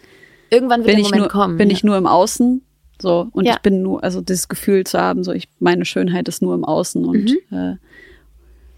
[0.50, 1.58] Irgendwann wird bin der ich Moment nur kommen.
[1.58, 1.76] bin ja.
[1.76, 2.62] ich nur im Außen,
[3.02, 3.54] so und Ja.
[3.56, 6.64] ich bin nur also dieses Gefühl zu haben, so ich meine Schönheit ist nur im
[6.66, 7.58] Außen und Mhm.
[7.58, 7.76] äh,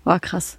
[0.08, 0.58] war krass.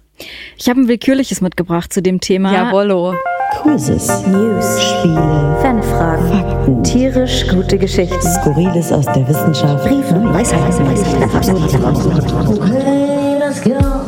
[0.57, 2.53] Ich habe ein willkürliches mitgebracht zu dem Thema.
[2.53, 3.15] Jawollo.
[3.61, 6.29] Quizzes, News, Spiele, Fanfragen.
[6.29, 8.21] Fakten, Tierisch gute Geschichten.
[8.21, 13.98] Skurriles aus der Wissenschaft, Briefe, Weisheiten, Weisheiten, Okay, let's go.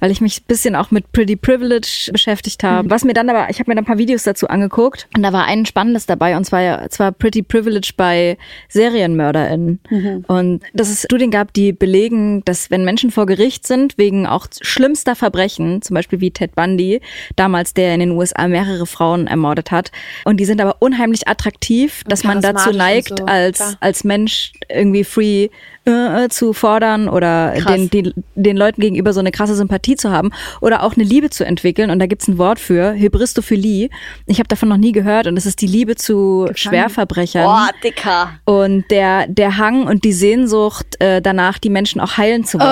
[0.00, 2.90] Weil ich mich ein bisschen auch mit Pretty Privilege beschäftigt habe.
[2.90, 5.32] Was mir dann aber, ich habe mir dann ein paar Videos dazu angeguckt und da
[5.32, 8.36] war ein spannendes dabei und zwar, zwar Pretty Privilege bei
[8.68, 9.80] SerienmörderInnen.
[10.26, 14.46] Und dass es Studien gab, die belegen, dass wenn Menschen vor Gericht sind, wegen auch
[14.60, 17.00] schlimmster Verbrechen, zum Beispiel wie Ted Bundy,
[17.36, 19.92] damals der in den USA mehrere Frauen ermordet hat,
[20.24, 23.76] und die sind aber unheimlich attraktiv, dass man dazu neigt, so, als, klar.
[23.80, 25.48] als Mensch irgendwie free
[25.86, 30.30] äh, zu fordern oder den, die, den Leuten gegenüber so eine krasse Sympathie zu haben
[30.60, 31.90] oder auch eine Liebe zu entwickeln.
[31.90, 33.88] Und da gibt's ein Wort für, Hybristophilie.
[34.26, 37.44] Ich habe davon noch nie gehört und es ist die Liebe zu Schwerverbrechern.
[37.44, 38.30] Boah, dicker.
[38.44, 42.68] Und der, der Hang und die Sehnsucht äh, danach, die Menschen auch heilen zu wollen.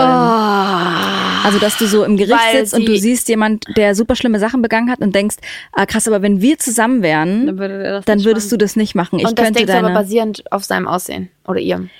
[1.44, 4.16] Also, dass du so im Gericht Weil sitzt und du sie- siehst jemand, der super
[4.16, 5.36] schlimme Sachen begangen hat und denkst,
[5.72, 9.18] ah krass, aber wenn wir zusammen wären, Dann würde dann würdest du das nicht machen.
[9.18, 11.90] Ich Und das könnte denkst du aber deine, basierend auf seinem Aussehen oder ihrem.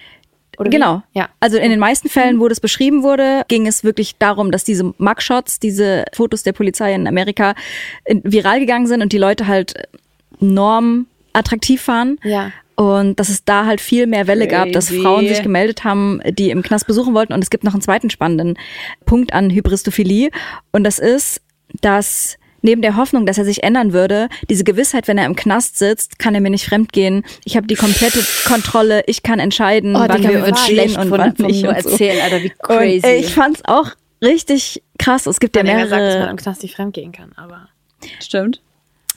[0.58, 0.74] Oder wie?
[0.74, 1.02] Genau.
[1.12, 1.28] Ja.
[1.40, 4.92] Also in den meisten Fällen, wo das beschrieben wurde, ging es wirklich darum, dass diese
[4.98, 7.54] Mugshots, diese Fotos der Polizei in Amerika
[8.06, 9.88] viral gegangen sind und die Leute halt
[10.40, 12.18] norm attraktiv waren.
[12.22, 12.52] Ja.
[12.74, 14.88] Und dass es da halt viel mehr Welle gab, dass.
[14.88, 17.32] Frauen sich gemeldet haben, die im Knast besuchen wollten.
[17.32, 18.56] Und es gibt noch einen zweiten spannenden
[19.04, 20.30] Punkt an Hybristophilie.
[20.70, 21.40] Und das ist,
[21.80, 25.78] dass neben der Hoffnung, dass er sich ändern würde, diese Gewissheit, wenn er im Knast
[25.78, 27.24] sitzt, kann er mir nicht fremdgehen.
[27.44, 29.02] Ich habe die komplette Kontrolle.
[29.06, 31.62] Ich kann entscheiden, Oh, wann wir uns schlecht und von- wann nicht.
[31.64, 31.90] nur und so.
[31.90, 33.06] erzählen, Alter, wie Und crazy.
[33.06, 33.90] äh, ich fand's auch
[34.22, 35.26] richtig krass.
[35.26, 37.68] Es gibt ja Wenn er sagt, dass man mehrere im Knast nicht fremdgehen kann, aber.
[38.20, 38.60] Stimmt.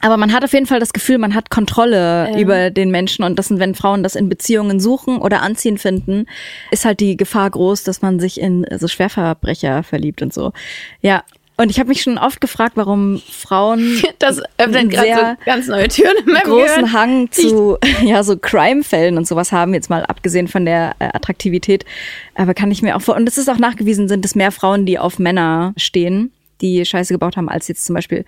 [0.04, 3.38] aber man hat auf jeden Fall das Gefühl, man hat Kontrolle über den Menschen und
[3.38, 6.26] das sind, wenn Frauen das in Beziehungen suchen oder anziehen finden,
[6.72, 10.54] ist halt die Gefahr groß, dass man sich in so Schwerverbrecher verliebt und so.
[11.02, 11.24] Ja.
[11.62, 15.88] Und ich habe mich schon oft gefragt, warum Frauen Das öffnet gerade so ganz neue
[15.90, 16.92] Türen in meinem großen Gehirn.
[16.92, 21.86] Hang zu ja so Crime-Fällen und sowas haben jetzt mal abgesehen von der äh, Attraktivität.
[22.34, 24.88] Aber kann ich mir auch vor und es ist auch nachgewiesen, sind es mehr Frauen,
[24.88, 26.32] die auf Männer stehen,
[26.62, 28.26] die Scheiße gebaut haben, als jetzt zum Beispiel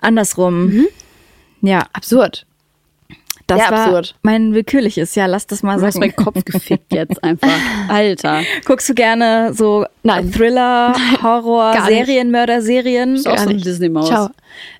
[0.00, 0.66] andersrum.
[0.66, 0.86] Mhm.
[1.62, 2.44] Ja, Absurd.
[3.46, 4.14] Das Sehr war absurd.
[4.22, 5.14] mein willkürliches.
[5.16, 6.06] Ja, lass das mal Du hast sagen.
[6.06, 7.48] meinen Kopf gefickt jetzt einfach.
[7.88, 8.40] Alter.
[8.64, 10.32] Guckst du gerne so Nein.
[10.32, 11.86] Thriller, Horror, Gar.
[11.86, 13.16] Serien, Mörderserien?
[13.16, 14.06] Ist auch so eine Disney-Maus.
[14.08, 14.28] Ciao.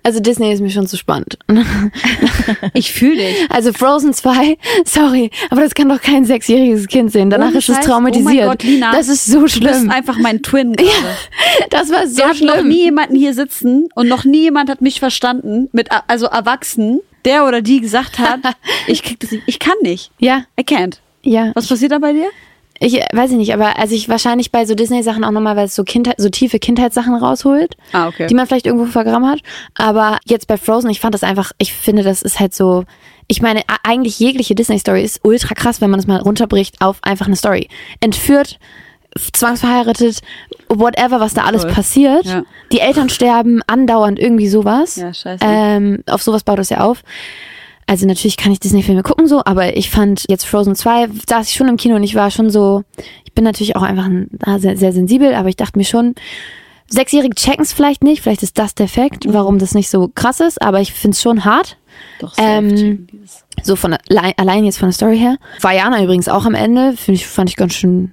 [0.02, 1.38] Also Disney ist mir schon zu spannend.
[2.74, 3.46] Ich fühle dich.
[3.50, 7.30] Also Frozen 2, sorry, aber das kann doch kein sechsjähriges Kind sehen.
[7.30, 7.86] Danach Ohne ist es Scheiß.
[7.86, 8.26] traumatisiert.
[8.26, 9.90] Oh mein Gott, Lina, das ist so Du bist schlimm.
[9.90, 10.90] einfach mein Twin gerade.
[11.70, 12.68] Das war so Wir hatten noch schlimm.
[12.68, 17.46] nie jemanden hier sitzen und noch nie jemand hat mich verstanden, mit, also erwachsen, der
[17.46, 18.40] oder die gesagt hat,
[18.86, 20.10] ich krieg das nicht, ich kann nicht.
[20.18, 20.98] ja, I can't.
[21.22, 21.52] ja.
[21.54, 22.28] Was passiert da bei dir?
[22.80, 25.66] Ich äh, weiß ich nicht, aber also ich wahrscheinlich bei so Disney-Sachen auch nochmal, weil
[25.66, 28.26] es so Kindheit, so tiefe Kindheitssachen rausholt, Ah, okay.
[28.26, 29.40] die man vielleicht irgendwo vergraben hat.
[29.74, 32.84] Aber jetzt bei Frozen, ich fand das einfach, ich finde, das ist halt so.
[33.28, 37.26] Ich meine, eigentlich jegliche Disney-Story ist ultra krass, wenn man das mal runterbricht auf einfach
[37.26, 37.68] eine Story.
[38.00, 38.58] Entführt,
[39.32, 40.20] zwangsverheiratet,
[40.68, 41.72] whatever, was da alles Voll.
[41.72, 42.24] passiert.
[42.24, 42.42] Ja.
[42.72, 44.96] Die Eltern sterben, andauernd irgendwie sowas.
[44.96, 45.44] Ja, scheiße.
[45.46, 47.02] Ähm, auf sowas baut es ja auf.
[47.86, 51.54] Also natürlich kann ich Disney-Filme gucken so, aber ich fand jetzt Frozen 2, saß ich
[51.54, 52.82] schon im Kino und ich war schon so,
[53.24, 56.14] ich bin natürlich auch einfach ein, ah, sehr, sehr sensibel, aber ich dachte mir schon,
[56.86, 60.40] Sechsjährige checken es vielleicht nicht, vielleicht ist das der Fakt, warum das nicht so krass
[60.40, 61.76] ist, aber ich finde es schon hart.
[62.20, 63.06] Doch, Ähm.
[63.62, 65.36] So von allein, allein jetzt von der Story her.
[65.60, 68.12] Vajana übrigens auch am Ende, finde ich, fand ich ganz schön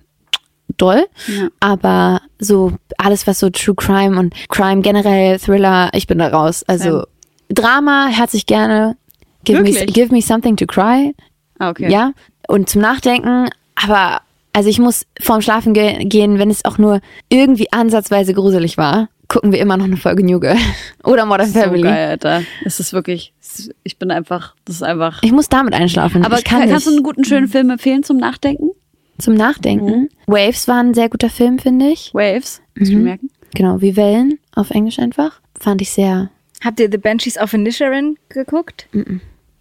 [0.77, 1.05] doll.
[1.27, 1.47] Ja.
[1.59, 6.63] Aber so alles, was so True Crime und Crime generell, Thriller, ich bin da raus.
[6.67, 7.05] Also Sam.
[7.49, 8.95] Drama, herzlich gerne.
[9.43, 11.13] Give me, give me something to cry.
[11.59, 11.91] Ah, okay.
[11.91, 12.13] Ja.
[12.47, 13.49] Und zum Nachdenken.
[13.75, 14.21] Aber
[14.53, 19.09] also ich muss vorm Schlafen ge gehen, wenn es auch nur irgendwie ansatzweise gruselig war,
[19.27, 20.57] gucken wir immer noch eine Folge New Girl.
[21.03, 21.83] Oder Modern So Family.
[21.83, 22.43] geil, Alter.
[22.65, 23.33] Es ist wirklich,
[23.83, 25.19] ich bin einfach, das ist einfach.
[25.23, 26.25] Ich muss damit einschlafen.
[26.25, 28.71] Aber kann kann, kannst du einen guten, schönen Film empfehlen zum Nachdenken?
[29.21, 30.09] Zum Nachdenken.
[30.27, 32.13] Waves war ein sehr guter Film, finde ich.
[32.13, 33.29] Waves, musst du merken.
[33.53, 35.41] Genau, wie Wellen auf Englisch einfach.
[35.59, 36.29] Fand ich sehr.
[36.63, 38.87] Habt ihr The Banshees of Inisherin geguckt?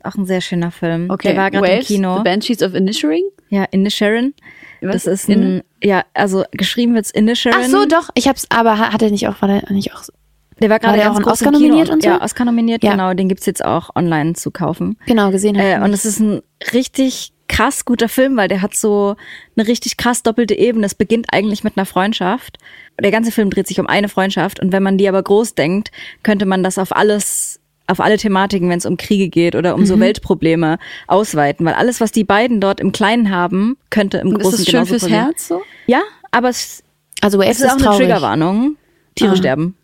[0.02, 1.08] Auch ein sehr schöner Film.
[1.24, 2.16] Der war gerade im Kino.
[2.18, 3.24] The Banshees of Inisherin.
[3.48, 4.34] Ja, Inisherin.
[4.80, 5.04] Was?
[5.04, 7.58] Das ist ein, ja, also geschrieben wird's Inisherin.
[7.62, 8.08] Ach so, doch.
[8.14, 10.12] Ich hab's, aber ha- hat er nicht auch, war der nicht auch so?
[10.60, 12.08] Der war gerade auch groß Oscar nominiert und so?
[12.10, 12.92] Ja, Oscar nominiert, Ja.
[12.92, 13.12] genau.
[13.14, 14.96] Den gibt's jetzt auch online zu kaufen.
[15.06, 16.42] Genau, gesehen hab ich Äh, und es ist ein
[16.74, 19.16] richtig krass guter Film, weil der hat so
[19.56, 20.86] eine richtig krass doppelte Ebene.
[20.86, 22.58] Es beginnt eigentlich mit einer Freundschaft.
[22.98, 25.90] Der ganze Film dreht sich um eine Freundschaft und wenn man die aber groß denkt,
[26.22, 29.84] könnte man das auf alles auf alle Thematiken, wenn es um Kriege geht oder um
[29.84, 30.00] so Mhm.
[30.02, 30.78] Weltprobleme
[31.08, 34.70] ausweiten, weil alles, was die beiden dort im Kleinen haben, könnte im Ist Großen das
[34.70, 35.24] schön fürs passieren.
[35.24, 35.60] Herz so?
[35.86, 36.84] Ja, aber es,
[37.20, 37.98] Also es ist auch eine traurig.
[38.06, 38.76] Triggerwarnung.
[39.16, 39.74] Tiere sterben.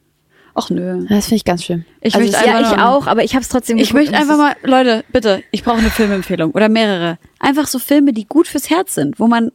[0.58, 1.04] Ach nö.
[1.08, 1.84] Das finde ich ganz schön.
[2.00, 4.56] Ich Also möchte Ja, ich auch, aber ich habe es trotzdem Ich möchte einfach mal,
[4.62, 7.18] Leute, bitte, ich brauche eine Filmempfehlung oder mehrere.
[7.38, 9.52] Einfach so Filme, die gut fürs Herz sind, wo man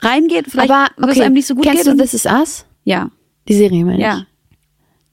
[0.00, 1.86] reingeht, vielleicht aber wo es okay, einem nicht so gut kennst geht.
[1.86, 2.64] du und- This Is Us?
[2.84, 3.10] ja,
[3.48, 4.02] Die Serie, meine ich.
[4.04, 4.26] ja.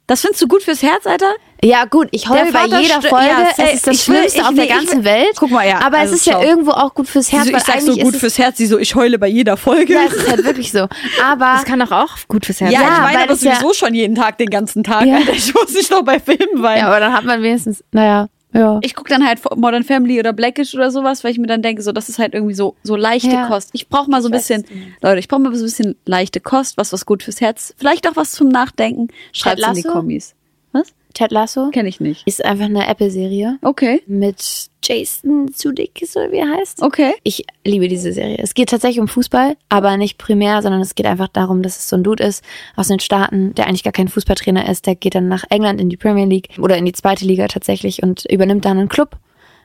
[0.07, 1.31] Das findest du gut fürs Herz, Alter?
[1.63, 3.25] Ja, gut, ich heule bei jeder Folge.
[3.27, 5.31] ja, es ist das ich will- Schlimmste ich- auf nee, der ganzen will- Welt.
[5.39, 6.43] Guck mal, ja, Aber also es ist ja schau.
[6.43, 8.77] irgendwo auch gut fürs Herz, Sie so, ich sag so gut fürs Herz, sie so,
[8.77, 9.93] ich heule bei jeder Folge.
[9.93, 10.87] Ja, es ist halt wirklich so.
[11.23, 12.89] Aber Das kann doch auch gut fürs Herz Ja, sein.
[12.93, 15.05] ich meine aber es ja- sowieso schon jeden Tag, den ganzen Tag.
[15.05, 15.15] Ja.
[15.17, 15.33] Alter.
[15.33, 16.81] Ich muss nicht noch bei Filmen weinen.
[16.81, 18.79] Ja, aber dann hat man wenigstens, naja, ja.
[18.83, 21.81] ich gucke dann halt Modern Family oder Blackish oder sowas, weil ich mir dann denke,
[21.81, 23.47] so das ist halt irgendwie so so leichte Ja.
[23.47, 23.69] Kost.
[23.73, 24.63] Ich brauche mal so ein bisschen,
[25.01, 28.07] Leute, ich brauche mal so ein bisschen leichte Kost, was was gut fürs Herz, vielleicht
[28.07, 29.07] auch was zum Nachdenken.
[29.31, 29.81] Schreibt's in die?
[29.83, 30.35] Kommis.
[30.71, 30.87] Was?
[31.17, 32.27] Ted Lasso Kenne ich nicht.
[32.27, 36.83] ist einfach eine Apple-Serie Okay, mit Jason Sudeikis oder wie er heißt.
[36.83, 37.13] okay.
[37.23, 38.37] Ich liebe diese Serie.
[38.39, 41.89] Es geht tatsächlich um Fußball, aber nicht primär, sondern es geht einfach darum, dass es
[41.89, 42.43] so ein Dude ist
[42.75, 44.85] aus den Staaten, der eigentlich gar kein Fußballtrainer ist.
[44.85, 48.03] Der geht dann nach England in die Premier League oder in die zweite Liga tatsächlich
[48.03, 49.17] und übernimmt dann einen Club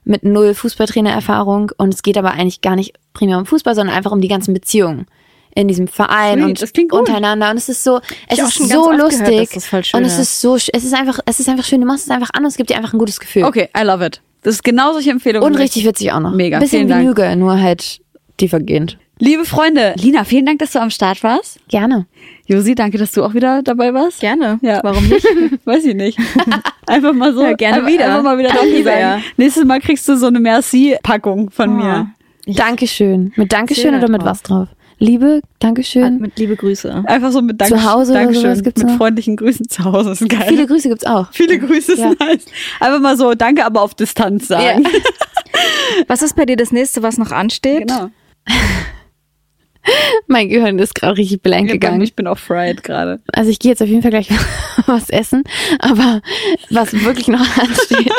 [0.05, 1.72] mit null Fußballtrainererfahrung.
[1.76, 4.55] Und es geht aber eigentlich gar nicht primär um Fußball, sondern einfach um die ganzen
[4.55, 5.07] Beziehungen
[5.55, 7.00] in diesem Verein Sweet, und das klingt gut.
[7.00, 7.50] untereinander.
[7.50, 9.38] Und es ist so, es auch ist schon so gehört, lustig.
[9.40, 10.40] dass das voll schön und es ist.
[10.40, 11.80] so, es ist einfach, es ist einfach schön.
[11.80, 13.44] Du machst es einfach an und es gibt dir einfach ein gutes Gefühl.
[13.44, 14.20] Okay, I love it.
[14.42, 15.46] Das ist genau solche Empfehlungen.
[15.46, 16.32] Und ich- richtig witzig auch noch.
[16.32, 18.00] Mega, Ein bisschen Girl, nur halt
[18.38, 18.98] tiefergehend.
[19.18, 21.61] Liebe Freunde, Lina, vielen Dank, dass du am Start warst.
[21.68, 22.07] Gerne.
[22.46, 24.18] Josi, danke, dass du auch wieder dabei warst.
[24.20, 24.59] Gerne.
[24.62, 24.80] Ja.
[24.82, 25.24] Warum nicht?
[25.64, 26.18] Weiß ich nicht.
[26.88, 27.42] Einfach mal so.
[27.44, 28.07] Ja, gerne einfach, wieder.
[28.07, 29.22] Einfach mal wieder Danke sagen.
[29.36, 32.11] Nächstes Mal kriegst du so eine Merci-Packung von mir.
[32.46, 33.32] Dankeschön.
[33.36, 34.30] Mit Dankeschön oder mit drauf.
[34.30, 34.68] was drauf?
[35.03, 36.20] Liebe, Dankeschön.
[36.20, 37.03] Mit liebe Grüße.
[37.07, 38.42] Einfach so mit Dank Zu Hause oder Dankeschön.
[38.42, 38.98] sowas gibt's mit noch?
[38.98, 40.12] freundlichen Grüßen zu Hause.
[40.12, 40.44] Ist geil.
[40.46, 41.26] Viele Grüße gibt's auch.
[41.32, 42.12] Viele Grüße ist Ja.
[42.20, 42.44] nice.
[42.78, 44.84] Einfach mal so Danke, aber auf Distanz sagen.
[46.07, 47.89] Was ist bei dir das nächste, was noch ansteht?
[47.89, 48.10] Genau.
[50.28, 52.01] Mein Gehirn ist gerade richtig blank gegangen.
[52.01, 53.20] Ich bin auch fried gerade.
[53.32, 54.28] Also ich gehe jetzt auf jeden Fall gleich
[54.86, 55.43] was essen,
[55.81, 56.22] aber
[56.70, 58.12] was wirklich noch ansteht.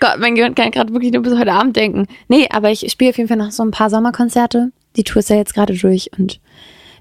[0.00, 2.06] Gott, mein Gehirn kann gerade wirklich nur bis heute Abend denken.
[2.28, 4.70] Nee, aber ich spiele auf jeden Fall noch so ein paar Sommerkonzerte.
[4.96, 6.40] Die Tour ist ja jetzt gerade durch und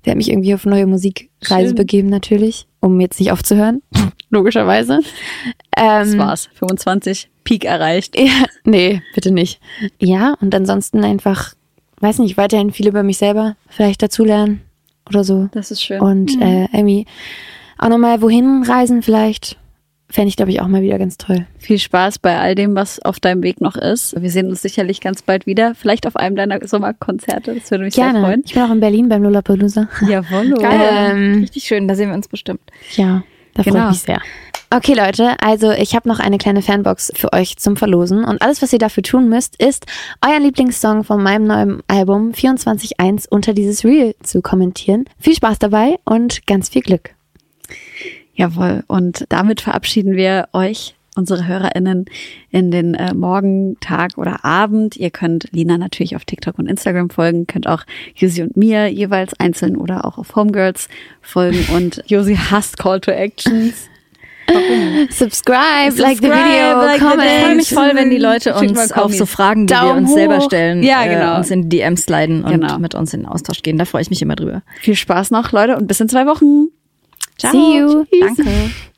[0.03, 1.75] werde mich irgendwie auf neue Musikreise Schön.
[1.75, 3.81] begeben natürlich, um jetzt nicht aufzuhören.
[4.29, 5.01] logischerweise.
[5.71, 6.49] Das Ähm, war's.
[6.53, 8.17] 25, Peak erreicht.
[8.17, 9.59] Ja, nee, bitte nicht.
[9.99, 11.53] Ja, und ansonsten einfach,
[11.99, 14.61] weiß nicht, weiterhin viel über mich selber vielleicht dazulernen
[15.07, 15.49] oder so.
[15.51, 15.99] Das ist schön.
[16.01, 17.05] Und äh, irgendwie
[17.77, 19.57] auch nochmal wohin reisen vielleicht.
[20.11, 21.45] Fände ich, glaube ich, auch mal wieder ganz toll.
[21.57, 24.21] Viel Spaß bei all dem, was auf deinem Weg noch ist.
[24.21, 25.73] Wir sehen uns sicherlich ganz bald wieder.
[25.73, 27.55] Vielleicht auf einem deiner Sommerkonzerte.
[27.55, 28.21] Das würde mich sehr Gerne.
[28.21, 28.43] freuen.
[28.45, 29.87] Ich bin auch in Berlin beim Lollapalooza.
[30.07, 30.49] Jawohl.
[30.59, 30.89] Geil.
[31.11, 32.61] Ähm, Richtig schön, da sehen wir uns bestimmt.
[32.95, 33.23] Ja,
[33.53, 33.85] da freue Genau.
[33.85, 34.21] ich mich sehr.
[34.73, 38.23] Okay, Leute, also ich habe noch eine kleine Fanbox für euch zum Verlosen.
[38.23, 39.85] Und alles, was ihr dafür tun müsst, ist,
[40.25, 45.05] euren Lieblingssong von meinem neuen Album 24.1 unter dieses Reel zu kommentieren.
[45.19, 47.09] Viel Spaß dabei und ganz viel Glück.
[48.33, 48.83] Jawohl.
[48.87, 52.05] Und damit verabschieden wir euch, unsere HörerInnen,
[52.49, 54.95] in den äh, Morgen, Tag oder Abend.
[54.95, 57.83] Ihr könnt Lina natürlich auf TikTok und Instagram folgen, könnt auch
[58.15, 60.87] Josi und mir jeweils einzeln oder auch auf Homegirls
[61.21, 61.65] folgen.
[61.75, 63.89] Und Josi hasst Call to Actions.
[65.09, 67.21] Subscribe, like the Subscribe, video, like comment.
[67.23, 70.13] Ich freue mich voll, wenn die Leute uns auch so Fragen, die wir Daumen uns
[70.13, 71.35] selber stellen, Ja, genau.
[71.35, 72.79] äh, uns in die DMs sliden und Genau.
[72.79, 73.77] mit uns in den Austausch gehen.
[73.77, 74.63] Da freue ich mich immer drüber.
[74.81, 76.67] Viel Spaß noch, Leute, und bis in zwei Wochen.
[77.41, 77.51] Ciao.
[77.53, 78.05] See you.
[78.11, 78.90] Danke.